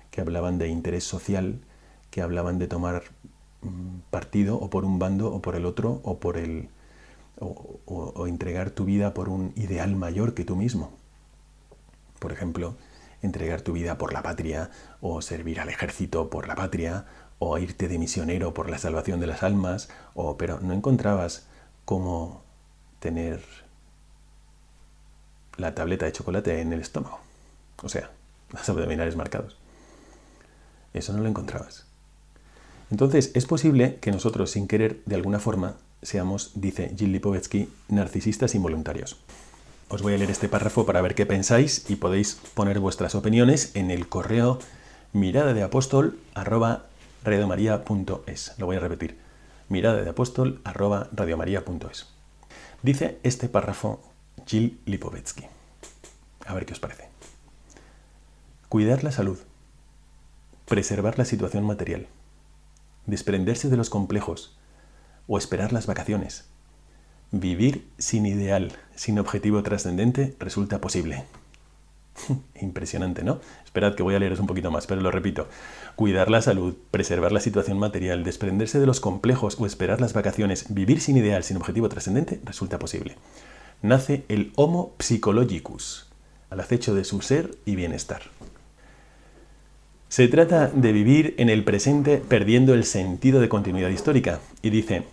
que 0.10 0.22
hablaban 0.22 0.58
de 0.58 0.68
interés 0.68 1.04
social, 1.04 1.62
que 2.10 2.24
hablaban 2.24 2.58
de 2.58 2.68
tomar 2.68 3.04
partido 4.10 4.58
o 4.58 4.70
por 4.70 4.86
un 4.86 5.00
bando 5.00 5.34
o 5.34 5.42
por 5.42 5.56
el 5.56 5.66
otro 5.66 6.02
o 6.04 6.20
por 6.20 6.38
el 6.38 6.70
o, 7.40 8.28
entregar 8.28 8.72
tu 8.72 8.86
vida 8.86 9.14
por 9.14 9.30
un 9.30 9.54
ideal 9.56 9.96
mayor 9.96 10.34
que 10.34 10.46
tú 10.46 10.56
mismo. 10.56 10.92
Por 12.20 12.32
ejemplo, 12.32 12.76
entregar 13.22 13.62
tu 13.62 13.74
vida 13.74 13.98
por 13.98 14.14
la 14.14 14.22
patria, 14.22 14.70
o 15.02 15.22
servir 15.22 15.60
al 15.60 15.70
ejército 15.70 16.30
por 16.30 16.48
la 16.48 16.56
patria, 16.56 17.06
o 17.40 17.58
irte 17.58 17.88
de 17.88 17.98
misionero 17.98 18.54
por 18.54 18.70
la 18.70 18.78
salvación 18.78 19.20
de 19.20 19.28
las 19.28 19.44
almas, 19.44 19.90
o 20.14 20.38
pero 20.38 20.60
no 20.60 20.74
encontrabas 20.74 21.48
cómo 21.86 22.44
tener 23.00 23.42
la 25.58 25.74
tableta 25.74 26.06
de 26.06 26.12
chocolate 26.12 26.62
en 26.62 26.74
el 26.74 26.82
estómago. 26.82 27.20
O 27.82 27.90
sea, 27.90 28.12
las 28.52 28.70
abdominales 28.70 29.16
marcados. 29.16 29.58
Eso 30.94 31.14
no 31.14 31.24
lo 31.24 31.30
encontrabas. 31.30 31.91
Entonces, 32.92 33.32
es 33.34 33.46
posible 33.46 33.98
que 34.02 34.12
nosotros, 34.12 34.52
sin 34.52 34.68
querer, 34.68 35.02
de 35.06 35.16
alguna 35.16 35.40
forma, 35.40 35.78
seamos, 36.02 36.52
dice 36.56 36.94
Jill 36.98 37.14
Lipovetsky, 37.14 37.70
narcisistas 37.88 38.54
involuntarios. 38.54 39.18
Os 39.88 40.02
voy 40.02 40.14
a 40.14 40.18
leer 40.18 40.30
este 40.30 40.50
párrafo 40.50 40.86
para 40.86 41.02
ver 41.02 41.16
qué 41.16 41.26
pensáis 41.26 41.90
y 41.90 41.96
podéis 41.96 42.40
poner 42.54 42.80
vuestras 42.80 43.16
opiniones 43.16 43.72
en 43.76 43.92
el 43.92 44.08
correo 44.08 44.60
mirada 45.14 45.54
de 45.54 45.64
apóstol 45.64 46.20
arroba 46.34 46.86
Lo 48.58 48.66
voy 48.66 48.76
a 48.76 48.80
repetir. 48.80 49.18
Mirada 49.70 50.02
de 50.02 50.10
apóstol 50.10 50.60
arroba 50.66 51.10
Dice 52.84 53.20
este 53.24 53.48
párrafo 53.48 54.02
Jill 54.46 54.80
Lipovetsky. 54.86 55.46
A 56.46 56.54
ver 56.54 56.66
qué 56.66 56.74
os 56.74 56.80
parece. 56.80 57.08
Cuidar 58.68 59.04
la 59.04 59.12
salud. 59.12 59.40
Preservar 60.66 61.18
la 61.18 61.26
situación 61.26 61.66
material. 61.66 62.08
Desprenderse 63.06 63.70
de 63.70 63.78
los 63.78 63.90
complejos. 63.90 64.58
O 65.28 65.38
esperar 65.38 65.74
las 65.74 65.88
vacaciones 65.88 66.46
Vivir 67.34 67.88
sin 67.98 68.26
ideal, 68.26 68.74
sin 68.94 69.18
objetivo 69.18 69.64
trascendente, 69.64 70.36
resulta 70.38 70.82
posible. 70.82 71.24
Impresionante, 72.62 73.24
¿no? 73.24 73.40
Esperad 73.64 73.96
que 73.96 74.04
voy 74.04 74.16
a 74.16 74.20
leeros 74.20 74.42
un 74.42 74.48
poquito 74.48 74.70
más, 74.70 74.86
pero 74.86 75.00
lo 75.00 75.12
repito. 75.12 75.48
Cuidar 75.96 76.30
la 76.30 76.42
salud, 76.42 76.76
preservar 76.92 77.32
la 77.32 77.40
situación 77.40 77.80
material, 77.80 78.26
desprenderse 78.26 78.82
de 78.82 78.86
los 78.86 79.00
complejos 79.00 79.56
o 79.58 79.66
esperar 79.66 80.02
las 80.02 80.12
vacaciones, 80.12 80.66
vivir 80.74 81.00
sin 81.00 81.16
ideal, 81.16 81.46
sin 81.46 81.56
objetivo 81.56 81.88
trascendente, 81.88 82.42
resulta 82.44 82.80
posible. 82.80 83.16
Nace 83.82 84.26
el 84.28 84.52
Homo 84.58 84.94
Psychologicus, 85.00 86.10
al 86.50 86.60
acecho 86.60 86.94
de 86.94 87.06
su 87.06 87.22
ser 87.22 87.56
y 87.64 87.78
bienestar. 87.78 88.24
Se 90.12 90.28
trata 90.28 90.68
de 90.68 90.92
vivir 90.92 91.36
en 91.38 91.50
el 91.50 91.64
presente 91.64 92.18
perdiendo 92.18 92.74
el 92.74 92.84
sentido 92.84 93.40
de 93.40 93.48
continuidad 93.48 93.88
histórica. 93.88 94.42
Y 94.62 94.70
dice, 94.70 95.06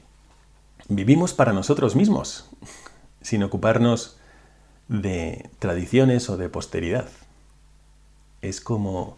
vivimos 0.88 1.34
para 1.34 1.52
nosotros 1.52 1.94
mismos, 1.94 2.50
sin 3.22 3.44
ocuparnos 3.44 4.18
de 4.88 5.50
tradiciones 5.60 6.28
o 6.28 6.36
de 6.36 6.48
posteridad. 6.48 7.08
Es 8.42 8.60
como 8.60 9.16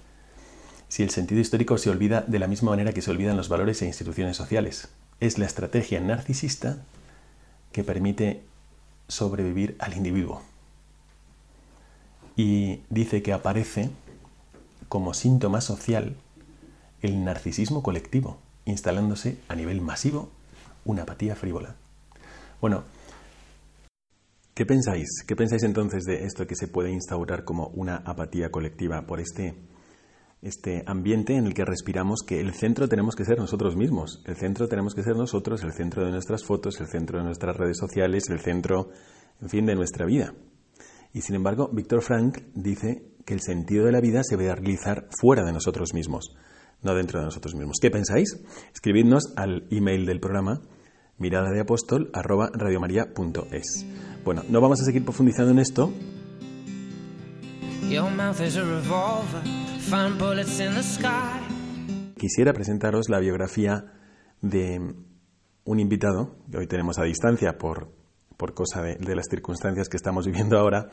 si 0.88 1.02
el 1.02 1.08
sentido 1.08 1.40
histórico 1.40 1.78
se 1.78 1.88
olvida 1.88 2.24
de 2.26 2.38
la 2.38 2.46
misma 2.46 2.72
manera 2.72 2.92
que 2.92 3.00
se 3.00 3.10
olvidan 3.10 3.38
los 3.38 3.48
valores 3.48 3.80
e 3.80 3.86
instituciones 3.86 4.36
sociales. 4.36 4.88
Es 5.18 5.38
la 5.38 5.46
estrategia 5.46 5.98
narcisista 5.98 6.76
que 7.72 7.84
permite 7.84 8.42
sobrevivir 9.08 9.76
al 9.78 9.96
individuo. 9.96 10.42
Y 12.36 12.80
dice 12.90 13.22
que 13.22 13.32
aparece 13.32 13.88
como 14.90 15.14
síntoma 15.14 15.60
social 15.60 16.16
el 17.00 17.24
narcisismo 17.24 17.80
colectivo, 17.80 18.38
instalándose 18.64 19.38
a 19.46 19.54
nivel 19.54 19.80
masivo 19.80 20.30
una 20.84 21.02
apatía 21.02 21.36
frívola. 21.36 21.76
Bueno, 22.60 22.82
¿qué 24.52 24.66
pensáis? 24.66 25.06
¿Qué 25.24 25.36
pensáis 25.36 25.62
entonces 25.62 26.02
de 26.04 26.24
esto 26.24 26.44
que 26.44 26.56
se 26.56 26.66
puede 26.66 26.90
instaurar 26.90 27.44
como 27.44 27.68
una 27.68 27.98
apatía 27.98 28.50
colectiva 28.50 29.06
por 29.06 29.20
este, 29.20 29.54
este 30.42 30.82
ambiente 30.86 31.36
en 31.36 31.46
el 31.46 31.54
que 31.54 31.64
respiramos 31.64 32.22
que 32.26 32.40
el 32.40 32.52
centro 32.52 32.88
tenemos 32.88 33.14
que 33.14 33.24
ser 33.24 33.38
nosotros 33.38 33.76
mismos? 33.76 34.24
El 34.26 34.36
centro 34.36 34.66
tenemos 34.66 34.94
que 34.94 35.04
ser 35.04 35.14
nosotros, 35.14 35.62
el 35.62 35.72
centro 35.72 36.04
de 36.04 36.10
nuestras 36.10 36.44
fotos, 36.44 36.80
el 36.80 36.88
centro 36.88 37.18
de 37.18 37.26
nuestras 37.26 37.56
redes 37.56 37.78
sociales, 37.78 38.28
el 38.28 38.40
centro, 38.40 38.90
en 39.40 39.48
fin, 39.48 39.66
de 39.66 39.76
nuestra 39.76 40.04
vida. 40.04 40.34
Y 41.12 41.20
sin 41.20 41.36
embargo, 41.36 41.70
Víctor 41.72 42.02
Frank 42.02 42.38
dice 42.54 43.09
que 43.24 43.34
el 43.34 43.40
sentido 43.40 43.86
de 43.86 43.92
la 43.92 44.00
vida 44.00 44.22
se 44.22 44.36
debe 44.36 44.54
realizar 44.54 45.08
fuera 45.20 45.44
de 45.44 45.52
nosotros 45.52 45.94
mismos 45.94 46.34
no 46.82 46.94
dentro 46.94 47.18
de 47.20 47.26
nosotros 47.26 47.54
mismos. 47.54 47.78
¿Qué 47.80 47.90
pensáis? 47.90 48.40
Escribidnos 48.72 49.32
al 49.36 49.66
email 49.70 50.06
del 50.06 50.20
programa 50.20 50.60
mirada 51.18 51.50
de 51.50 51.60
apóstol 51.60 52.10
radiomaria.es. 52.14 53.86
Bueno, 54.24 54.42
no 54.48 54.60
vamos 54.60 54.80
a 54.80 54.84
seguir 54.84 55.04
profundizando 55.04 55.52
en 55.52 55.58
esto. 55.58 55.92
Quisiera 62.16 62.52
presentaros 62.52 63.08
la 63.08 63.18
biografía 63.18 63.92
de 64.40 64.94
un 65.64 65.80
invitado 65.80 66.36
que 66.50 66.58
hoy 66.58 66.66
tenemos 66.66 66.98
a 66.98 67.04
distancia 67.04 67.58
por, 67.58 67.92
por 68.36 68.54
cosa 68.54 68.82
de, 68.82 68.96
de 68.96 69.14
las 69.14 69.26
circunstancias 69.28 69.88
que 69.88 69.96
estamos 69.96 70.26
viviendo 70.26 70.58
ahora, 70.58 70.88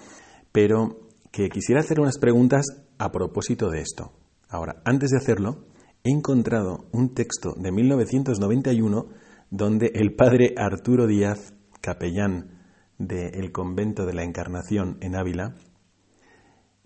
pero 0.51 1.06
que 1.37 1.49
quisiera 1.49 1.81
hacer 1.81 1.99
unas 1.99 2.17
preguntas 2.17 2.65
a 2.97 3.11
propósito 3.11 3.69
de 3.69 3.81
esto. 3.81 4.11
Ahora, 4.49 4.81
antes 4.85 5.11
de 5.11 5.17
hacerlo, 5.17 5.67
he 6.03 6.09
encontrado 6.09 6.89
un 6.91 7.13
texto 7.13 7.53
de 7.55 7.71
1991 7.71 9.05
donde 9.51 9.91
el 9.93 10.15
padre 10.15 10.55
Arturo 10.57 11.05
Díaz, 11.05 11.53
capellán 11.79 12.63
del 12.97 13.51
convento 13.51 14.07
de 14.07 14.15
la 14.15 14.23
Encarnación 14.23 14.97
en 15.01 15.15
Ávila, 15.15 15.53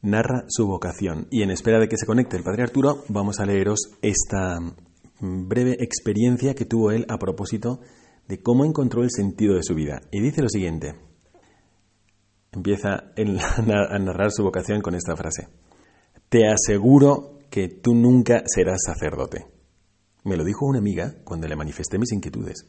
narra 0.02 0.44
su 0.50 0.68
vocación. 0.68 1.28
Y 1.32 1.44
en 1.44 1.52
espera 1.52 1.80
de 1.80 1.88
que 1.88 1.96
se 1.96 2.06
conecte 2.06 2.36
el 2.36 2.44
padre 2.44 2.64
Arturo, 2.64 3.06
vamos 3.08 3.40
a 3.40 3.46
leeros 3.46 3.80
esta 4.02 4.60
breve 5.22 5.78
experiencia 5.80 6.56
que 6.56 6.66
tuvo 6.66 6.92
él 6.92 7.06
a 7.08 7.18
propósito 7.18 7.80
de 8.28 8.42
cómo 8.42 8.66
encontró 8.66 9.04
el 9.04 9.12
sentido 9.12 9.56
de 9.56 9.64
su 9.64 9.76
vida. 9.76 10.02
Y 10.12 10.20
dice 10.20 10.42
lo 10.42 10.50
siguiente. 10.50 11.11
Empieza 12.52 13.14
a 13.16 14.00
narrar 14.00 14.32
su 14.32 14.44
vocación 14.44 14.82
con 14.82 14.96
esta 14.96 15.16
frase. 15.16 15.48
Te 16.30 16.48
aseguro 16.48 17.40
que 17.50 17.68
tú 17.68 17.94
nunca 17.94 18.44
serás 18.46 18.82
sacerdote. 18.86 19.48
Me 20.24 20.38
lo 20.38 20.44
dijo 20.44 20.66
una 20.66 20.80
amiga 20.80 21.16
cuando 21.24 21.48
le 21.48 21.56
manifesté 21.56 21.98
mis 21.98 22.12
inquietudes. 22.12 22.66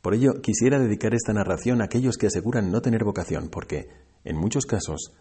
Por 0.00 0.14
ello, 0.14 0.40
quisiera 0.42 0.80
dedicar 0.80 1.14
esta 1.14 1.32
narración 1.32 1.80
a 1.80 1.84
aquellos 1.84 2.16
que 2.16 2.26
aseguran 2.26 2.72
no 2.72 2.82
tener 2.82 3.04
vocación, 3.04 3.48
porque, 3.50 3.88
en 4.24 4.36
muchos 4.36 4.66
casos, 4.66 5.12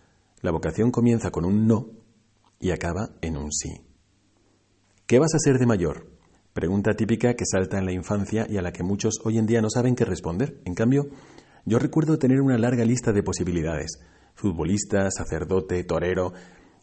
la 0.41 0.51
vocación 0.51 0.89
comienza 0.89 1.29
con 1.29 1.45
un 1.45 1.67
no 1.67 1.87
y 2.59 2.71
acaba 2.71 3.09
en 3.21 3.37
un 3.37 3.51
sí. 3.51 3.69
¿Qué 5.05 5.19
vas 5.19 5.35
a 5.35 5.39
ser 5.39 5.59
de 5.59 5.67
mayor? 5.67 6.07
Pregunta 6.53 6.93
típica 6.93 7.35
que 7.35 7.45
salta 7.45 7.77
en 7.77 7.85
la 7.85 7.91
infancia 7.91 8.47
y 8.49 8.57
a 8.57 8.61
la 8.61 8.71
que 8.71 8.81
muchos 8.81 9.19
hoy 9.23 9.37
en 9.37 9.45
día 9.45 9.61
no 9.61 9.69
saben 9.69 9.95
qué 9.95 10.03
responder. 10.03 10.61
En 10.65 10.73
cambio, 10.73 11.09
yo 11.65 11.79
recuerdo 11.79 12.17
tener 12.17 12.41
una 12.41 12.57
larga 12.57 12.85
lista 12.85 13.11
de 13.11 13.23
posibilidades. 13.23 13.99
Futbolista, 14.33 15.09
sacerdote, 15.11 15.83
torero. 15.83 16.33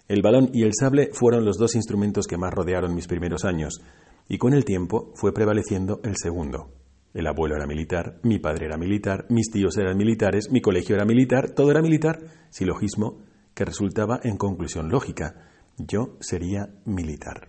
El 0.07 0.23
balón 0.23 0.51
y 0.53 0.63
el 0.63 0.73
sable 0.79 1.11
fueron 1.13 1.45
los 1.45 1.59
dos 1.59 1.75
instrumentos 1.75 2.27
que 2.27 2.37
más 2.37 2.53
rodearon 2.53 2.95
mis 2.95 3.07
primeros 3.07 3.45
años, 3.45 3.81
y 4.29 4.39
con 4.39 4.53
el 4.53 4.65
tiempo 4.65 5.13
fue 5.15 5.33
prevaleciendo 5.33 6.01
el 6.05 6.17
segundo. 6.17 6.73
El 7.15 7.27
abuelo 7.27 7.57
era 7.57 7.67
militar, 7.67 8.21
mi 8.23 8.39
padre 8.39 8.67
era 8.67 8.77
militar, 8.77 9.27
mis 9.31 9.51
tíos 9.51 9.77
eran 9.79 9.97
militares, 9.97 10.51
mi 10.51 10.61
colegio 10.61 10.95
era 10.95 11.05
militar, 11.05 11.51
todo 11.51 11.71
era 11.71 11.83
militar, 11.83 12.21
silogismo 12.51 13.23
que 13.55 13.65
resultaba 13.65 14.21
en 14.23 14.37
conclusión 14.37 14.89
lógica. 14.89 15.35
Yo 15.79 16.17
sería 16.21 16.69
militar. 16.85 17.49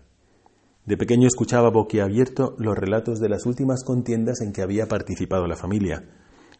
De 0.85 0.97
pequeño 0.97 1.27
escuchaba 1.27 1.69
boquiabierto 1.69 2.55
los 2.57 2.75
relatos 2.75 3.19
de 3.19 3.29
las 3.29 3.45
últimas 3.45 3.83
contiendas 3.83 4.41
en 4.41 4.53
que 4.53 4.63
había 4.63 4.87
participado 4.87 5.45
la 5.45 5.55
familia. 5.55 6.03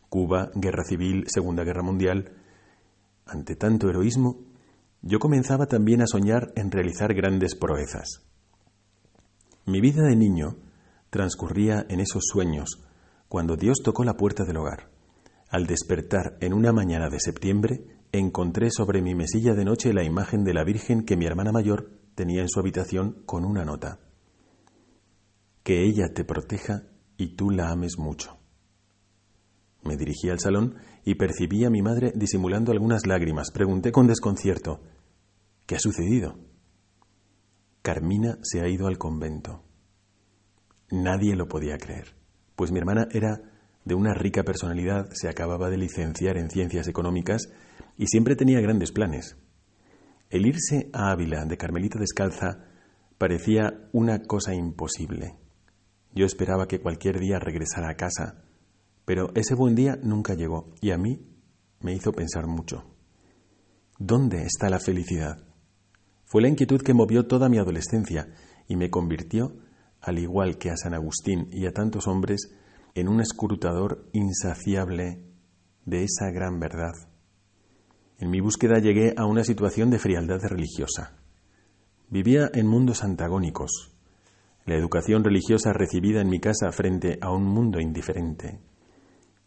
Cuba, 0.10 0.52
Guerra 0.56 0.84
Civil, 0.84 1.26
Segunda 1.28 1.64
Guerra 1.64 1.84
Mundial. 1.84 2.32
Ante 3.26 3.56
tanto 3.56 3.90
heroísmo, 3.90 4.40
yo 5.02 5.20
comenzaba 5.20 5.68
también 5.68 6.02
a 6.02 6.08
soñar 6.08 6.52
en 6.56 6.72
realizar 6.72 7.14
grandes 7.14 7.56
proezas. 7.56 8.26
Mi 9.66 9.82
vida 9.82 10.04
de 10.04 10.16
niño 10.16 10.58
transcurría 11.10 11.86
en 11.90 12.00
esos 12.00 12.24
sueños, 12.26 12.84
cuando 13.28 13.56
Dios 13.56 13.80
tocó 13.84 14.04
la 14.04 14.18
puerta 14.18 14.44
del 14.44 14.58
hogar. 14.58 14.90
Al 15.50 15.68
despertar 15.68 16.38
en 16.42 16.54
una 16.54 16.74
mañana 16.74 17.10
de 17.10 17.20
septiembre, 17.20 17.86
encontré 18.12 18.72
sobre 18.72 19.02
mi 19.02 19.16
mesilla 19.16 19.54
de 19.54 19.66
noche 19.66 19.94
la 19.94 20.04
imagen 20.04 20.44
de 20.44 20.54
la 20.54 20.64
Virgen 20.64 21.06
que 21.06 21.16
mi 21.16 21.26
hermana 21.26 21.52
mayor 21.52 21.92
tenía 22.16 22.42
en 22.42 22.50
su 22.50 22.60
habitación 22.60 23.24
con 23.26 23.46
una 23.46 23.64
nota 23.64 24.00
que 25.70 25.84
ella 25.84 26.12
te 26.16 26.24
proteja 26.24 26.82
y 27.16 27.36
tú 27.36 27.52
la 27.52 27.70
ames 27.70 28.00
mucho. 28.00 28.39
Me 29.84 29.96
dirigí 29.96 30.30
al 30.30 30.40
salón 30.40 30.76
y 31.06 31.16
percibí 31.16 31.66
a 31.66 31.70
mi 31.70 31.82
madre 31.82 32.12
disimulando 32.16 32.72
algunas 32.72 33.06
lágrimas. 33.08 33.52
Pregunté 33.52 33.92
con 33.92 34.08
desconcierto, 34.08 34.82
¿qué 35.66 35.76
ha 35.76 35.80
sucedido? 35.80 36.38
Carmina 37.82 38.38
se 38.42 38.62
ha 38.62 38.68
ido 38.68 38.88
al 38.88 38.98
convento. 38.98 39.64
Nadie 40.92 41.36
lo 41.36 41.48
podía 41.48 41.78
creer, 41.78 42.16
pues 42.56 42.72
mi 42.72 42.80
hermana 42.80 43.08
era 43.12 43.42
de 43.86 43.96
una 43.96 44.14
rica 44.14 44.44
personalidad, 44.44 45.10
se 45.14 45.30
acababa 45.30 45.70
de 45.70 45.78
licenciar 45.78 46.38
en 46.38 46.50
ciencias 46.50 46.88
económicas 46.88 47.50
y 47.98 48.08
siempre 48.08 48.36
tenía 48.36 48.60
grandes 48.60 48.92
planes. 48.92 49.38
El 50.30 50.46
irse 50.46 50.90
a 50.94 51.12
Ávila 51.12 51.46
de 51.46 51.58
Carmelita 51.58 51.98
Descalza 52.00 52.66
parecía 53.18 53.90
una 53.94 54.20
cosa 54.20 54.54
imposible. 54.54 55.36
Yo 56.14 56.26
esperaba 56.26 56.68
que 56.68 56.82
cualquier 56.82 57.20
día 57.20 57.40
regresara 57.40 57.90
a 57.90 57.96
casa, 57.96 58.44
pero 59.10 59.32
ese 59.34 59.56
buen 59.56 59.74
día 59.74 59.98
nunca 60.04 60.36
llegó 60.36 60.70
y 60.82 60.92
a 60.92 60.98
mí 61.00 61.20
me 61.80 61.96
hizo 61.96 62.12
pensar 62.12 62.46
mucho. 62.46 62.84
¿Dónde 63.98 64.44
está 64.44 64.70
la 64.70 64.78
felicidad? 64.78 65.48
Fue 66.26 66.44
la 66.44 66.48
inquietud 66.48 66.80
que 66.84 66.94
movió 66.94 67.26
toda 67.26 67.50
mi 67.50 67.58
adolescencia 67.58 68.28
y 68.68 68.76
me 68.76 68.92
convirtió, 68.92 69.58
al 70.00 70.20
igual 70.20 70.60
que 70.60 70.70
a 70.70 70.78
San 70.78 70.94
Agustín 70.94 71.50
y 71.52 71.66
a 71.66 71.72
tantos 71.72 72.08
hombres, 72.08 72.56
en 72.94 73.08
un 73.08 73.20
escrutador 73.20 74.08
insaciable 74.14 75.26
de 75.86 76.04
esa 76.04 76.30
gran 76.30 76.60
verdad. 76.60 76.94
En 78.20 78.30
mi 78.30 78.42
búsqueda 78.42 78.78
llegué 78.78 79.16
a 79.18 79.26
una 79.26 79.44
situación 79.44 79.90
de 79.90 79.98
frialdad 79.98 80.44
religiosa. 80.44 81.18
Vivía 82.12 82.52
en 82.54 82.68
mundos 82.68 83.04
antagónicos, 83.04 83.92
la 84.68 84.76
educación 84.76 85.24
religiosa 85.24 85.74
recibida 85.74 86.22
en 86.22 86.30
mi 86.30 86.40
casa 86.40 86.72
frente 86.72 87.18
a 87.22 87.32
un 87.32 87.46
mundo 87.46 87.80
indiferente, 87.80 88.69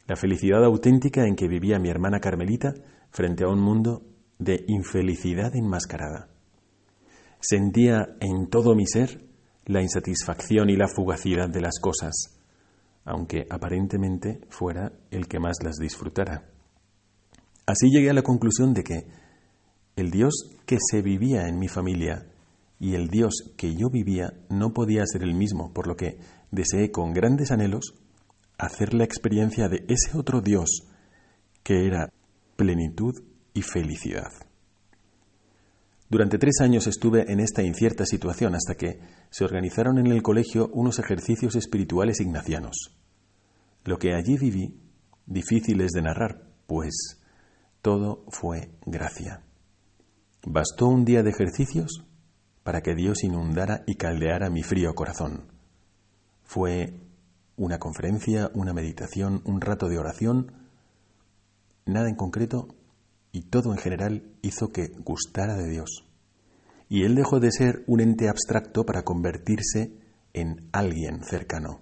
la 0.06 0.16
felicidad 0.16 0.64
auténtica 0.64 1.26
en 1.26 1.36
que 1.36 1.48
vivía 1.48 1.78
mi 1.78 1.88
hermana 1.88 2.20
Carmelita 2.20 2.74
frente 3.10 3.44
a 3.44 3.48
un 3.48 3.60
mundo 3.60 4.02
de 4.38 4.64
infelicidad 4.66 5.54
enmascarada. 5.54 6.28
Sentía 7.40 8.16
en 8.20 8.48
todo 8.48 8.74
mi 8.74 8.86
ser 8.86 9.24
la 9.66 9.82
insatisfacción 9.82 10.70
y 10.70 10.76
la 10.76 10.88
fugacidad 10.88 11.48
de 11.48 11.60
las 11.60 11.78
cosas, 11.80 12.40
aunque 13.04 13.46
aparentemente 13.48 14.40
fuera 14.48 14.92
el 15.10 15.28
que 15.28 15.38
más 15.38 15.56
las 15.62 15.76
disfrutara. 15.76 16.48
Así 17.66 17.90
llegué 17.90 18.10
a 18.10 18.14
la 18.14 18.22
conclusión 18.22 18.74
de 18.74 18.82
que 18.82 19.06
el 19.96 20.10
Dios 20.10 20.50
que 20.66 20.78
se 20.80 21.02
vivía 21.02 21.48
en 21.48 21.58
mi 21.58 21.68
familia 21.68 22.26
y 22.80 22.94
el 22.94 23.08
Dios 23.08 23.54
que 23.56 23.74
yo 23.76 23.88
vivía 23.90 24.32
no 24.48 24.72
podía 24.72 25.06
ser 25.06 25.22
el 25.22 25.34
mismo, 25.34 25.72
por 25.72 25.86
lo 25.86 25.94
que 25.94 26.18
deseé 26.50 26.90
con 26.90 27.12
grandes 27.12 27.52
anhelos 27.52 27.94
hacer 28.62 28.94
la 28.94 29.02
experiencia 29.02 29.68
de 29.68 29.84
ese 29.88 30.16
otro 30.16 30.40
Dios 30.40 30.86
que 31.64 31.86
era 31.86 32.12
plenitud 32.54 33.14
y 33.54 33.62
felicidad. 33.62 34.30
Durante 36.08 36.38
tres 36.38 36.60
años 36.60 36.86
estuve 36.86 37.32
en 37.32 37.40
esta 37.40 37.62
incierta 37.62 38.06
situación 38.06 38.54
hasta 38.54 38.76
que 38.76 39.00
se 39.30 39.44
organizaron 39.44 39.98
en 39.98 40.06
el 40.06 40.22
colegio 40.22 40.70
unos 40.72 41.00
ejercicios 41.00 41.56
espirituales 41.56 42.20
ignacianos. 42.20 42.96
Lo 43.84 43.98
que 43.98 44.14
allí 44.14 44.36
viví, 44.36 44.78
difícil 45.26 45.80
es 45.80 45.90
de 45.90 46.02
narrar, 46.02 46.42
pues 46.66 47.20
todo 47.80 48.24
fue 48.28 48.70
gracia. 48.86 49.42
Bastó 50.46 50.86
un 50.86 51.04
día 51.04 51.24
de 51.24 51.30
ejercicios 51.30 52.04
para 52.62 52.80
que 52.80 52.94
Dios 52.94 53.24
inundara 53.24 53.82
y 53.86 53.96
caldeara 53.96 54.50
mi 54.50 54.62
frío 54.62 54.94
corazón. 54.94 55.50
Fue 56.44 57.01
una 57.64 57.78
conferencia, 57.78 58.50
una 58.54 58.72
meditación, 58.72 59.40
un 59.44 59.60
rato 59.60 59.88
de 59.88 59.98
oración, 59.98 60.52
nada 61.86 62.08
en 62.08 62.16
concreto 62.16 62.74
y 63.30 63.42
todo 63.42 63.72
en 63.72 63.78
general 63.78 64.24
hizo 64.42 64.72
que 64.72 64.88
gustara 65.04 65.54
de 65.56 65.68
Dios. 65.68 66.04
Y 66.88 67.04
Él 67.04 67.14
dejó 67.14 67.40
de 67.40 67.50
ser 67.52 67.84
un 67.86 68.00
ente 68.00 68.28
abstracto 68.28 68.84
para 68.84 69.02
convertirse 69.02 69.92
en 70.34 70.68
alguien 70.72 71.22
cercano. 71.24 71.80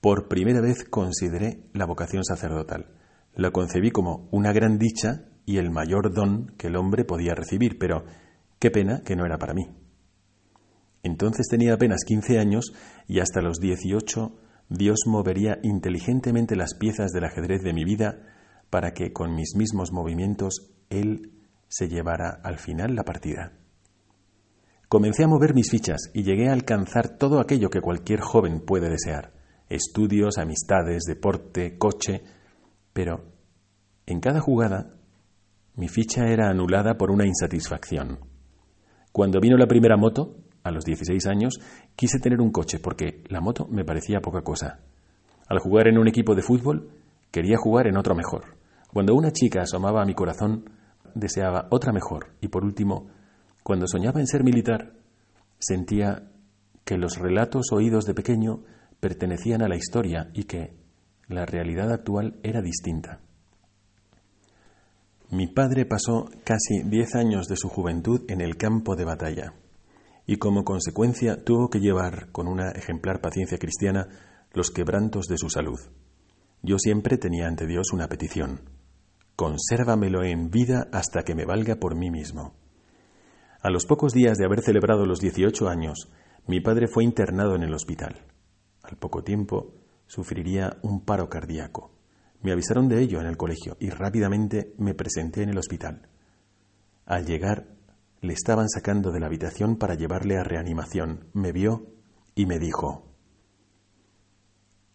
Por 0.00 0.28
primera 0.28 0.60
vez 0.60 0.84
consideré 0.84 1.68
la 1.72 1.86
vocación 1.86 2.24
sacerdotal. 2.24 2.94
La 3.34 3.50
concebí 3.50 3.90
como 3.90 4.28
una 4.30 4.52
gran 4.52 4.78
dicha 4.78 5.24
y 5.44 5.58
el 5.58 5.70
mayor 5.70 6.14
don 6.14 6.54
que 6.56 6.68
el 6.68 6.76
hombre 6.76 7.04
podía 7.04 7.34
recibir, 7.34 7.78
pero 7.78 8.04
Qué 8.58 8.70
pena 8.70 9.02
que 9.04 9.16
no 9.16 9.26
era 9.26 9.38
para 9.38 9.52
mí. 9.52 9.68
Entonces 11.06 11.46
tenía 11.48 11.74
apenas 11.74 12.02
15 12.04 12.40
años 12.40 12.72
y 13.06 13.20
hasta 13.20 13.40
los 13.40 13.60
18 13.60 14.32
Dios 14.68 15.02
movería 15.06 15.60
inteligentemente 15.62 16.56
las 16.56 16.74
piezas 16.74 17.12
del 17.12 17.24
ajedrez 17.24 17.62
de 17.62 17.72
mi 17.72 17.84
vida 17.84 18.26
para 18.70 18.92
que 18.92 19.12
con 19.12 19.32
mis 19.36 19.54
mismos 19.54 19.92
movimientos 19.92 20.72
Él 20.90 21.30
se 21.68 21.88
llevara 21.88 22.40
al 22.42 22.58
final 22.58 22.96
la 22.96 23.04
partida. 23.04 23.52
Comencé 24.88 25.22
a 25.22 25.28
mover 25.28 25.54
mis 25.54 25.70
fichas 25.70 26.10
y 26.12 26.24
llegué 26.24 26.48
a 26.48 26.52
alcanzar 26.52 27.16
todo 27.18 27.38
aquello 27.38 27.70
que 27.70 27.80
cualquier 27.80 28.20
joven 28.20 28.60
puede 28.60 28.90
desear. 28.90 29.32
Estudios, 29.68 30.38
amistades, 30.38 31.04
deporte, 31.04 31.78
coche. 31.78 32.24
Pero 32.92 33.32
en 34.06 34.18
cada 34.18 34.40
jugada 34.40 34.96
mi 35.76 35.86
ficha 35.86 36.26
era 36.26 36.50
anulada 36.50 36.96
por 36.96 37.12
una 37.12 37.26
insatisfacción. 37.26 38.18
Cuando 39.12 39.40
vino 39.40 39.56
la 39.56 39.68
primera 39.68 39.96
moto, 39.96 40.45
a 40.66 40.72
los 40.72 40.84
16 40.84 41.26
años, 41.26 41.60
quise 41.94 42.18
tener 42.18 42.40
un 42.40 42.50
coche 42.50 42.80
porque 42.80 43.22
la 43.28 43.40
moto 43.40 43.66
me 43.70 43.84
parecía 43.84 44.20
poca 44.20 44.42
cosa. 44.42 44.80
Al 45.48 45.60
jugar 45.60 45.86
en 45.86 45.98
un 45.98 46.08
equipo 46.08 46.34
de 46.34 46.42
fútbol, 46.42 46.90
quería 47.30 47.56
jugar 47.56 47.86
en 47.86 47.96
otro 47.96 48.16
mejor. 48.16 48.56
Cuando 48.92 49.14
una 49.14 49.30
chica 49.30 49.62
asomaba 49.62 50.02
a 50.02 50.04
mi 50.04 50.14
corazón, 50.14 50.68
deseaba 51.14 51.68
otra 51.70 51.92
mejor. 51.92 52.34
Y 52.40 52.48
por 52.48 52.64
último, 52.64 53.06
cuando 53.62 53.86
soñaba 53.86 54.20
en 54.20 54.26
ser 54.26 54.42
militar, 54.42 54.94
sentía 55.58 56.30
que 56.84 56.98
los 56.98 57.16
relatos 57.16 57.66
oídos 57.72 58.04
de 58.04 58.14
pequeño 58.14 58.64
pertenecían 58.98 59.62
a 59.62 59.68
la 59.68 59.76
historia 59.76 60.30
y 60.34 60.44
que 60.44 60.74
la 61.28 61.46
realidad 61.46 61.92
actual 61.92 62.40
era 62.42 62.60
distinta. 62.60 63.20
Mi 65.30 65.46
padre 65.46 65.86
pasó 65.86 66.28
casi 66.44 66.82
diez 66.84 67.14
años 67.14 67.46
de 67.46 67.56
su 67.56 67.68
juventud 67.68 68.22
en 68.28 68.40
el 68.40 68.56
campo 68.56 68.96
de 68.96 69.04
batalla 69.04 69.52
y 70.26 70.36
como 70.36 70.64
consecuencia 70.64 71.44
tuvo 71.44 71.70
que 71.70 71.80
llevar 71.80 72.30
con 72.32 72.48
una 72.48 72.70
ejemplar 72.72 73.20
paciencia 73.20 73.58
cristiana 73.58 74.08
los 74.52 74.70
quebrantos 74.70 75.26
de 75.26 75.38
su 75.38 75.48
salud. 75.48 75.78
Yo 76.62 76.78
siempre 76.78 77.16
tenía 77.16 77.46
ante 77.46 77.66
Dios 77.66 77.92
una 77.92 78.08
petición. 78.08 78.62
Consérvamelo 79.36 80.24
en 80.24 80.50
vida 80.50 80.88
hasta 80.92 81.22
que 81.22 81.34
me 81.34 81.44
valga 81.44 81.76
por 81.76 81.94
mí 81.94 82.10
mismo. 82.10 82.54
A 83.62 83.70
los 83.70 83.86
pocos 83.86 84.12
días 84.12 84.36
de 84.38 84.46
haber 84.46 84.62
celebrado 84.62 85.06
los 85.06 85.20
18 85.20 85.68
años, 85.68 86.10
mi 86.46 86.60
padre 86.60 86.88
fue 86.88 87.04
internado 87.04 87.54
en 87.54 87.62
el 87.62 87.74
hospital. 87.74 88.26
Al 88.82 88.96
poco 88.96 89.22
tiempo 89.22 89.74
sufriría 90.06 90.78
un 90.82 91.04
paro 91.04 91.28
cardíaco. 91.28 91.92
Me 92.42 92.52
avisaron 92.52 92.88
de 92.88 93.02
ello 93.02 93.20
en 93.20 93.26
el 93.26 93.36
colegio 93.36 93.76
y 93.80 93.90
rápidamente 93.90 94.74
me 94.78 94.94
presenté 94.94 95.42
en 95.42 95.50
el 95.50 95.58
hospital. 95.58 96.08
Al 97.04 97.26
llegar 97.26 97.75
Le 98.20 98.32
estaban 98.32 98.68
sacando 98.68 99.12
de 99.12 99.20
la 99.20 99.26
habitación 99.26 99.76
para 99.76 99.94
llevarle 99.94 100.38
a 100.38 100.44
reanimación. 100.44 101.28
Me 101.32 101.52
vio 101.52 101.86
y 102.34 102.46
me 102.46 102.58
dijo, 102.58 103.06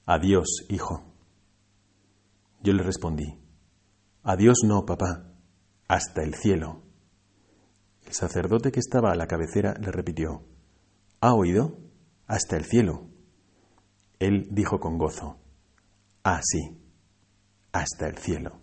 Adiós, 0.06 0.66
hijo. 0.70 1.04
Yo 2.62 2.74
le 2.74 2.84
respondí, 2.84 3.40
Adiós 4.24 4.60
no, 4.66 4.86
papá, 4.86 5.34
hasta 5.88 6.24
el 6.24 6.36
cielo. 6.36 6.84
El 8.06 8.14
sacerdote 8.14 8.72
que 8.72 8.80
estaba 8.80 9.12
a 9.12 9.16
la 9.16 9.28
cabecera 9.28 9.74
le 9.80 9.92
repitió, 9.92 10.44
¿Ha 11.22 11.34
oído? 11.34 11.78
Hasta 12.28 12.58
el 12.58 12.66
cielo. 12.66 13.08
Él 14.20 14.48
dijo 14.52 14.80
con 14.80 14.98
gozo, 14.98 15.38
Ah, 16.24 16.42
sí, 16.44 16.78
hasta 17.72 18.08
el 18.08 18.18
cielo. 18.18 18.60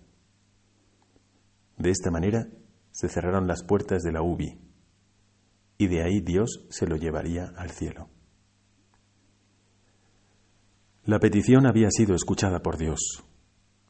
De 1.76 1.90
esta 1.90 2.10
manera 2.10 2.48
se 2.98 3.08
cerraron 3.08 3.46
las 3.46 3.62
puertas 3.62 4.02
de 4.02 4.10
la 4.10 4.22
UBI 4.22 4.58
y 5.78 5.86
de 5.86 6.02
ahí 6.02 6.20
Dios 6.20 6.66
se 6.68 6.84
lo 6.88 6.96
llevaría 6.96 7.52
al 7.56 7.70
cielo. 7.70 8.08
La 11.04 11.20
petición 11.20 11.68
había 11.68 11.92
sido 11.92 12.16
escuchada 12.16 12.58
por 12.60 12.76
Dios. 12.76 13.22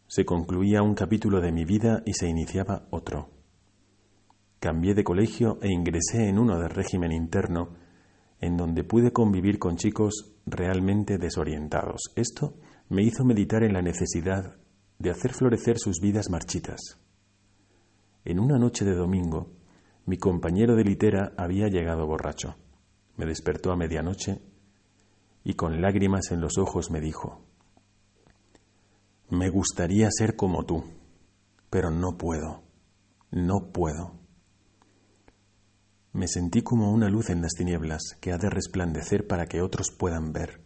Se 0.09 0.26
concluía 0.26 0.82
un 0.82 0.94
capítulo 0.94 1.40
de 1.40 1.52
mi 1.52 1.64
vida 1.64 2.02
y 2.04 2.12
se 2.12 2.28
iniciaba 2.28 2.86
otro. 2.90 3.30
Cambié 4.61 4.92
de 4.92 5.04
colegio 5.04 5.59
e 5.62 5.72
ingresé 5.72 6.28
en 6.28 6.38
uno 6.38 6.59
de 6.59 6.68
régimen 6.68 7.11
interno, 7.11 7.78
en 8.42 8.59
donde 8.59 8.84
pude 8.84 9.11
convivir 9.11 9.59
con 9.59 9.76
chicos 9.76 10.36
realmente 10.44 11.16
desorientados. 11.16 12.12
Esto 12.14 12.59
me 12.90 13.04
hizo 13.04 13.24
meditar 13.24 13.62
en 13.62 13.72
la 13.72 13.80
necesidad 13.80 14.59
de 14.98 15.11
hacer 15.11 15.32
florecer 15.32 15.78
sus 15.78 15.98
vidas 15.98 16.28
marchitas. 16.28 17.07
En 18.24 18.38
una 18.38 18.58
noche 18.58 18.84
de 18.84 18.94
domingo, 18.94 19.50
mi 20.06 20.16
compañero 20.18 20.76
de 20.76 20.84
litera 20.84 21.32
había 21.36 21.68
llegado 21.68 22.06
borracho. 22.06 22.56
Me 23.16 23.26
despertó 23.26 23.72
a 23.72 23.76
medianoche 23.76 24.40
y 25.44 25.54
con 25.54 25.80
lágrimas 25.80 26.30
en 26.30 26.40
los 26.40 26.58
ojos 26.58 26.90
me 26.90 27.00
dijo, 27.00 27.48
me 29.30 29.50
gustaría 29.50 30.08
ser 30.10 30.36
como 30.36 30.64
tú, 30.64 30.84
pero 31.68 31.90
no 31.90 32.16
puedo, 32.16 32.62
no 33.30 33.70
puedo. 33.72 34.18
Me 36.12 36.26
sentí 36.26 36.62
como 36.62 36.90
una 36.90 37.10
luz 37.10 37.28
en 37.28 37.42
las 37.42 37.52
tinieblas 37.52 38.16
que 38.22 38.32
ha 38.32 38.38
de 38.38 38.48
resplandecer 38.48 39.26
para 39.26 39.44
que 39.44 39.60
otros 39.60 39.90
puedan 39.90 40.32
ver. 40.32 40.62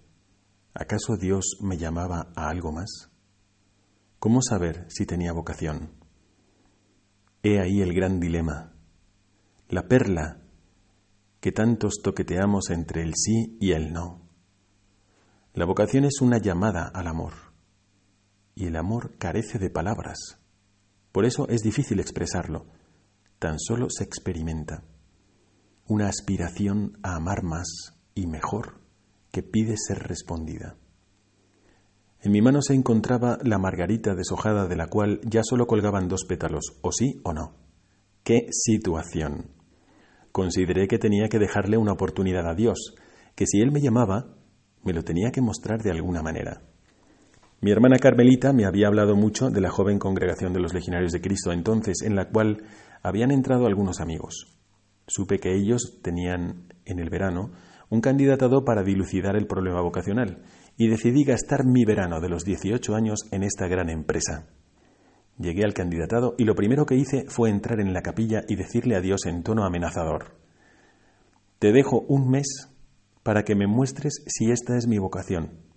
¿Acaso 0.74 1.16
Dios 1.16 1.59
me 1.61 1.76
llamaba 1.76 2.32
a 2.36 2.48
algo 2.48 2.70
más? 2.70 3.11
¿Cómo 4.20 4.40
saber 4.42 4.86
si 4.88 5.07
tenía 5.07 5.32
vocación? 5.32 6.01
He 7.45 7.59
ahí 7.59 7.80
el 7.80 7.93
gran 7.93 8.20
dilema, 8.20 8.72
la 9.68 9.88
perla 9.88 10.43
que 11.40 11.51
tantos 11.51 12.01
toqueteamos 12.01 12.70
entre 12.70 13.03
el 13.03 13.14
sí 13.16 13.59
y 13.61 13.72
el 13.72 13.93
no. 13.93 14.28
La 15.55 15.64
vocación 15.64 16.05
es 16.05 16.20
una 16.20 16.38
llamada 16.38 16.86
al 16.86 17.09
amor 17.09 17.32
y 18.55 18.66
el 18.66 18.76
amor 18.76 19.16
carece 19.18 19.59
de 19.59 19.70
palabras. 19.70 20.38
Por 21.11 21.24
eso 21.24 21.49
es 21.49 21.62
difícil 21.62 21.99
expresarlo, 21.99 22.66
tan 23.40 23.59
solo 23.59 23.88
se 23.90 24.05
experimenta. 24.05 24.84
Una 25.88 26.07
aspiración 26.07 26.97
a 27.03 27.16
amar 27.16 27.43
más 27.43 27.99
y 28.14 28.28
mejor 28.28 28.80
que 29.32 29.43
pide 29.43 29.74
ser 29.76 29.99
respondida. 29.99 30.76
En 32.25 32.31
mi 32.31 32.41
mano 32.41 32.62
se 32.62 32.75
encontraba 32.75 33.39
la 33.43 33.59
margarita 33.59 34.14
deshojada 34.14 34.68
de 34.68 34.77
la 34.77 34.87
cual 34.87 35.20
ya 35.25 35.43
solo 35.43 35.66
colgaban 35.66 36.07
dos 36.07 36.25
pétalos, 36.25 36.79
o 36.81 36.93
sí 36.93 37.20
o 37.25 37.33
no. 37.33 37.57
¡Qué 38.23 38.47
situación! 38.51 39.51
Consideré 40.31 40.87
que 40.87 40.99
tenía 40.99 41.29
que 41.29 41.41
dejarle 41.41 41.79
una 41.79 41.93
oportunidad 41.93 42.49
a 42.49 42.55
Dios, 42.55 42.95
que 43.35 43.47
si 43.47 43.61
Él 43.61 43.73
me 43.73 43.81
llamaba, 43.81 44.37
me 44.85 44.93
lo 44.93 45.03
tenía 45.03 45.33
que 45.33 45.41
mostrar 45.41 45.83
de 45.83 45.91
alguna 45.91 46.23
manera. 46.23 46.62
Mi 47.61 47.73
hermana 47.73 47.99
Carmelita 47.99 48.53
me 48.53 48.66
había 48.66 48.87
hablado 48.87 49.16
mucho 49.16 49.51
de 49.51 49.61
la 49.61 49.70
joven 49.70 49.99
congregación 49.99 50.53
de 50.53 50.61
los 50.61 50.73
legionarios 50.73 51.11
de 51.11 51.20
Cristo 51.20 51.51
entonces, 51.51 52.03
en 52.03 52.14
la 52.14 52.29
cual 52.29 52.62
habían 53.03 53.33
entrado 53.33 53.66
algunos 53.66 54.01
amigos. 54.01 54.57
Supe 55.09 55.39
que 55.39 55.57
ellos 55.57 55.99
tenían, 56.03 56.73
en 56.85 57.01
el 57.01 57.11
verano, 57.11 57.51
un 57.91 58.01
candidatado 58.01 58.64
para 58.64 58.85
dilucidar 58.85 59.37
el 59.37 59.47
problema 59.47 59.83
vocacional, 59.83 60.43
y 60.77 60.89
decidí 60.89 61.25
gastar 61.25 61.64
mi 61.64 61.85
verano 61.85 62.20
de 62.20 62.29
los 62.29 62.45
18 62.45 62.95
años 62.95 63.20
en 63.31 63.43
esta 63.43 63.68
gran 63.68 63.89
empresa. 63.89 64.49
Llegué 65.39 65.64
al 65.64 65.75
candidatado 65.75 66.35
y 66.39 66.45
lo 66.45 66.55
primero 66.55 66.87
que 66.87 66.97
hice 66.97 67.25
fue 67.29 67.51
entrar 67.51 67.81
en 67.81 67.93
la 67.93 68.03
capilla 68.03 68.43
y 68.49 68.57
decirle 68.57 68.97
a 68.97 69.01
Dios 69.01 69.27
en 69.27 69.43
tono 69.43 69.64
amenazador, 69.64 70.37
Te 71.59 71.73
dejo 71.73 72.01
un 72.09 72.31
mes 72.31 72.68
para 73.23 73.45
que 73.45 73.55
me 73.55 73.66
muestres 73.66 74.23
si 74.27 74.51
esta 74.51 74.77
es 74.77 74.87
mi 74.87 74.99
vocación 74.99 75.73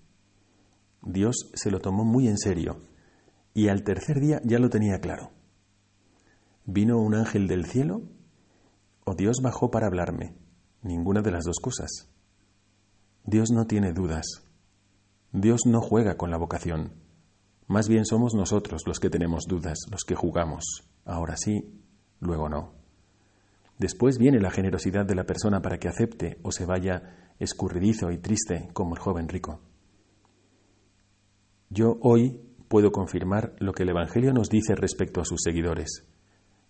Dios 1.05 1.51
se 1.53 1.69
lo 1.69 1.79
tomó 1.79 2.03
muy 2.03 2.27
en 2.27 2.37
serio 2.37 2.81
y 3.53 3.69
al 3.69 3.83
tercer 3.83 4.19
día 4.19 4.41
ya 4.43 4.57
lo 4.57 4.69
tenía 4.69 4.99
claro. 4.99 5.31
¿Vino 6.65 6.97
un 6.97 7.13
ángel 7.13 7.47
del 7.47 7.65
cielo 7.65 8.01
o 9.05 9.13
Dios 9.13 9.37
bajó 9.41 9.69
para 9.69 9.85
hablarme? 9.85 10.35
Ninguna 10.81 11.21
de 11.21 11.31
las 11.31 11.43
dos 11.45 11.57
cosas. 11.61 12.09
Dios 13.23 13.51
no 13.51 13.65
tiene 13.65 13.93
dudas. 13.93 14.44
Dios 15.37 15.65
no 15.65 15.81
juega 15.81 16.15
con 16.15 16.31
la 16.31 16.37
vocación. 16.37 16.93
Más 17.67 17.89
bien 17.89 18.05
somos 18.05 18.33
nosotros 18.33 18.83
los 18.87 19.01
que 19.01 19.09
tenemos 19.09 19.43
dudas, 19.49 19.79
los 19.91 20.05
que 20.05 20.15
jugamos. 20.15 20.63
Ahora 21.03 21.35
sí, 21.35 21.81
luego 22.21 22.47
no. 22.47 22.71
Después 23.77 24.17
viene 24.17 24.39
la 24.39 24.49
generosidad 24.49 25.05
de 25.05 25.13
la 25.13 25.25
persona 25.25 25.61
para 25.61 25.77
que 25.77 25.89
acepte 25.89 26.39
o 26.41 26.53
se 26.53 26.65
vaya 26.65 27.33
escurridizo 27.37 28.11
y 28.11 28.17
triste 28.19 28.69
como 28.71 28.95
el 28.95 29.01
joven 29.01 29.27
rico. 29.27 29.59
Yo 31.69 31.97
hoy 31.99 32.39
puedo 32.69 32.93
confirmar 32.93 33.57
lo 33.59 33.73
que 33.73 33.83
el 33.83 33.89
Evangelio 33.89 34.31
nos 34.31 34.47
dice 34.47 34.73
respecto 34.73 35.19
a 35.19 35.25
sus 35.25 35.41
seguidores, 35.43 36.07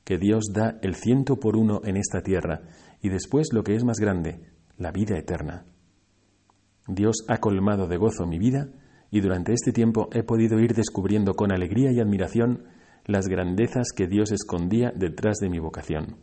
que 0.03 0.17
Dios 0.17 0.45
da 0.51 0.79
el 0.81 0.95
ciento 0.95 1.39
por 1.39 1.55
uno 1.55 1.81
en 1.83 1.97
esta 1.97 2.23
tierra 2.23 2.61
y 2.99 3.09
después 3.09 3.49
lo 3.53 3.63
que 3.63 3.75
es 3.75 3.83
más 3.83 3.99
grande, 3.99 4.41
la 4.75 4.91
vida 4.91 5.19
eterna. 5.19 5.65
Dios 6.87 7.25
ha 7.27 7.37
colmado 7.37 7.87
de 7.87 7.97
gozo 7.97 8.25
mi 8.25 8.37
vida 8.37 8.69
y 9.11 9.21
durante 9.21 9.53
este 9.53 9.71
tiempo 9.71 10.09
he 10.11 10.23
podido 10.23 10.59
ir 10.59 10.73
descubriendo 10.73 11.35
con 11.35 11.51
alegría 11.51 11.91
y 11.91 11.99
admiración 11.99 12.65
las 13.05 13.27
grandezas 13.27 13.91
que 13.95 14.07
Dios 14.07 14.31
escondía 14.31 14.91
detrás 14.95 15.37
de 15.37 15.49
mi 15.49 15.59
vocación. 15.59 16.17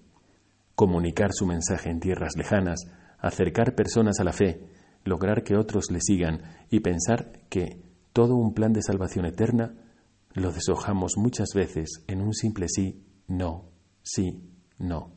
Comunicar 0.74 1.30
su 1.32 1.46
mensaje 1.46 1.90
en 1.90 2.00
tierras 2.00 2.36
lejanas, 2.36 2.80
acercar 3.18 3.74
personas 3.74 4.18
a 4.20 4.24
la 4.24 4.32
fe, 4.32 4.66
lograr 5.04 5.42
que 5.42 5.56
otros 5.56 5.90
le 5.90 6.00
sigan 6.00 6.42
y 6.70 6.80
pensar 6.80 7.32
que 7.48 7.82
todo 8.12 8.36
un 8.36 8.52
plan 8.54 8.72
de 8.72 8.82
salvación 8.82 9.26
eterna 9.26 9.74
lo 10.34 10.50
deshojamos 10.50 11.14
muchas 11.16 11.48
veces 11.54 12.04
en 12.08 12.20
un 12.20 12.32
simple 12.32 12.66
sí, 12.68 13.04
no, 13.28 13.70
sí, 14.02 14.42
no. 14.78 15.12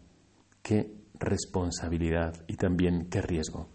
Qué 0.61 0.93
responsabilidad 1.19 2.33
y 2.47 2.55
también 2.57 3.07
qué 3.09 3.21
riesgo. 3.21 3.74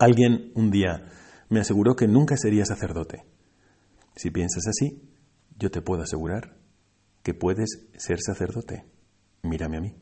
Alguien 0.00 0.50
un 0.54 0.70
día 0.70 1.04
me 1.50 1.60
aseguró 1.60 1.94
que 1.94 2.08
nunca 2.08 2.34
sería 2.38 2.64
sacerdote. 2.64 3.22
Si 4.16 4.30
piensas 4.30 4.66
así, 4.66 5.02
yo 5.58 5.70
te 5.70 5.82
puedo 5.82 6.02
asegurar 6.02 6.56
que 7.22 7.34
puedes 7.34 7.90
ser 7.98 8.18
sacerdote. 8.18 8.86
Mírame 9.42 9.76
a 9.76 9.80
mí. 9.82 9.94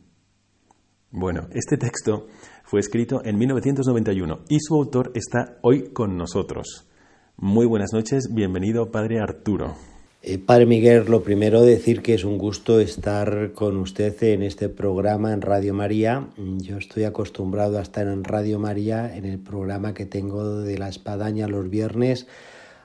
Bueno, 1.10 1.48
este 1.50 1.76
texto 1.76 2.28
fue 2.62 2.78
escrito 2.78 3.24
en 3.24 3.38
1991 3.38 4.44
y 4.48 4.60
su 4.60 4.76
autor 4.76 5.10
está 5.16 5.58
hoy 5.62 5.92
con 5.92 6.16
nosotros. 6.16 6.88
Muy 7.36 7.66
buenas 7.66 7.90
noches, 7.92 8.28
bienvenido 8.32 8.92
Padre 8.92 9.18
Arturo. 9.18 9.74
Eh, 10.20 10.38
padre 10.38 10.66
Miguel, 10.66 11.04
lo 11.06 11.22
primero 11.22 11.62
decir 11.62 12.02
que 12.02 12.14
es 12.14 12.24
un 12.24 12.38
gusto 12.38 12.80
estar 12.80 13.52
con 13.52 13.76
usted 13.76 14.20
en 14.24 14.42
este 14.42 14.68
programa 14.68 15.32
en 15.32 15.42
Radio 15.42 15.74
María. 15.74 16.30
Yo 16.36 16.76
estoy 16.76 17.04
acostumbrado 17.04 17.78
a 17.78 17.82
estar 17.82 18.08
en 18.08 18.24
Radio 18.24 18.58
María 18.58 19.14
en 19.14 19.24
el 19.24 19.38
programa 19.38 19.94
que 19.94 20.06
tengo 20.06 20.60
de 20.60 20.76
la 20.76 20.88
espadaña 20.88 21.46
los 21.46 21.70
viernes 21.70 22.26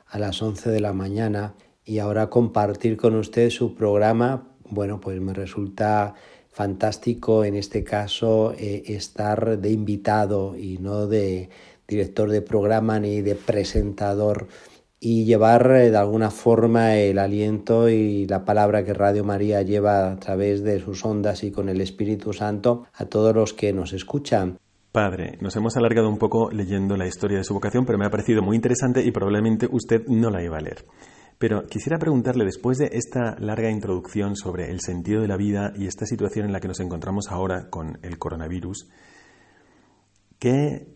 a 0.05 0.19
las 0.19 0.43
11 0.43 0.69
de 0.69 0.79
la 0.79 0.93
mañana 0.93 1.55
y 1.83 1.97
ahora 1.97 2.29
compartir 2.29 2.97
con 2.97 3.15
usted 3.15 3.49
su 3.49 3.73
programa, 3.73 4.47
bueno, 4.69 5.01
pues 5.01 5.19
me 5.19 5.33
resulta 5.33 6.13
fantástico 6.51 7.45
en 7.45 7.55
este 7.55 7.83
caso 7.83 8.53
eh, 8.59 8.83
estar 8.85 9.57
de 9.57 9.71
invitado 9.71 10.55
y 10.55 10.77
no 10.77 11.07
de 11.07 11.49
director 11.87 12.29
de 12.29 12.43
programa 12.43 12.99
ni 12.99 13.21
de 13.21 13.33
presentador 13.33 14.47
y 15.05 15.25
llevar 15.25 15.69
eh, 15.75 15.91
de 15.91 15.97
alguna 15.97 16.31
forma 16.31 16.95
el 16.95 17.19
aliento 17.19 17.89
y 17.89 18.25
la 18.25 18.45
palabra 18.45 18.85
que 18.85 18.93
Radio 18.93 19.25
María 19.25 19.61
lleva 19.61 20.09
a 20.09 20.15
través 20.15 20.63
de 20.63 20.79
sus 20.79 21.03
ondas 21.03 21.43
y 21.43 21.51
con 21.51 21.67
el 21.67 21.81
Espíritu 21.81 22.31
Santo 22.31 22.85
a 22.93 23.05
todos 23.07 23.35
los 23.35 23.51
que 23.51 23.73
nos 23.73 23.91
escuchan. 23.91 24.57
Padre, 24.93 25.37
nos 25.41 25.57
hemos 25.57 25.75
alargado 25.75 26.07
un 26.07 26.17
poco 26.17 26.49
leyendo 26.51 26.95
la 26.95 27.05
historia 27.05 27.39
de 27.39 27.43
su 27.43 27.53
vocación, 27.53 27.85
pero 27.85 27.97
me 27.97 28.05
ha 28.05 28.09
parecido 28.09 28.41
muy 28.41 28.55
interesante 28.55 29.03
y 29.03 29.11
probablemente 29.11 29.67
usted 29.69 30.03
no 30.07 30.29
la 30.29 30.41
iba 30.41 30.55
a 30.57 30.61
leer. 30.61 30.85
Pero 31.37 31.65
quisiera 31.65 31.99
preguntarle, 31.99 32.45
después 32.45 32.77
de 32.77 32.91
esta 32.93 33.35
larga 33.39 33.69
introducción 33.69 34.37
sobre 34.37 34.71
el 34.71 34.79
sentido 34.79 35.21
de 35.21 35.27
la 35.27 35.35
vida 35.35 35.73
y 35.75 35.87
esta 35.87 36.05
situación 36.05 36.45
en 36.45 36.53
la 36.53 36.61
que 36.61 36.69
nos 36.69 36.79
encontramos 36.79 37.25
ahora 37.29 37.69
con 37.69 37.99
el 38.03 38.17
coronavirus, 38.17 38.89
¿qué 40.39 40.87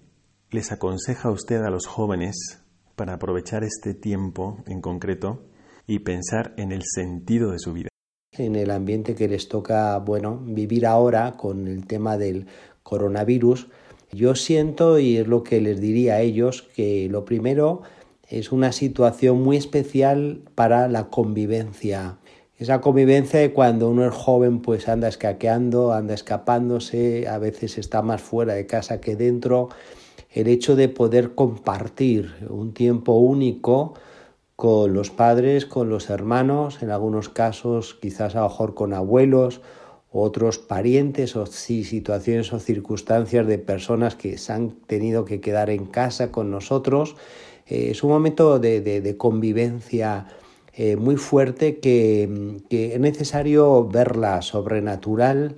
les 0.49 0.72
aconseja 0.72 1.30
usted 1.30 1.62
a 1.64 1.70
los 1.70 1.88
jóvenes 1.88 2.64
para 2.98 3.14
aprovechar 3.14 3.64
este 3.64 3.93
tiempo 3.93 4.58
en 4.66 4.82
concreto 4.82 5.45
y 5.86 6.00
pensar 6.00 6.54
en 6.58 6.74
el 6.74 6.82
sentido 6.84 7.52
de 7.52 7.60
su 7.60 7.72
vida? 7.72 7.89
En 8.34 8.56
el 8.56 8.72
ambiente 8.72 9.16
que 9.16 9.30
les 9.30 9.48
toca, 9.48 9.98
bueno, 10.00 10.41
vivir 10.43 10.86
ahora 10.86 11.38
con 11.38 11.68
el 11.68 11.86
tema 11.86 12.18
del 12.18 12.48
coronavirus, 12.84 13.68
yo 14.12 14.36
siento, 14.36 15.00
y 15.00 15.18
es 15.18 15.28
lo 15.28 15.43
que 15.43 15.62
les 15.62 15.80
diría 15.80 16.16
a 16.16 16.22
ellos, 16.22 16.64
que 16.76 17.08
lo 17.10 17.24
primero 17.24 17.84
es 18.28 18.52
una 18.52 18.72
situación 18.72 19.41
muy 19.41 19.58
especial 19.58 20.41
para 20.56 20.88
la 20.88 21.10
convivencia. 21.10 22.18
Esa 22.58 22.82
convivencia 22.82 23.39
de 23.39 23.54
cuando 23.54 23.89
uno 23.89 24.08
es 24.08 24.14
joven 24.14 24.62
pues 24.62 24.89
anda 24.89 25.08
escaqueando, 25.08 25.93
anda 25.93 26.16
escapándose, 26.16 27.28
a 27.28 27.38
veces 27.38 27.78
está 27.78 28.02
más 28.02 28.22
fuera 28.22 28.56
de 28.56 28.66
casa 28.66 29.00
que 29.00 29.16
dentro. 29.16 29.70
El 30.38 30.48
hecho 30.48 30.76
de 30.76 30.88
poder 30.88 31.34
compartir 31.34 32.36
un 32.48 32.72
tiempo 32.72 33.14
único 33.14 33.96
con 34.56 34.94
los 34.94 35.10
padres, 35.10 35.66
con 35.66 35.90
los 35.90 36.12
hermanos, 36.12 36.84
en 36.84 36.92
algunos 36.92 37.28
casos 37.28 37.98
quizás 38.00 38.36
a 38.36 38.42
lo 38.42 38.50
mejor 38.50 38.76
con 38.76 38.94
abuelos, 38.94 39.62
otros 40.12 40.60
parientes 40.60 41.36
o 41.36 41.48
situaciones 41.48 42.54
o 42.54 42.60
circunstancias 42.60 43.48
de 43.48 43.58
personas 43.58 44.14
que 44.14 44.38
se 44.38 44.54
han 44.54 44.74
tenido 44.86 45.26
que 45.26 45.42
quedar 45.42 45.72
en 45.72 45.88
casa 45.88 46.32
con 46.32 46.52
nosotros 46.52 47.16
eh, 47.66 47.90
es 47.90 48.04
un 48.04 48.12
momento 48.12 48.60
de, 48.60 49.16
convivencia 49.18 50.28
eh, 50.74 50.98
muy 50.98 51.16
fuerte 51.16 51.80
que, 51.80 52.60
es 52.70 53.00
necesario 53.00 53.88
verla 53.88 54.44
sobrenatural 54.44 55.56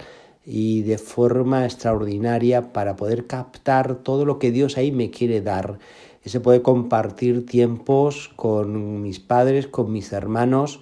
y 0.52 0.82
de 0.82 0.97
forma 0.97 1.64
extraordinaria 1.64 2.74
para 2.74 2.95
poder 2.95 3.28
captar 3.28 3.97
todo 3.97 4.26
lo 4.26 4.39
que 4.39 4.52
Dios 4.52 4.78
ahí 4.78 4.91
me 4.91 5.12
quiere 5.12 5.41
dar. 5.41 5.78
Se 6.26 6.39
puede 6.39 6.64
compartir 6.64 7.45
tiempos 7.45 8.32
con 8.36 9.04
mis 9.04 9.20
padres, 9.20 9.68
con 9.68 9.91
mis 9.91 10.12
hermanos, 10.12 10.82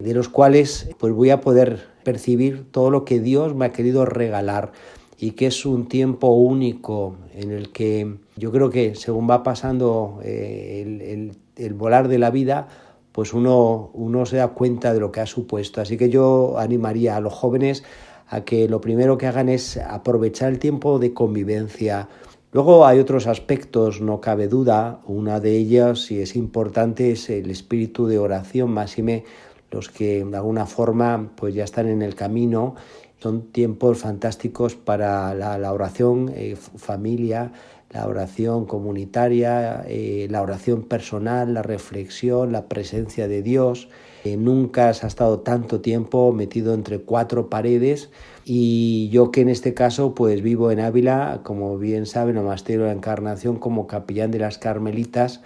de 0.00 0.14
los 0.14 0.28
cuales 0.28 0.88
pues 0.98 1.12
voy 1.12 1.30
a 1.30 1.40
poder 1.40 1.86
percibir 2.02 2.70
todo 2.72 2.90
lo 2.90 3.04
que 3.04 3.20
Dios 3.20 3.54
me 3.54 3.66
ha 3.66 3.72
querido 3.72 4.04
regalar 4.04 4.72
y 5.16 5.32
que 5.32 5.46
es 5.46 5.64
un 5.64 5.86
tiempo 5.86 6.28
único 6.32 7.16
en 7.34 7.52
el 7.52 7.70
que 7.70 8.16
yo 8.36 8.50
creo 8.50 8.68
que 8.70 8.96
según 8.96 9.30
va 9.30 9.44
pasando 9.44 10.18
eh, 10.24 11.30
el, 11.56 11.74
volar 11.74 12.08
de 12.08 12.18
la 12.18 12.30
vida, 12.30 12.66
pues 13.12 13.32
uno, 13.32 13.90
uno 13.94 14.26
se 14.26 14.38
da 14.38 14.48
cuenta 14.48 14.92
de 14.92 14.98
lo 14.98 15.12
que 15.12 15.20
ha 15.20 15.26
supuesto. 15.26 15.80
Así 15.80 15.96
que 15.96 16.10
yo 16.10 16.58
animaría 16.58 17.16
a 17.16 17.20
los 17.20 17.32
jóvenes 17.32 17.84
a 18.28 18.42
que 18.42 18.68
lo 18.68 18.80
primero 18.80 19.18
que 19.18 19.26
hagan 19.26 19.48
es 19.48 19.76
aprovechar 19.76 20.52
el 20.52 20.58
tiempo 20.58 20.98
de 20.98 21.12
convivencia. 21.12 22.08
Luego 22.52 22.86
hay 22.86 22.98
otros 22.98 23.26
aspectos, 23.26 24.00
no 24.00 24.20
cabe 24.20 24.48
duda. 24.48 25.00
Una 25.06 25.40
de 25.40 25.56
ellas, 25.56 26.10
y 26.10 26.20
es 26.20 26.36
importante, 26.36 27.12
es 27.12 27.28
el 27.30 27.50
espíritu 27.50 28.06
de 28.06 28.18
oración, 28.18 28.70
máxime 28.70 29.24
los 29.70 29.88
que 29.88 30.24
de 30.24 30.36
alguna 30.36 30.66
forma 30.66 31.32
pues 31.34 31.52
ya 31.52 31.64
están 31.64 31.88
en 31.88 32.00
el 32.00 32.14
camino 32.14 32.76
son 33.24 33.52
tiempos 33.52 34.00
fantásticos 34.00 34.74
para 34.74 35.34
la, 35.34 35.72
oración 35.72 36.30
eh, 36.34 36.56
familia, 36.56 37.52
la 37.90 38.06
oración 38.06 38.66
comunitaria, 38.66 39.82
eh, 39.88 40.26
la 40.30 40.42
oración 40.42 40.82
personal, 40.82 41.54
la 41.54 41.62
reflexión, 41.62 42.52
la 42.52 42.68
presencia 42.68 43.26
de 43.26 43.40
Dios. 43.40 43.88
Eh, 44.24 44.38
nunca 44.38 44.88
has 44.88 45.04
estado 45.04 45.40
tanto 45.40 45.82
tiempo 45.82 46.32
metido 46.32 46.72
entre 46.72 46.98
cuatro 46.98 47.50
paredes 47.50 48.08
y 48.46 49.10
yo 49.10 49.30
que 49.30 49.42
en 49.42 49.50
este 49.50 49.74
caso 49.74 50.14
pues 50.14 50.40
vivo 50.40 50.70
en 50.70 50.80
Ávila, 50.80 51.40
como 51.42 51.76
bien 51.76 52.06
saben, 52.06 52.36
Monasterio 52.36 52.82
de 52.82 52.86
la 52.88 52.94
Encarnación 52.94 53.56
como 53.58 53.86
capellán 53.86 54.30
de 54.30 54.38
las 54.38 54.56
Carmelitas, 54.56 55.42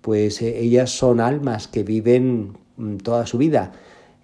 pues 0.00 0.40
ellas 0.40 0.90
son 0.90 1.20
almas 1.20 1.68
que 1.68 1.82
viven 1.82 2.56
mm, 2.78 2.96
toda 2.98 3.26
su 3.26 3.36
vida. 3.36 3.72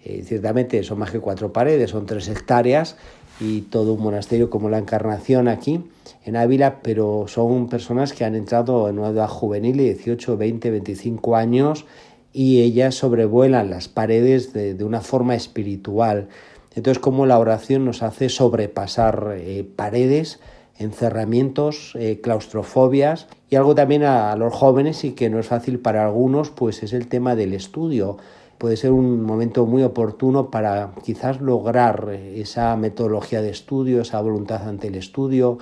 Eh, 0.03 0.23
ciertamente 0.25 0.81
son 0.81 0.97
más 0.97 1.11
que 1.11 1.19
cuatro 1.19 1.53
paredes, 1.53 1.91
son 1.91 2.07
tres 2.07 2.27
hectáreas 2.27 2.97
y 3.39 3.61
todo 3.61 3.93
un 3.93 4.01
monasterio 4.01 4.49
como 4.49 4.71
la 4.71 4.79
Encarnación 4.79 5.47
aquí 5.47 5.83
en 6.25 6.35
Ávila, 6.35 6.81
pero 6.81 7.25
son 7.27 7.69
personas 7.69 8.11
que 8.13 8.25
han 8.25 8.33
entrado 8.33 8.89
en 8.89 8.97
una 8.97 9.09
edad 9.09 9.27
juvenil 9.27 9.77
de 9.77 9.93
18, 9.93 10.35
20, 10.35 10.71
25 10.71 11.35
años 11.35 11.85
y 12.33 12.61
ellas 12.61 12.95
sobrevuelan 12.95 13.69
las 13.69 13.87
paredes 13.87 14.51
de, 14.51 14.83
una 14.83 15.01
forma 15.01 15.35
espiritual. 15.35 16.27
Entonces, 16.75 16.99
como 16.99 17.25
la 17.25 17.37
oración 17.37 17.85
nos 17.85 18.01
hace 18.01 18.27
sobrepasar 18.29 19.35
eh, 19.37 19.63
paredes, 19.75 20.39
encerramientos, 20.77 21.93
eh, 21.93 22.19
claustrofobias 22.21 23.27
y 23.49 23.55
algo 23.55 23.75
también 23.75 24.03
a, 24.03 24.31
a, 24.31 24.35
los 24.35 24.53
jóvenes 24.53 25.03
y 25.03 25.11
que 25.11 25.29
no 25.29 25.39
es 25.39 25.45
fácil 25.45 25.79
para 25.79 26.03
algunos, 26.03 26.49
pues 26.49 26.81
es 26.81 26.91
el 26.93 27.07
tema 27.07 27.35
del 27.35 27.53
estudio 27.53 28.17
puede 28.63 28.77
ser 28.77 28.91
un 28.91 29.23
momento 29.23 29.65
muy 29.65 29.83
oportuno 29.83 30.49
para 30.49 30.93
quizás 31.03 31.41
lograr 31.41 32.09
esa 32.13 32.77
metodología 32.77 33.41
de 33.41 33.49
estudio, 33.49 33.99
esa 33.99 34.21
voluntad 34.21 34.69
ante 34.69 34.87
el 34.87 34.95
estudio, 34.95 35.57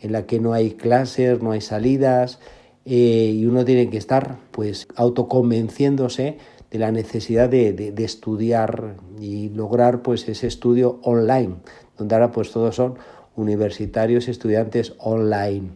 en 0.00 0.10
la 0.10 0.26
que 0.26 0.40
no 0.40 0.52
hay 0.52 0.72
clases, 0.72 1.40
no 1.42 1.52
hay 1.52 1.60
salidas, 1.60 2.40
eh, 2.92 3.30
y 3.36 3.46
uno 3.46 3.64
tiene 3.64 3.88
que 3.88 3.98
estar 3.98 4.38
pues 4.50 4.88
autoconvenciéndose 4.96 6.38
de 6.72 6.78
la 6.80 6.90
necesidad 6.90 7.48
de, 7.48 7.94
estudiar 7.98 8.96
y 9.20 9.50
lograr 9.50 10.02
pues 10.02 10.28
ese 10.28 10.48
estudio 10.48 10.98
online, 11.04 11.54
donde 11.96 12.16
ahora 12.16 12.32
pues 12.32 12.50
todos 12.50 12.74
son 12.74 12.96
universitarios 13.36 14.26
y 14.26 14.32
estudiantes 14.32 14.94
online. 14.98 15.70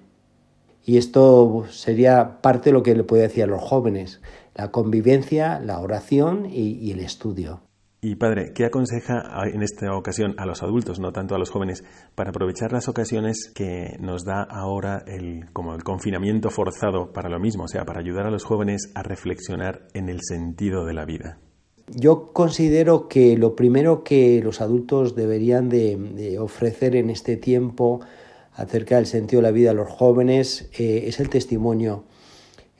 Y 0.84 0.96
esto 0.96 1.66
sería 1.70 2.40
parte 2.42 2.70
de 2.70 2.72
lo 2.72 2.82
que 2.82 2.96
le 2.96 3.04
puede 3.04 3.22
decir 3.22 3.44
a 3.44 3.46
los 3.46 3.62
jóvenes, 3.62 4.20
la 4.56 4.72
convivencia, 4.72 5.60
la 5.60 5.78
oración 5.78 6.48
y, 6.50 6.90
el 6.90 6.98
estudio. 6.98 7.60
Y 8.06 8.16
padre, 8.16 8.52
¿qué 8.52 8.66
aconseja 8.66 9.22
en 9.50 9.62
esta 9.62 9.96
ocasión 9.96 10.34
a 10.36 10.44
los 10.44 10.62
adultos, 10.62 11.00
no 11.00 11.10
tanto 11.10 11.34
a 11.34 11.38
los 11.38 11.48
jóvenes, 11.48 11.82
para 12.14 12.28
aprovechar 12.28 12.70
las 12.70 12.86
ocasiones 12.86 13.50
que 13.54 13.96
nos 13.98 14.26
da 14.26 14.42
ahora 14.42 15.02
el, 15.06 15.46
como 15.54 15.74
el 15.74 15.82
confinamiento 15.84 16.50
forzado 16.50 17.14
para 17.14 17.30
lo 17.30 17.40
mismo, 17.40 17.64
o 17.64 17.68
sea, 17.68 17.86
para 17.86 18.00
ayudar 18.00 18.26
a 18.26 18.30
los 18.30 18.44
jóvenes 18.44 18.92
a 18.94 19.02
reflexionar 19.02 19.88
en 19.94 20.10
el 20.10 20.20
sentido 20.20 20.84
de 20.84 20.92
la 20.92 21.06
vida? 21.06 21.38
Yo 21.94 22.34
considero 22.34 23.08
que 23.08 23.38
lo 23.38 23.56
primero 23.56 24.04
que 24.04 24.42
los 24.44 24.60
adultos 24.60 25.16
deberían 25.16 25.70
de, 25.70 26.36
ofrecer 26.38 26.96
en 26.96 27.08
este 27.08 27.38
tiempo 27.38 28.00
acerca 28.52 28.96
del 28.96 29.06
sentido 29.06 29.40
de 29.40 29.48
la 29.48 29.52
vida 29.52 29.70
a 29.70 29.74
los 29.74 29.88
jóvenes 29.88 30.68
eh, 30.78 31.04
es 31.06 31.20
el 31.20 31.30
testimonio 31.30 32.04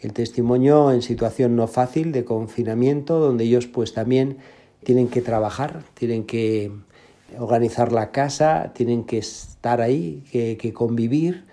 el 0.03 0.13
testimonio 0.13 0.93
en 0.93 1.01
situación 1.01 1.57
no 1.57 1.67
fácil 1.67 2.13
de 2.13 2.27
confinamiento, 2.27 3.19
donde 3.21 3.45
ellos 3.45 3.67
pues 3.67 3.95
también 3.95 4.37
tienen 4.85 5.09
que 5.09 5.21
trabajar, 5.21 5.83
tienen 5.95 6.25
que 6.25 6.71
organizar 7.39 7.93
la 7.93 8.11
casa, 8.11 8.73
tienen 8.75 9.05
que 9.05 9.19
estar 9.19 9.81
ahí, 9.81 10.25
que, 10.31 10.73
convivir. 10.73 11.47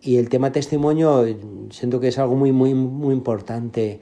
Y 0.00 0.16
el 0.16 0.28
tema 0.28 0.52
testimonio 0.52 1.24
siento 1.70 2.00
que 2.00 2.08
es 2.08 2.18
algo 2.18 2.36
muy, 2.36 2.52
muy, 2.52 2.74
muy 2.74 3.14
importante, 3.14 4.00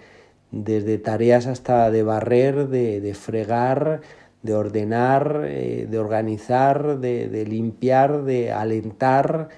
desde 0.52 0.98
tareas 0.98 1.46
hasta 1.46 1.90
de 1.90 2.02
barrer, 2.02 2.68
de, 2.68 3.14
fregar, 3.14 4.02
de 4.42 4.54
ordenar, 4.54 5.42
eh, 5.46 5.86
de 5.90 5.98
organizar, 5.98 7.00
de 7.00 7.44
limpiar, 7.46 8.24
de 8.24 8.52
alentar, 8.52 9.48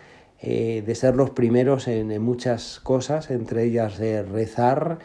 eh, 0.41 0.85
de 0.87 0.95
ser 0.95 1.17
los 1.17 1.31
primeros 1.31 1.89
en, 1.89 2.23
muchas 2.23 2.79
cosas, 2.79 3.31
entre 3.31 3.65
ellas 3.65 3.99
de 3.99 4.23
rezar, 4.23 4.99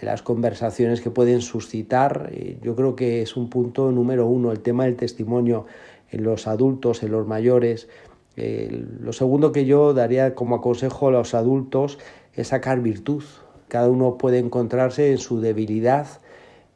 las 0.00 0.22
conversaciones 0.22 1.00
que 1.00 1.10
pueden 1.10 1.40
suscitar. 1.40 2.30
Eh, 2.32 2.58
yo 2.62 2.74
creo 2.74 2.96
que 2.96 3.22
es 3.22 3.36
un 3.36 3.48
punto 3.48 3.92
número 3.92 4.26
uno, 4.26 4.50
el 4.50 4.60
tema 4.60 4.84
del 4.84 4.96
testimonio 4.96 5.66
en 6.10 6.24
los 6.24 6.46
adultos, 6.46 7.02
en 7.02 7.12
los 7.12 7.26
mayores. 7.26 7.88
lo 8.36 9.12
segundo 9.12 9.52
que 9.52 9.64
yo 9.64 9.94
daría 9.94 10.34
como 10.34 10.60
consejo 10.60 11.08
a 11.08 11.12
los 11.12 11.34
adultos 11.34 11.98
es 12.34 12.48
sacar 12.48 12.80
virtud. 12.80 13.22
Cada 13.68 13.88
uno 13.88 14.18
puede 14.18 14.38
encontrarse 14.38 15.12
en 15.12 15.18
su 15.18 15.40
debilidad, 15.40 16.06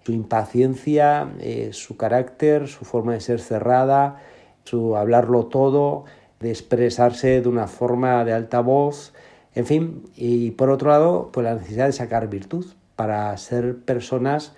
su 0.05 0.13
impaciencia, 0.13 1.33
eh, 1.41 1.71
su 1.73 1.97
carácter, 1.97 2.67
su 2.67 2.85
forma 2.85 3.13
de 3.13 3.21
ser 3.21 3.41
cerrada, 3.41 4.23
su 4.65 4.97
hablarlo 4.97 5.47
todo, 5.47 6.05
de 6.41 6.51
expresarse 6.51 7.41
de 7.41 7.49
una 7.49 7.67
forma 7.67 8.25
de 8.25 8.33
alta 8.33 8.61
voz, 8.61 9.13
en 9.59 9.67
fin, 9.67 10.05
y 10.15 10.53
por 10.53 10.71
otro 10.71 10.91
lado, 10.91 11.31
pues 11.33 11.43
la 11.43 11.55
necesidad 11.55 11.87
de 11.87 11.93
sacar 11.93 12.31
virtud 12.31 12.65
para 12.95 13.37
ser 13.37 13.77
personas 13.81 14.53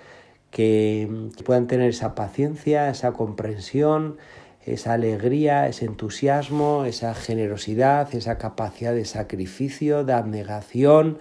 que, 0.51 1.09
puedan 1.42 1.66
tener 1.68 1.88
esa 1.88 2.14
paciencia, 2.14 2.90
esa 2.90 3.12
comprensión, 3.12 4.18
esa 4.62 4.92
alegría, 4.92 5.68
ese 5.68 5.86
entusiasmo, 5.86 6.84
esa 6.84 7.14
generosidad, 7.14 8.14
esa 8.14 8.36
capacidad 8.36 8.92
de 8.92 9.07
sacrificio, 9.07 10.05
de 10.05 10.12
abnegación 10.12 11.16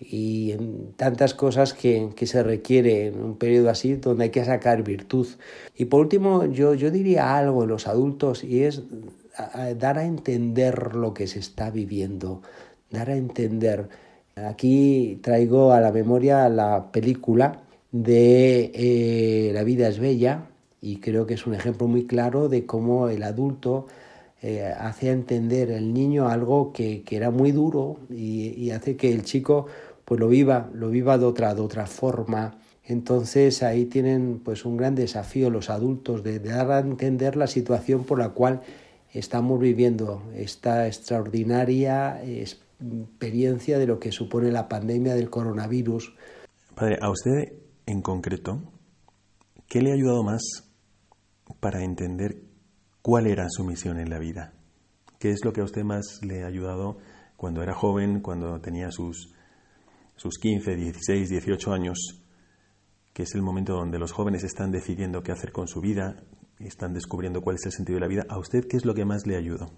y 0.00 0.56
tantas 0.96 1.32
cosas 1.32 1.74
que, 1.74 2.08
que, 2.16 2.26
se 2.26 2.42
requiere 2.42 3.06
en 3.06 3.22
un 3.22 3.38
periodo 3.38 3.70
así 3.70 3.94
donde 3.94 4.24
hay 4.24 4.30
que 4.30 4.44
sacar 4.44 4.82
virtud. 4.82 5.28
Y 5.76 5.84
por 5.84 6.00
último, 6.00 6.44
yo, 6.46 6.74
yo 6.74 6.90
diría 6.90 7.36
algo 7.36 7.62
en 7.62 7.68
los 7.68 7.86
adultos 7.86 8.42
y 8.42 8.64
es 8.64 8.82
dar 9.76 9.98
a 9.98 10.04
entender 10.04 10.94
lo 10.96 11.14
que 11.14 11.26
se 11.26 11.38
está 11.38 11.70
viviendo, 11.70 12.42
dar 12.92 13.10
a 13.10 13.16
entender. 13.16 13.88
Aquí 14.36 15.18
traigo 15.22 15.72
a 15.72 15.80
la 15.80 15.92
memoria 15.92 16.48
la 16.48 16.90
película 16.92 17.62
de 17.90 18.70
eh, 18.74 19.50
La 19.52 19.64
vida 19.64 19.88
es 19.88 19.98
bella 19.98 20.46
y 20.80 20.96
creo 20.96 21.26
que 21.26 21.34
es 21.34 21.46
un 21.46 21.54
ejemplo 21.54 21.86
muy 21.86 22.06
claro 22.06 22.48
de 22.48 22.64
cómo 22.64 23.08
el 23.08 23.22
adulto 23.22 23.86
eh, 24.40 24.64
hace 24.64 25.10
entender 25.10 25.72
al 25.72 25.92
niño 25.92 26.28
algo 26.28 26.72
que, 26.72 27.02
que 27.02 27.16
era 27.16 27.30
muy 27.30 27.52
duro 27.52 27.98
y, 28.10 28.70
hace 28.70 28.96
que 28.96 29.12
el 29.12 29.22
chico 29.22 29.66
pues 30.04 30.18
lo 30.18 30.28
viva, 30.28 30.70
lo 30.72 30.88
viva 30.88 31.18
de 31.18 31.26
otra, 31.26 31.54
de 31.54 31.60
otra 31.60 31.86
forma. 31.86 32.58
Entonces 32.84 33.62
ahí 33.62 33.84
tienen 33.84 34.40
pues 34.42 34.64
un 34.64 34.76
gran 34.76 34.94
desafío 34.94 35.50
los 35.50 35.70
adultos 35.70 36.24
de, 36.24 36.40
de 36.40 36.48
dar 36.50 36.72
a 36.72 36.80
entender 36.80 37.36
la 37.36 37.46
situación 37.46 38.04
por 38.04 38.18
la 38.18 38.30
cual 38.30 38.62
estamos 39.12 39.60
viviendo 39.60 40.22
esta 40.34 40.86
extraordinaria 40.86 42.20
experiencia 42.24 42.61
de 42.82 43.86
lo 43.86 43.98
que 43.98 44.12
supone 44.12 44.50
la 44.50 44.68
pandemia 44.68 45.14
del 45.14 45.30
coronavirus. 45.30 46.14
Padre, 46.74 46.98
a 47.00 47.10
usted 47.10 47.54
en 47.86 48.02
concreto, 48.02 48.62
¿qué 49.68 49.80
le 49.80 49.90
ha 49.90 49.94
ayudado 49.94 50.22
más 50.22 50.42
para 51.60 51.84
entender 51.84 52.42
cuál 53.02 53.26
era 53.26 53.46
su 53.48 53.64
misión 53.64 53.98
en 53.98 54.10
la 54.10 54.18
vida? 54.18 54.54
¿Qué 55.18 55.30
es 55.30 55.44
lo 55.44 55.52
que 55.52 55.60
a 55.60 55.64
usted 55.64 55.84
más 55.84 56.20
le 56.22 56.42
ha 56.42 56.46
ayudado 56.46 56.98
cuando 57.36 57.62
era 57.62 57.74
joven, 57.74 58.20
cuando 58.20 58.60
tenía 58.60 58.90
sus, 58.90 59.34
sus 60.16 60.38
15, 60.38 60.76
16, 60.76 61.28
18 61.28 61.72
años, 61.72 62.22
que 63.12 63.24
es 63.24 63.34
el 63.34 63.42
momento 63.42 63.74
donde 63.74 63.98
los 63.98 64.12
jóvenes 64.12 64.44
están 64.44 64.70
decidiendo 64.70 65.22
qué 65.22 65.32
hacer 65.32 65.52
con 65.52 65.68
su 65.68 65.80
vida, 65.80 66.22
están 66.58 66.94
descubriendo 66.94 67.42
cuál 67.42 67.56
es 67.56 67.66
el 67.66 67.72
sentido 67.72 67.96
de 67.96 68.00
la 68.00 68.08
vida. 68.08 68.24
¿A 68.28 68.38
usted 68.38 68.64
qué 68.68 68.76
es 68.76 68.84
lo 68.84 68.94
que 68.94 69.04
más 69.04 69.26
le 69.26 69.36
ayudó? 69.36 69.70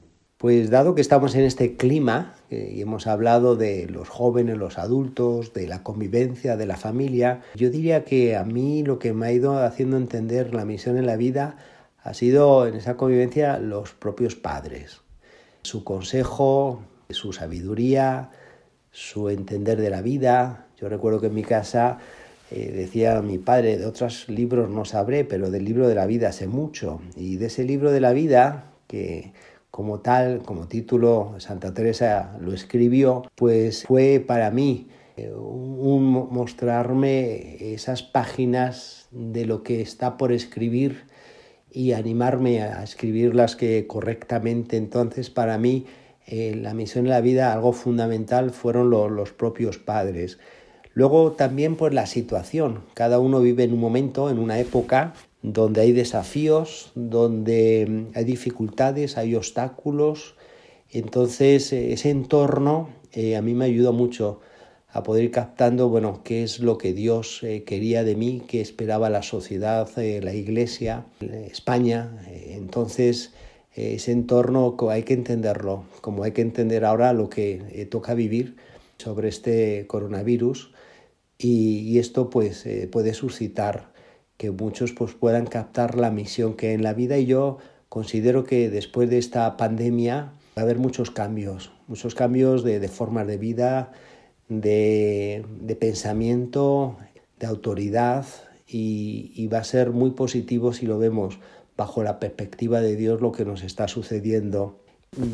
Pues 0.45 0.69
dado 0.69 0.95
que 0.95 1.01
estamos 1.01 1.35
en 1.37 1.45
este 1.45 1.79
clima 1.79 2.35
eh, 2.51 2.75
y 2.77 2.83
hemos 2.83 3.07
hablado 3.07 3.57
de 3.57 3.87
los 3.89 4.11
jóvenes, 4.11 4.59
los 4.59 4.77
adultos, 4.77 5.55
de 5.55 5.67
la 5.67 5.83
convivencia, 5.83 6.59
de 6.59 6.67
la 6.67 6.77
familia, 6.77 7.41
yo 7.55 7.71
diría 7.71 8.05
que 8.05 8.37
a 8.37 8.45
mí 8.45 8.83
lo 8.83 8.99
que 8.99 9.15
me 9.15 9.25
ha 9.25 9.33
ido 9.33 9.57
haciendo 9.57 9.97
entender 9.97 10.53
la 10.53 10.67
misión 10.67 10.99
en 10.99 11.07
la 11.07 11.17
vida 11.17 11.57
ha 12.03 12.13
sido 12.13 12.67
en 12.67 12.75
esa 12.75 12.99
convivencia 12.99 13.59
los 13.59 13.95
propios 13.95 14.35
padres. 14.35 15.01
Su 15.63 15.83
consejo, 15.83 16.83
su 17.09 17.33
sabiduría, 17.33 18.29
su 18.91 19.31
entender 19.31 19.81
de 19.81 19.89
la 19.89 20.03
vida. 20.03 20.67
Yo 20.79 20.91
recuerdo 20.91 21.23
que 21.23 21.29
en 21.29 21.35
mi 21.37 21.43
casa 21.43 22.01
eh, 22.51 22.71
decía 22.71 23.23
mi 23.23 23.39
padre, 23.39 23.79
de 23.79 23.87
otros 23.87 24.29
libros 24.29 24.69
no 24.69 24.85
sabré, 24.85 25.25
pero 25.25 25.51
del 25.51 25.65
libro 25.65 25.89
de 25.89 25.95
la 25.95 26.05
vida 26.05 26.33
sé 26.33 26.49
mucho. 26.49 27.01
Y 27.17 27.37
de 27.37 27.47
ese 27.47 27.65
libro 27.65 27.91
de 27.93 28.01
la 28.01 28.13
vida, 28.13 28.73
que 28.87 29.33
como 29.75 29.99
tal, 29.99 30.43
como 30.43 30.69
título, 30.69 31.35
Santa 31.39 31.75
Teresa 31.75 32.39
lo 32.41 32.53
escribió, 32.53 33.25
pues 33.35 33.83
fue 33.83 34.25
para 34.25 34.53
mí 34.53 34.87
eh, 35.17 35.33
un 35.35 36.29
mostrarme 36.31 37.75
esas 37.75 38.05
páginas 38.05 39.09
de 39.11 39.47
lo 39.47 39.65
que 39.65 39.81
está 39.81 40.17
por 40.17 40.31
escribir 40.31 41.07
y 41.73 41.91
animarme 41.91 42.63
a 42.63 42.85
escribirlas 42.85 43.57
que 43.57 43.89
correctamente. 43.89 44.77
Entonces, 44.77 45.29
para 45.29 45.59
mí, 45.59 45.87
eh, 46.29 46.55
la 46.55 46.73
misión 46.73 47.07
de 47.07 47.11
la 47.11 47.21
vida, 47.21 47.53
algo 47.53 47.73
fundamental, 47.73 48.53
fueron 48.53 48.91
los 48.91 49.33
propios 49.33 49.79
padres. 49.79 50.39
Luego 50.93 51.33
también 51.33 51.75
pues 51.75 51.93
la 51.93 52.07
situación. 52.07 52.85
Cada 52.95 53.19
uno 53.19 53.41
vive 53.41 53.65
en 53.65 53.73
un 53.73 53.81
momento, 53.81 54.31
en 54.31 54.39
una 54.39 54.57
época 54.61 55.15
donde 55.45 55.83
hay 55.83 55.93
desafíos, 55.93 56.91
donde 56.95 57.87
mm, 57.87 58.17
hay 58.17 58.25
dificultades, 58.25 59.19
hay 59.19 59.35
obstáculos. 59.35 60.37
Entonces 60.91 61.73
eh, 61.73 61.93
ese 61.93 62.11
entorno 62.11 62.89
eh, 63.13 63.37
a 63.37 63.43
mí 63.43 63.53
me 63.53 63.67
ayudó 63.67 63.93
mucho 63.93 64.41
a 64.89 65.03
poder 65.03 65.25
ir 65.25 65.31
captando, 65.31 65.89
bueno, 65.89 66.23
qué 66.25 66.45
es 66.45 66.61
lo 66.61 66.79
que 66.79 66.95
Dios 66.95 67.43
eh, 67.43 67.65
quería 67.65 68.05
de 68.05 68.17
mí, 68.17 68.43
qué 68.49 68.61
esperaba 68.63 69.11
la 69.11 69.23
sociedad, 69.23 69.89
la 69.97 70.35
iglesia, 70.35 71.07
España. 71.21 72.25
entonces 72.31 73.33
ese 73.75 74.13
entorno 74.13 74.77
hay 74.89 75.03
que 75.03 75.15
entenderlo, 75.15 75.85
como 76.01 76.23
hay 76.23 76.31
que 76.31 76.43
entender 76.43 76.85
ahora 76.85 77.13
lo 77.13 77.29
que 77.29 77.89
toca 77.91 78.15
vivir 78.15 78.55
sobre 78.99 79.29
este 79.29 79.89
coronavirus 79.89 80.71
y, 81.39 81.99
esto 81.99 82.31
pues 82.31 82.65
eh, 82.67 82.89
puede 82.91 83.15
suscitar 83.15 83.93
que 84.37 84.51
muchos 84.51 84.93
pues 84.93 85.15
puedan 85.15 85.47
captar 85.47 85.97
la 85.97 86.11
misión 86.11 86.55
que 86.55 86.69
hay 86.69 86.75
en 86.75 86.83
la 86.83 86.95
vida 86.95 87.19
y 87.19 87.27
yo 87.27 87.59
considero 87.89 88.45
que 88.45 88.71
después 88.71 89.09
de 89.09 89.19
esta 89.19 89.57
pandemia 89.57 90.33
va 90.57 90.63
a 90.63 90.65
haber 90.65 90.79
muchos 90.79 91.11
cambios, 91.11 91.73
muchos 91.87 92.15
cambios 92.15 92.65
de, 92.65 92.87
formas 92.89 93.27
de 93.27 93.39
vida, 93.39 93.93
de, 94.49 95.45
pensamiento, 95.79 96.97
de 97.39 97.47
autoridad 97.47 98.27
y, 98.67 99.33
y, 99.35 99.47
va 99.47 99.59
a 99.59 99.65
ser 99.65 99.91
muy 99.91 100.11
positivo 100.11 100.73
si 100.73 100.87
lo 100.87 100.99
vemos 100.99 101.39
bajo 101.77 102.03
la 102.03 102.19
perspectiva 102.19 102.81
de 102.81 102.97
Dios 102.97 103.21
lo 103.21 103.33
que 103.33 103.45
nos 103.45 103.63
está 103.63 103.89
sucediendo. 103.89 104.81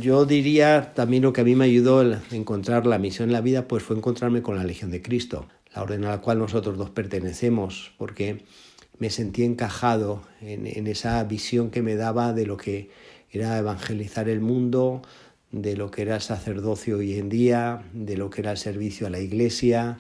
Yo 0.00 0.26
diría 0.26 0.92
también 0.94 1.22
lo 1.22 1.32
que 1.32 1.40
a 1.40 1.44
mí 1.44 1.54
me 1.54 1.64
ayudó 1.64 2.00
a 2.00 2.20
encontrar 2.32 2.86
la 2.86 2.98
misión 2.98 3.30
en 3.30 3.32
la 3.32 3.40
vida 3.40 3.66
pues 3.66 3.82
fue 3.82 3.96
encontrarme 3.96 4.42
con 4.42 4.56
la 4.56 4.64
Legión 4.64 4.90
de 4.90 5.00
Cristo 5.00 5.46
la 5.74 5.82
orden 5.82 6.04
a 6.04 6.10
la 6.10 6.20
cual 6.20 6.38
nosotros 6.38 6.76
dos 6.76 6.90
pertenecemos, 6.90 7.92
porque 7.96 8.44
me 9.00 9.10
sentí 9.10 9.44
encajado 9.44 10.22
en, 10.42 10.86
esa 10.86 11.24
visión 11.24 11.70
que 11.70 11.82
me 11.82 11.96
daba 11.96 12.32
de 12.32 12.46
lo 12.46 12.58
que 12.58 12.90
era 13.32 13.58
evangelizar 13.58 14.28
el 14.28 14.40
mundo, 14.40 15.02
de 15.50 15.74
lo 15.74 15.90
que 15.90 16.02
era 16.02 16.16
el 16.16 16.20
sacerdocio 16.20 16.98
hoy 16.98 17.18
en 17.18 17.30
día, 17.30 17.82
de 17.94 18.18
lo 18.18 18.28
que 18.28 18.42
era 18.42 18.52
el 18.52 18.58
servicio 18.58 19.06
a 19.06 19.10
la 19.10 19.18
iglesia. 19.18 19.98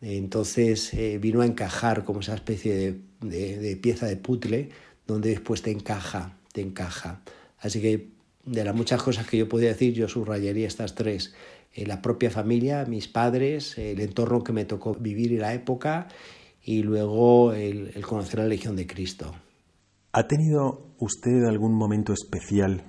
Entonces 0.00 0.94
eh, 0.94 1.18
vino 1.18 1.40
a 1.40 1.46
encajar 1.46 2.04
como 2.04 2.20
esa 2.20 2.36
especie 2.36 3.00
de, 3.20 3.76
pieza 3.82 4.06
de 4.06 4.16
puzzle 4.16 4.70
donde 5.06 5.30
después 5.30 5.62
te 5.62 5.72
encaja, 5.72 6.36
te 6.52 6.60
encaja. 6.60 7.20
Así 7.58 7.80
que 7.80 8.06
de 8.44 8.64
las 8.64 8.74
muchas 8.74 9.02
cosas 9.02 9.26
que 9.26 9.36
yo 9.36 9.48
podía 9.48 9.68
decir, 9.68 9.94
yo 9.94 10.06
subrayaría 10.08 10.68
estas 10.68 10.94
tres 10.94 11.34
la 11.76 12.02
propia 12.02 12.30
familia, 12.30 12.84
mis 12.86 13.08
padres, 13.08 13.78
el 13.78 14.00
entorno 14.00 14.42
que 14.42 14.52
me 14.52 14.64
tocó 14.64 14.94
vivir 14.94 15.32
y 15.32 15.36
la 15.36 15.54
época 15.54 16.08
y 16.68 16.82
luego 16.82 17.54
el, 17.54 17.92
el 17.94 18.06
conocer 18.06 18.40
la 18.40 18.46
Legión 18.46 18.76
de 18.76 18.86
Cristo. 18.86 19.34
¿Ha 20.12 20.26
tenido 20.26 20.94
usted 20.98 21.44
algún 21.48 21.72
momento 21.72 22.12
especial, 22.12 22.84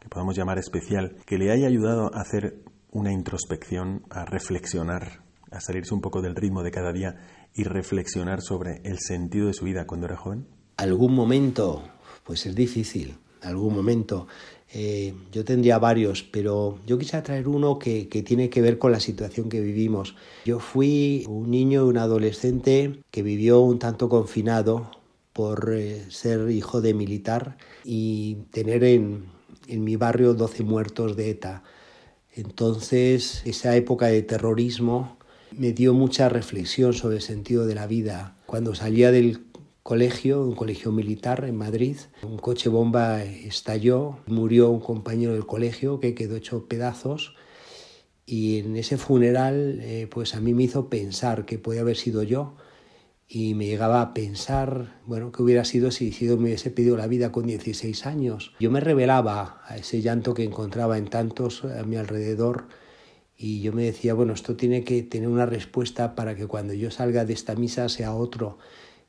que 0.00 0.08
podamos 0.08 0.36
llamar 0.36 0.58
especial, 0.58 1.16
que 1.26 1.36
le 1.36 1.50
haya 1.50 1.66
ayudado 1.66 2.14
a 2.14 2.20
hacer 2.20 2.62
una 2.92 3.12
introspección, 3.12 4.04
a 4.08 4.24
reflexionar, 4.24 5.24
a 5.50 5.58
salirse 5.58 5.94
un 5.94 6.00
poco 6.00 6.22
del 6.22 6.36
ritmo 6.36 6.62
de 6.62 6.70
cada 6.70 6.92
día 6.92 7.16
y 7.56 7.64
reflexionar 7.64 8.40
sobre 8.40 8.82
el 8.84 9.00
sentido 9.00 9.48
de 9.48 9.54
su 9.54 9.64
vida 9.64 9.84
cuando 9.84 10.06
era 10.06 10.16
joven? 10.16 10.46
Algún 10.76 11.12
momento, 11.12 11.82
pues 12.22 12.46
es 12.46 12.54
difícil, 12.54 13.18
algún 13.42 13.74
momento. 13.74 14.28
Eh, 14.72 15.14
yo 15.32 15.44
tendría 15.44 15.78
varios, 15.78 16.22
pero 16.22 16.78
yo 16.86 16.98
quisiera 16.98 17.22
traer 17.22 17.48
uno 17.48 17.78
que, 17.78 18.04
tiene 18.04 18.50
que 18.50 18.60
ver 18.60 18.78
con 18.78 18.92
la 18.92 19.00
situación 19.00 19.48
que 19.48 19.60
vivimos. 19.60 20.14
Yo 20.44 20.60
fui 20.60 21.24
un 21.28 21.50
niño 21.50 21.86
un 21.86 21.96
adolescente 21.96 23.00
que 23.10 23.22
vivió 23.22 23.60
un 23.60 23.78
tanto 23.78 24.08
confinado 24.08 24.90
por 25.32 25.72
eh, 25.72 26.04
ser 26.10 26.50
hijo 26.50 26.80
de 26.80 26.92
militar 26.92 27.56
y 27.84 28.36
tener 28.50 28.84
en, 28.84 29.26
en 29.68 29.84
mi 29.84 29.96
barrio 29.96 30.34
12 30.34 30.64
muertos 30.64 31.16
de 31.16 31.30
ETA. 31.30 31.62
Entonces, 32.34 33.42
esa 33.46 33.74
época 33.74 34.06
de 34.06 34.22
terrorismo 34.22 35.16
me 35.50 35.72
dio 35.72 35.94
mucha 35.94 36.28
reflexión 36.28 36.92
sobre 36.92 37.16
el 37.16 37.22
sentido 37.22 37.66
de 37.66 37.74
la 37.74 37.86
vida. 37.86 38.36
Cuando 38.46 38.74
salía 38.74 39.10
del 39.10 39.38
colegio, 39.88 40.42
un 40.42 40.54
colegio 40.54 40.92
militar 40.92 41.46
en 41.46 41.56
Madrid. 41.56 41.96
Un 42.22 42.36
coche 42.36 42.68
bomba 42.68 43.24
estalló, 43.24 44.18
murió 44.26 44.68
un 44.68 44.80
compañero 44.80 45.32
del 45.32 45.46
colegio 45.46 45.98
que 45.98 46.14
quedó 46.14 46.36
hecho 46.36 46.68
pedazos 46.68 47.34
y 48.26 48.58
en 48.58 48.76
ese 48.76 48.98
funeral 48.98 49.78
eh, 49.80 50.06
pues 50.10 50.34
a 50.34 50.40
mí 50.40 50.52
me 50.52 50.64
hizo 50.64 50.90
pensar 50.90 51.46
que 51.46 51.58
podía 51.58 51.80
haber 51.80 51.96
sido 51.96 52.22
yo 52.22 52.54
y 53.26 53.54
me 53.54 53.64
llegaba 53.64 54.02
a 54.02 54.12
pensar, 54.12 55.00
bueno, 55.06 55.32
que 55.32 55.42
hubiera 55.42 55.64
sido 55.64 55.90
si, 55.90 56.12
si 56.12 56.26
me 56.26 56.34
hubiese 56.34 56.70
pedido 56.70 56.98
la 56.98 57.06
vida 57.06 57.32
con 57.32 57.46
16 57.46 58.04
años. 58.04 58.52
Yo 58.60 58.70
me 58.70 58.80
revelaba 58.80 59.62
a 59.64 59.78
ese 59.78 60.02
llanto 60.02 60.34
que 60.34 60.44
encontraba 60.44 60.98
en 60.98 61.08
tantos 61.08 61.64
a 61.64 61.82
mi 61.84 61.96
alrededor 61.96 62.68
y 63.38 63.62
yo 63.62 63.72
me 63.72 63.84
decía, 63.84 64.12
bueno, 64.12 64.34
esto 64.34 64.54
tiene 64.54 64.84
que 64.84 65.02
tener 65.02 65.30
una 65.30 65.46
respuesta 65.46 66.14
para 66.14 66.36
que 66.36 66.46
cuando 66.46 66.74
yo 66.74 66.90
salga 66.90 67.24
de 67.24 67.32
esta 67.32 67.54
misa 67.54 67.88
sea 67.88 68.14
otro 68.14 68.58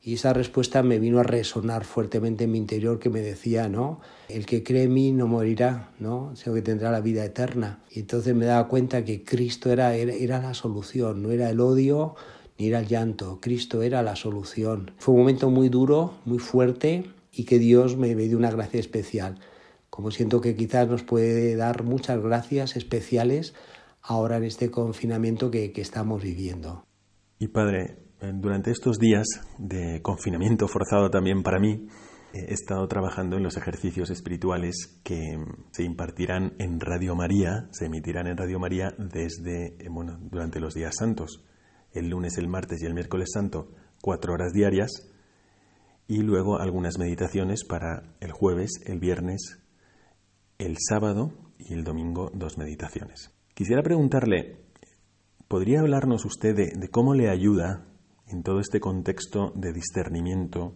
Y 0.02 0.14
esa 0.14 0.32
respuesta 0.32 0.82
me 0.82 0.98
vino 0.98 1.20
a 1.20 1.24
resonar 1.24 1.84
fuertemente 1.84 2.46
en 2.46 2.52
mi 2.52 2.58
interior 2.58 3.00
que 3.00 3.10
me 3.10 3.20
decía, 3.20 3.68
¿no? 3.68 4.00
El 4.30 4.46
que 4.46 4.64
cree 4.64 4.84
en 4.84 4.94
mí 4.94 5.12
no 5.12 5.28
morirá, 5.28 5.92
¿no? 6.00 6.36
Sino 6.36 6.56
que 6.56 6.62
tendrá 6.62 6.90
la 6.90 7.02
vida 7.02 7.26
eterna. 7.26 7.84
Y 7.92 8.00
entonces 8.00 8.34
me 8.34 8.46
daba 8.46 8.70
cuenta 8.70 9.04
que 9.04 9.26
Cristo 9.26 9.72
era, 9.72 9.96
era, 9.96 10.14
era 10.14 10.42
la 10.42 10.54
solución, 10.54 11.22
no 11.22 11.32
era 11.32 11.50
el 11.50 11.60
odio 11.60 12.16
ni 12.60 12.68
era 12.68 12.80
el 12.80 12.88
llanto, 12.88 13.40
Cristo 13.42 13.82
era 13.82 14.04
la 14.04 14.16
solución. 14.16 14.92
Fue 14.98 15.14
un 15.14 15.22
momento 15.22 15.50
muy 15.50 15.70
duro, 15.70 16.16
muy 16.26 16.40
fuerte 16.40 17.06
y 17.32 17.46
que 17.46 17.58
Dios 17.58 17.96
me, 17.96 18.14
dio 18.16 18.38
una 18.38 18.52
gracia 18.52 18.80
especial. 18.80 19.40
Como 19.90 20.12
siento 20.12 20.42
que 20.42 20.56
quizás 20.56 20.88
nos 20.88 21.04
puede 21.04 21.56
dar 21.56 21.84
muchas 21.84 22.22
gracias 22.22 22.76
especiales 22.76 23.54
ahora 24.02 24.38
en 24.38 24.44
este 24.44 24.70
confinamiento 24.70 25.50
que, 25.52 25.72
que 25.72 25.82
estamos 25.82 26.22
viviendo. 26.22 26.86
Y 27.40 27.48
Padre, 27.48 27.98
durante 28.22 28.72
estos 28.72 28.98
días 28.98 29.26
de 29.58 30.02
confinamiento 30.02 30.68
forzado 30.68 31.10
también 31.10 31.42
para 31.42 31.60
mí, 31.60 31.88
he 32.34 32.54
estado 32.54 32.88
trabajando 32.88 33.38
en 33.38 33.44
los 33.44 33.58
ejercicios 33.58 34.10
espirituales 34.10 35.00
que 35.04 35.38
se 35.72 35.84
impartirán 35.84 36.54
en 36.60 36.80
Radio 36.80 37.16
María, 37.16 37.70
se 37.72 37.86
emitirán 37.86 38.28
en 38.28 38.38
Radio 38.38 38.60
María 38.60 38.94
desde, 38.98 39.76
eh, 39.80 39.90
bueno, 39.90 40.18
durante 40.22 40.60
los 40.60 40.74
días 40.74 40.96
santos, 40.98 41.46
el 41.94 42.10
lunes, 42.10 42.38
el 42.38 42.48
martes 42.48 42.82
y 42.82 42.86
el 42.86 42.94
miércoles 42.94 43.30
santo, 43.34 43.72
cuatro 44.02 44.34
horas 44.34 44.52
diarias, 44.54 44.92
y 46.08 46.22
luego 46.22 46.60
algunas 46.60 46.98
meditaciones 46.98 47.64
para 47.64 48.16
el 48.20 48.32
jueves, 48.32 48.72
el 48.86 49.00
viernes, 49.00 49.60
el 50.58 50.76
sábado 50.78 51.32
y 51.58 51.74
el 51.74 51.84
domingo 51.84 52.32
dos 52.34 52.58
meditaciones. 52.58 53.32
Quisiera 53.54 53.82
preguntarle, 53.82 54.66
¿podría 55.48 55.80
hablarnos 55.80 56.26
usted 56.26 56.56
de 56.56 56.90
cómo 56.90 57.14
le 57.14 57.30
ayuda 57.30 57.89
en 58.32 58.44
todo 58.44 58.60
este 58.60 58.80
contexto 58.80 59.52
de 59.56 59.74
discernimiento, 59.74 60.74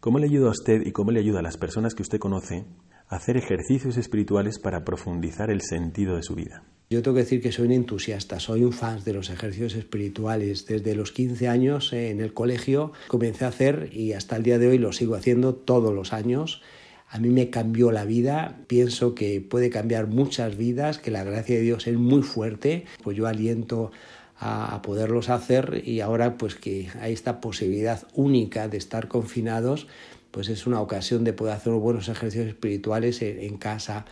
¿cómo 0.00 0.18
le 0.18 0.26
ayuda 0.26 0.48
a 0.48 0.50
usted 0.50 0.84
y 0.84 0.92
cómo 0.92 1.10
le 1.10 1.20
ayuda 1.20 1.40
a 1.40 1.42
las 1.42 1.56
personas 1.56 1.94
que 1.94 2.02
usted 2.02 2.18
conoce 2.18 2.64
a 3.08 3.16
hacer 3.16 3.36
ejercicios 3.36 3.96
espirituales 3.96 4.58
para 4.58 4.84
profundizar 4.84 5.50
el 5.50 5.62
sentido 5.62 6.16
de 6.16 6.22
su 6.22 6.34
vida? 6.34 6.64
Yo 6.88 7.02
tengo 7.02 7.16
que 7.16 7.22
decir 7.22 7.40
que 7.40 7.50
soy 7.50 7.66
un 7.66 7.72
entusiasta, 7.72 8.38
soy 8.38 8.62
un 8.62 8.72
fan 8.72 9.02
de 9.02 9.12
los 9.12 9.30
ejercicios 9.30 9.74
espirituales. 9.74 10.66
Desde 10.66 10.94
los 10.94 11.10
15 11.10 11.48
años 11.48 11.92
eh, 11.92 12.10
en 12.10 12.20
el 12.20 12.32
colegio 12.32 12.92
comencé 13.08 13.44
a 13.44 13.48
hacer 13.48 13.90
y 13.92 14.12
hasta 14.12 14.36
el 14.36 14.44
día 14.44 14.58
de 14.58 14.68
hoy 14.68 14.78
lo 14.78 14.92
sigo 14.92 15.16
haciendo 15.16 15.54
todos 15.54 15.92
los 15.92 16.12
años. 16.12 16.62
A 17.08 17.18
mí 17.18 17.28
me 17.28 17.50
cambió 17.50 17.92
la 17.92 18.04
vida, 18.04 18.60
pienso 18.66 19.14
que 19.14 19.40
puede 19.40 19.70
cambiar 19.70 20.08
muchas 20.08 20.56
vidas, 20.56 20.98
que 20.98 21.12
la 21.12 21.22
gracia 21.22 21.56
de 21.56 21.62
Dios 21.62 21.86
es 21.86 21.96
muy 21.96 22.22
fuerte, 22.22 22.84
pues 23.02 23.16
yo 23.16 23.26
aliento 23.26 23.92
a, 24.38 24.82
poderlos 24.82 25.28
hacer 25.30 25.82
y 25.84 26.00
ahora 26.00 26.36
pues 26.36 26.54
que 26.54 26.88
hay 27.00 27.12
esta 27.12 27.40
posibilidad 27.40 28.06
única 28.14 28.68
de 28.68 28.76
estar 28.76 29.08
confinados, 29.08 29.86
pues 30.30 30.48
es 30.48 30.66
una 30.66 30.80
ocasión 30.80 31.24
de 31.24 31.32
poder 31.32 31.54
hacer 31.54 31.72
buenos 31.74 32.08
ejercicios 32.08 32.48
espirituales 32.48 33.22
en, 33.22 33.56
casa. 33.56 34.04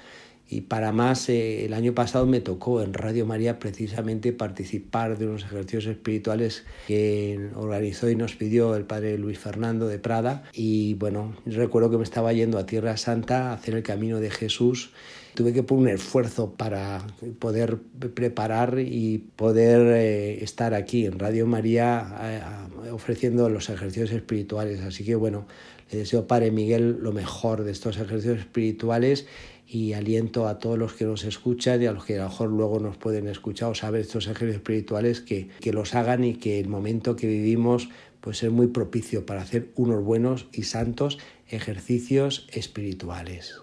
Y 0.49 0.63
para 0.63 0.93
más, 0.93 1.29
eh, 1.29 1.65
el 1.65 1.73
año 1.73 1.95
pasado 1.95 2.27
me 2.27 2.41
tocó 2.41 2.83
en 2.83 2.95
Radio 2.95 3.27
María 3.27 3.59
precisamente 3.59 4.33
participar 4.33 5.19
de 5.19 5.27
unos 5.27 5.45
ejercicios 5.45 5.87
espirituales 5.87 6.65
que 6.87 7.51
organizó 7.55 8.09
y 8.11 8.17
nos 8.17 8.37
pidió 8.37 8.77
el 8.77 8.85
padre 8.85 9.19
Luis 9.19 9.39
Fernando 9.39 9.89
de 9.89 9.99
Prada. 9.99 10.45
Y 10.53 10.95
bueno, 10.95 11.35
recuerdo 11.47 11.91
que 11.91 11.99
me 11.99 12.05
estaba 12.05 12.33
yendo 12.33 12.59
a 12.59 12.67
Tierra 12.67 12.97
Santa 12.97 13.51
a 13.51 13.55
hacer 13.55 13.75
el 13.75 13.83
camino 13.83 14.21
de 14.21 14.31
Jesús 14.31 14.93
tuve 15.35 15.53
que 15.53 15.63
poner 15.63 15.83
un 15.83 15.89
esfuerzo 16.01 16.53
para 16.53 17.05
poder 17.39 17.79
preparar 18.15 18.79
y 18.79 19.19
poder 19.37 19.81
eh, 19.97 20.45
estar 20.45 20.75
aquí 20.75 21.07
en 21.07 21.19
Radio 21.19 21.47
María 21.47 22.17
eh, 22.23 22.91
ofreciendo 22.91 23.49
los 23.49 23.69
ejercicios 23.69 24.13
espirituales. 24.13 24.81
Así 24.83 25.05
que 25.05 25.17
bueno, 25.17 25.47
le 25.91 25.99
deseo 25.99 26.27
Padre 26.27 26.51
Miguel 26.51 26.99
lo 27.01 27.13
mejor 27.13 27.65
de 27.65 27.73
estos 27.73 27.97
ejercicios 27.97 28.39
espirituales 28.39 29.27
y 29.67 29.95
aliento 29.95 30.47
a 30.47 30.59
todos 30.59 30.79
los 30.79 30.93
que 30.93 31.05
nos 31.05 31.25
escuchan 31.25 31.83
y 31.83 31.87
a 31.87 31.93
los 31.93 32.05
que 32.05 32.15
a 32.15 32.25
lo 32.25 32.29
mejor 32.29 32.51
luego 32.51 32.79
nos 32.79 32.97
pueden 32.97 33.27
escuchar 33.27 33.71
o 33.71 33.75
saber 33.75 34.03
estos 34.03 34.27
ejercicios 34.27 34.57
espirituales 34.57 35.21
que, 35.21 35.49
que 35.61 35.73
los 35.73 35.95
hagan 35.95 36.23
y 36.23 36.35
que 36.35 36.61
el 36.61 36.69
momento 36.69 37.17
que 37.17 37.27
vivimos 37.27 37.89
puede 38.21 38.37
ser 38.37 38.51
muy 38.51 38.69
propicio 38.69 39.27
para 39.27 39.43
hacer 39.43 39.71
unos 39.75 40.05
buenos 40.05 40.47
y 40.53 40.63
santos 40.63 41.19
ejercicios 41.49 42.47
espirituales. 42.53 43.57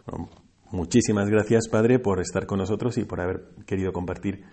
Muchísimas 0.72 1.30
gracias, 1.30 1.68
Padre, 1.68 2.00
por 2.00 2.22
estar 2.22 2.46
con 2.46 2.60
nosotros 2.60 2.98
y 2.98 3.04
por 3.04 3.20
haber 3.20 3.50
querido 3.66 3.92
compartir 3.92 4.46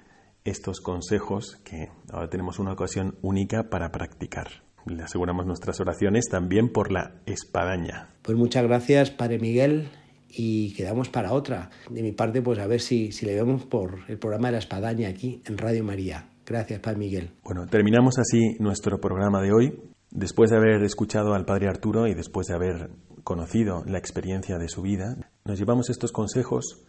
estos 0.44 0.80
consejos 0.80 1.60
que 1.64 1.90
ahora 2.10 2.28
tenemos 2.28 2.58
una 2.58 2.72
ocasión 2.72 3.16
única 3.22 3.70
para 3.70 3.92
practicar. 3.92 4.48
Le 4.86 5.02
aseguramos 5.02 5.46
nuestras 5.46 5.78
oraciones 5.80 6.26
también 6.28 6.72
por 6.72 6.90
la 6.90 7.20
espadaña. 7.26 8.08
Pues 8.22 8.36
muchas 8.36 8.64
gracias, 8.64 9.10
Padre 9.10 9.38
Miguel, 9.38 9.90
y 10.28 10.74
quedamos 10.74 11.08
para 11.08 11.32
otra. 11.32 11.70
De 11.90 12.02
mi 12.02 12.12
parte, 12.12 12.42
pues 12.42 12.58
a 12.58 12.66
ver 12.66 12.80
si, 12.80 13.12
si 13.12 13.24
le 13.24 13.36
vemos 13.36 13.64
por 13.66 14.00
el 14.08 14.18
programa 14.18 14.48
de 14.48 14.52
la 14.52 14.58
espadaña 14.58 15.08
aquí 15.08 15.42
en 15.46 15.56
Radio 15.56 15.84
María. 15.84 16.30
Gracias, 16.44 16.80
Padre 16.80 16.98
Miguel. 16.98 17.30
Bueno, 17.44 17.66
terminamos 17.66 18.18
así 18.18 18.56
nuestro 18.58 18.98
programa 19.00 19.42
de 19.42 19.52
hoy. 19.52 19.80
Después 20.10 20.50
de 20.50 20.56
haber 20.56 20.82
escuchado 20.82 21.34
al 21.34 21.44
Padre 21.44 21.68
Arturo 21.68 22.06
y 22.06 22.14
después 22.14 22.46
de 22.46 22.54
haber 22.54 22.90
conocido 23.28 23.84
la 23.84 23.98
experiencia 23.98 24.56
de 24.56 24.70
su 24.70 24.80
vida, 24.80 25.14
nos 25.44 25.58
llevamos 25.58 25.90
estos 25.90 26.12
consejos 26.12 26.86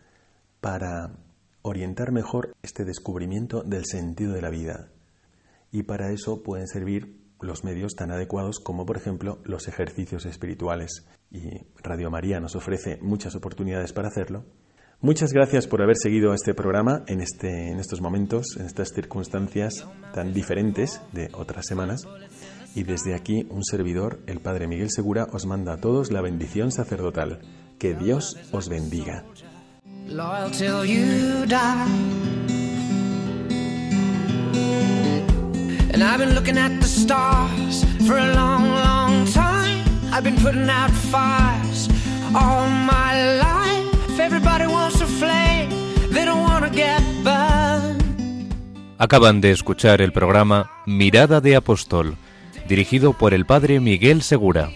para 0.62 1.18
orientar 1.64 2.14
mejor 2.14 2.56
este 2.64 2.86
descubrimiento 2.86 3.62
del 3.62 3.84
sentido 3.84 4.32
de 4.32 4.42
la 4.42 4.50
vida. 4.50 4.88
Y 5.70 5.84
para 5.84 6.14
eso 6.14 6.42
pueden 6.42 6.66
servir 6.68 7.20
los 7.42 7.66
medios 7.66 7.94
tan 7.94 8.12
adecuados 8.12 8.62
como 8.62 8.86
por 8.86 8.96
ejemplo 8.96 9.40
los 9.44 9.68
ejercicios 9.68 10.26
espirituales. 10.26 11.06
Y 11.30 11.66
Radio 11.84 12.10
María 12.10 12.40
nos 12.40 12.56
ofrece 12.56 13.00
muchas 13.02 13.36
oportunidades 13.36 13.92
para 13.92 14.08
hacerlo. 14.08 14.46
Muchas 15.02 15.34
gracias 15.34 15.68
por 15.68 15.82
haber 15.82 15.98
seguido 15.98 16.34
este 16.34 16.54
programa 16.54 17.04
en, 17.08 17.20
este, 17.20 17.70
en 17.70 17.82
estos 17.82 18.00
momentos, 18.00 18.56
en 18.58 18.66
estas 18.66 18.94
circunstancias 18.94 19.86
tan 20.14 20.34
diferentes 20.34 21.02
de 21.12 21.28
otras 21.34 21.66
semanas. 21.66 22.08
Y 22.76 22.84
desde 22.84 23.16
aquí 23.16 23.46
un 23.50 23.64
servidor, 23.64 24.20
el 24.28 24.40
Padre 24.40 24.68
Miguel 24.68 24.92
Segura, 24.92 25.28
os 25.32 25.46
manda 25.46 25.74
a 25.74 25.78
todos 25.78 26.12
la 26.12 26.22
bendición 26.22 26.72
sacerdotal. 26.72 27.40
Que 27.80 27.94
Dios 27.96 28.38
os 28.52 28.70
bendiga. 28.70 29.24
Loyal 30.08 30.52
till 30.52 30.86
you 30.86 31.46
die. 31.46 32.40
And 35.94 36.04
I've 36.04 36.18
been 36.18 36.36
looking 36.36 36.58
at 36.58 36.80
the 36.80 36.88
stars 36.88 37.84
for 38.08 38.18
a 38.18 38.34
long, 38.34 38.70
long 38.70 39.26
time. 39.34 39.84
I've 40.12 40.24
been 40.24 40.38
putting 40.38 40.70
out 40.70 40.92
fires 41.12 41.90
all 42.36 42.70
my 42.70 43.38
life. 43.38 44.20
Everybody 44.20 44.68
wants 44.68 45.02
a 45.02 45.06
flame, 45.06 45.70
they 46.12 46.26
don't 46.26 46.42
want 46.42 46.66
to 46.66 46.72
get 46.72 47.02
burned. 47.24 48.04
Acaban 48.98 49.42
de 49.42 49.52
escuchar 49.52 50.02
el 50.02 50.12
programa 50.12 50.72
Mirada 50.86 51.40
de 51.42 51.56
Apóstol 51.56 52.18
dirigido 52.70 53.12
por 53.12 53.34
el 53.34 53.46
padre 53.46 53.82
Miguel 53.82 54.22
Segura. 54.22 54.70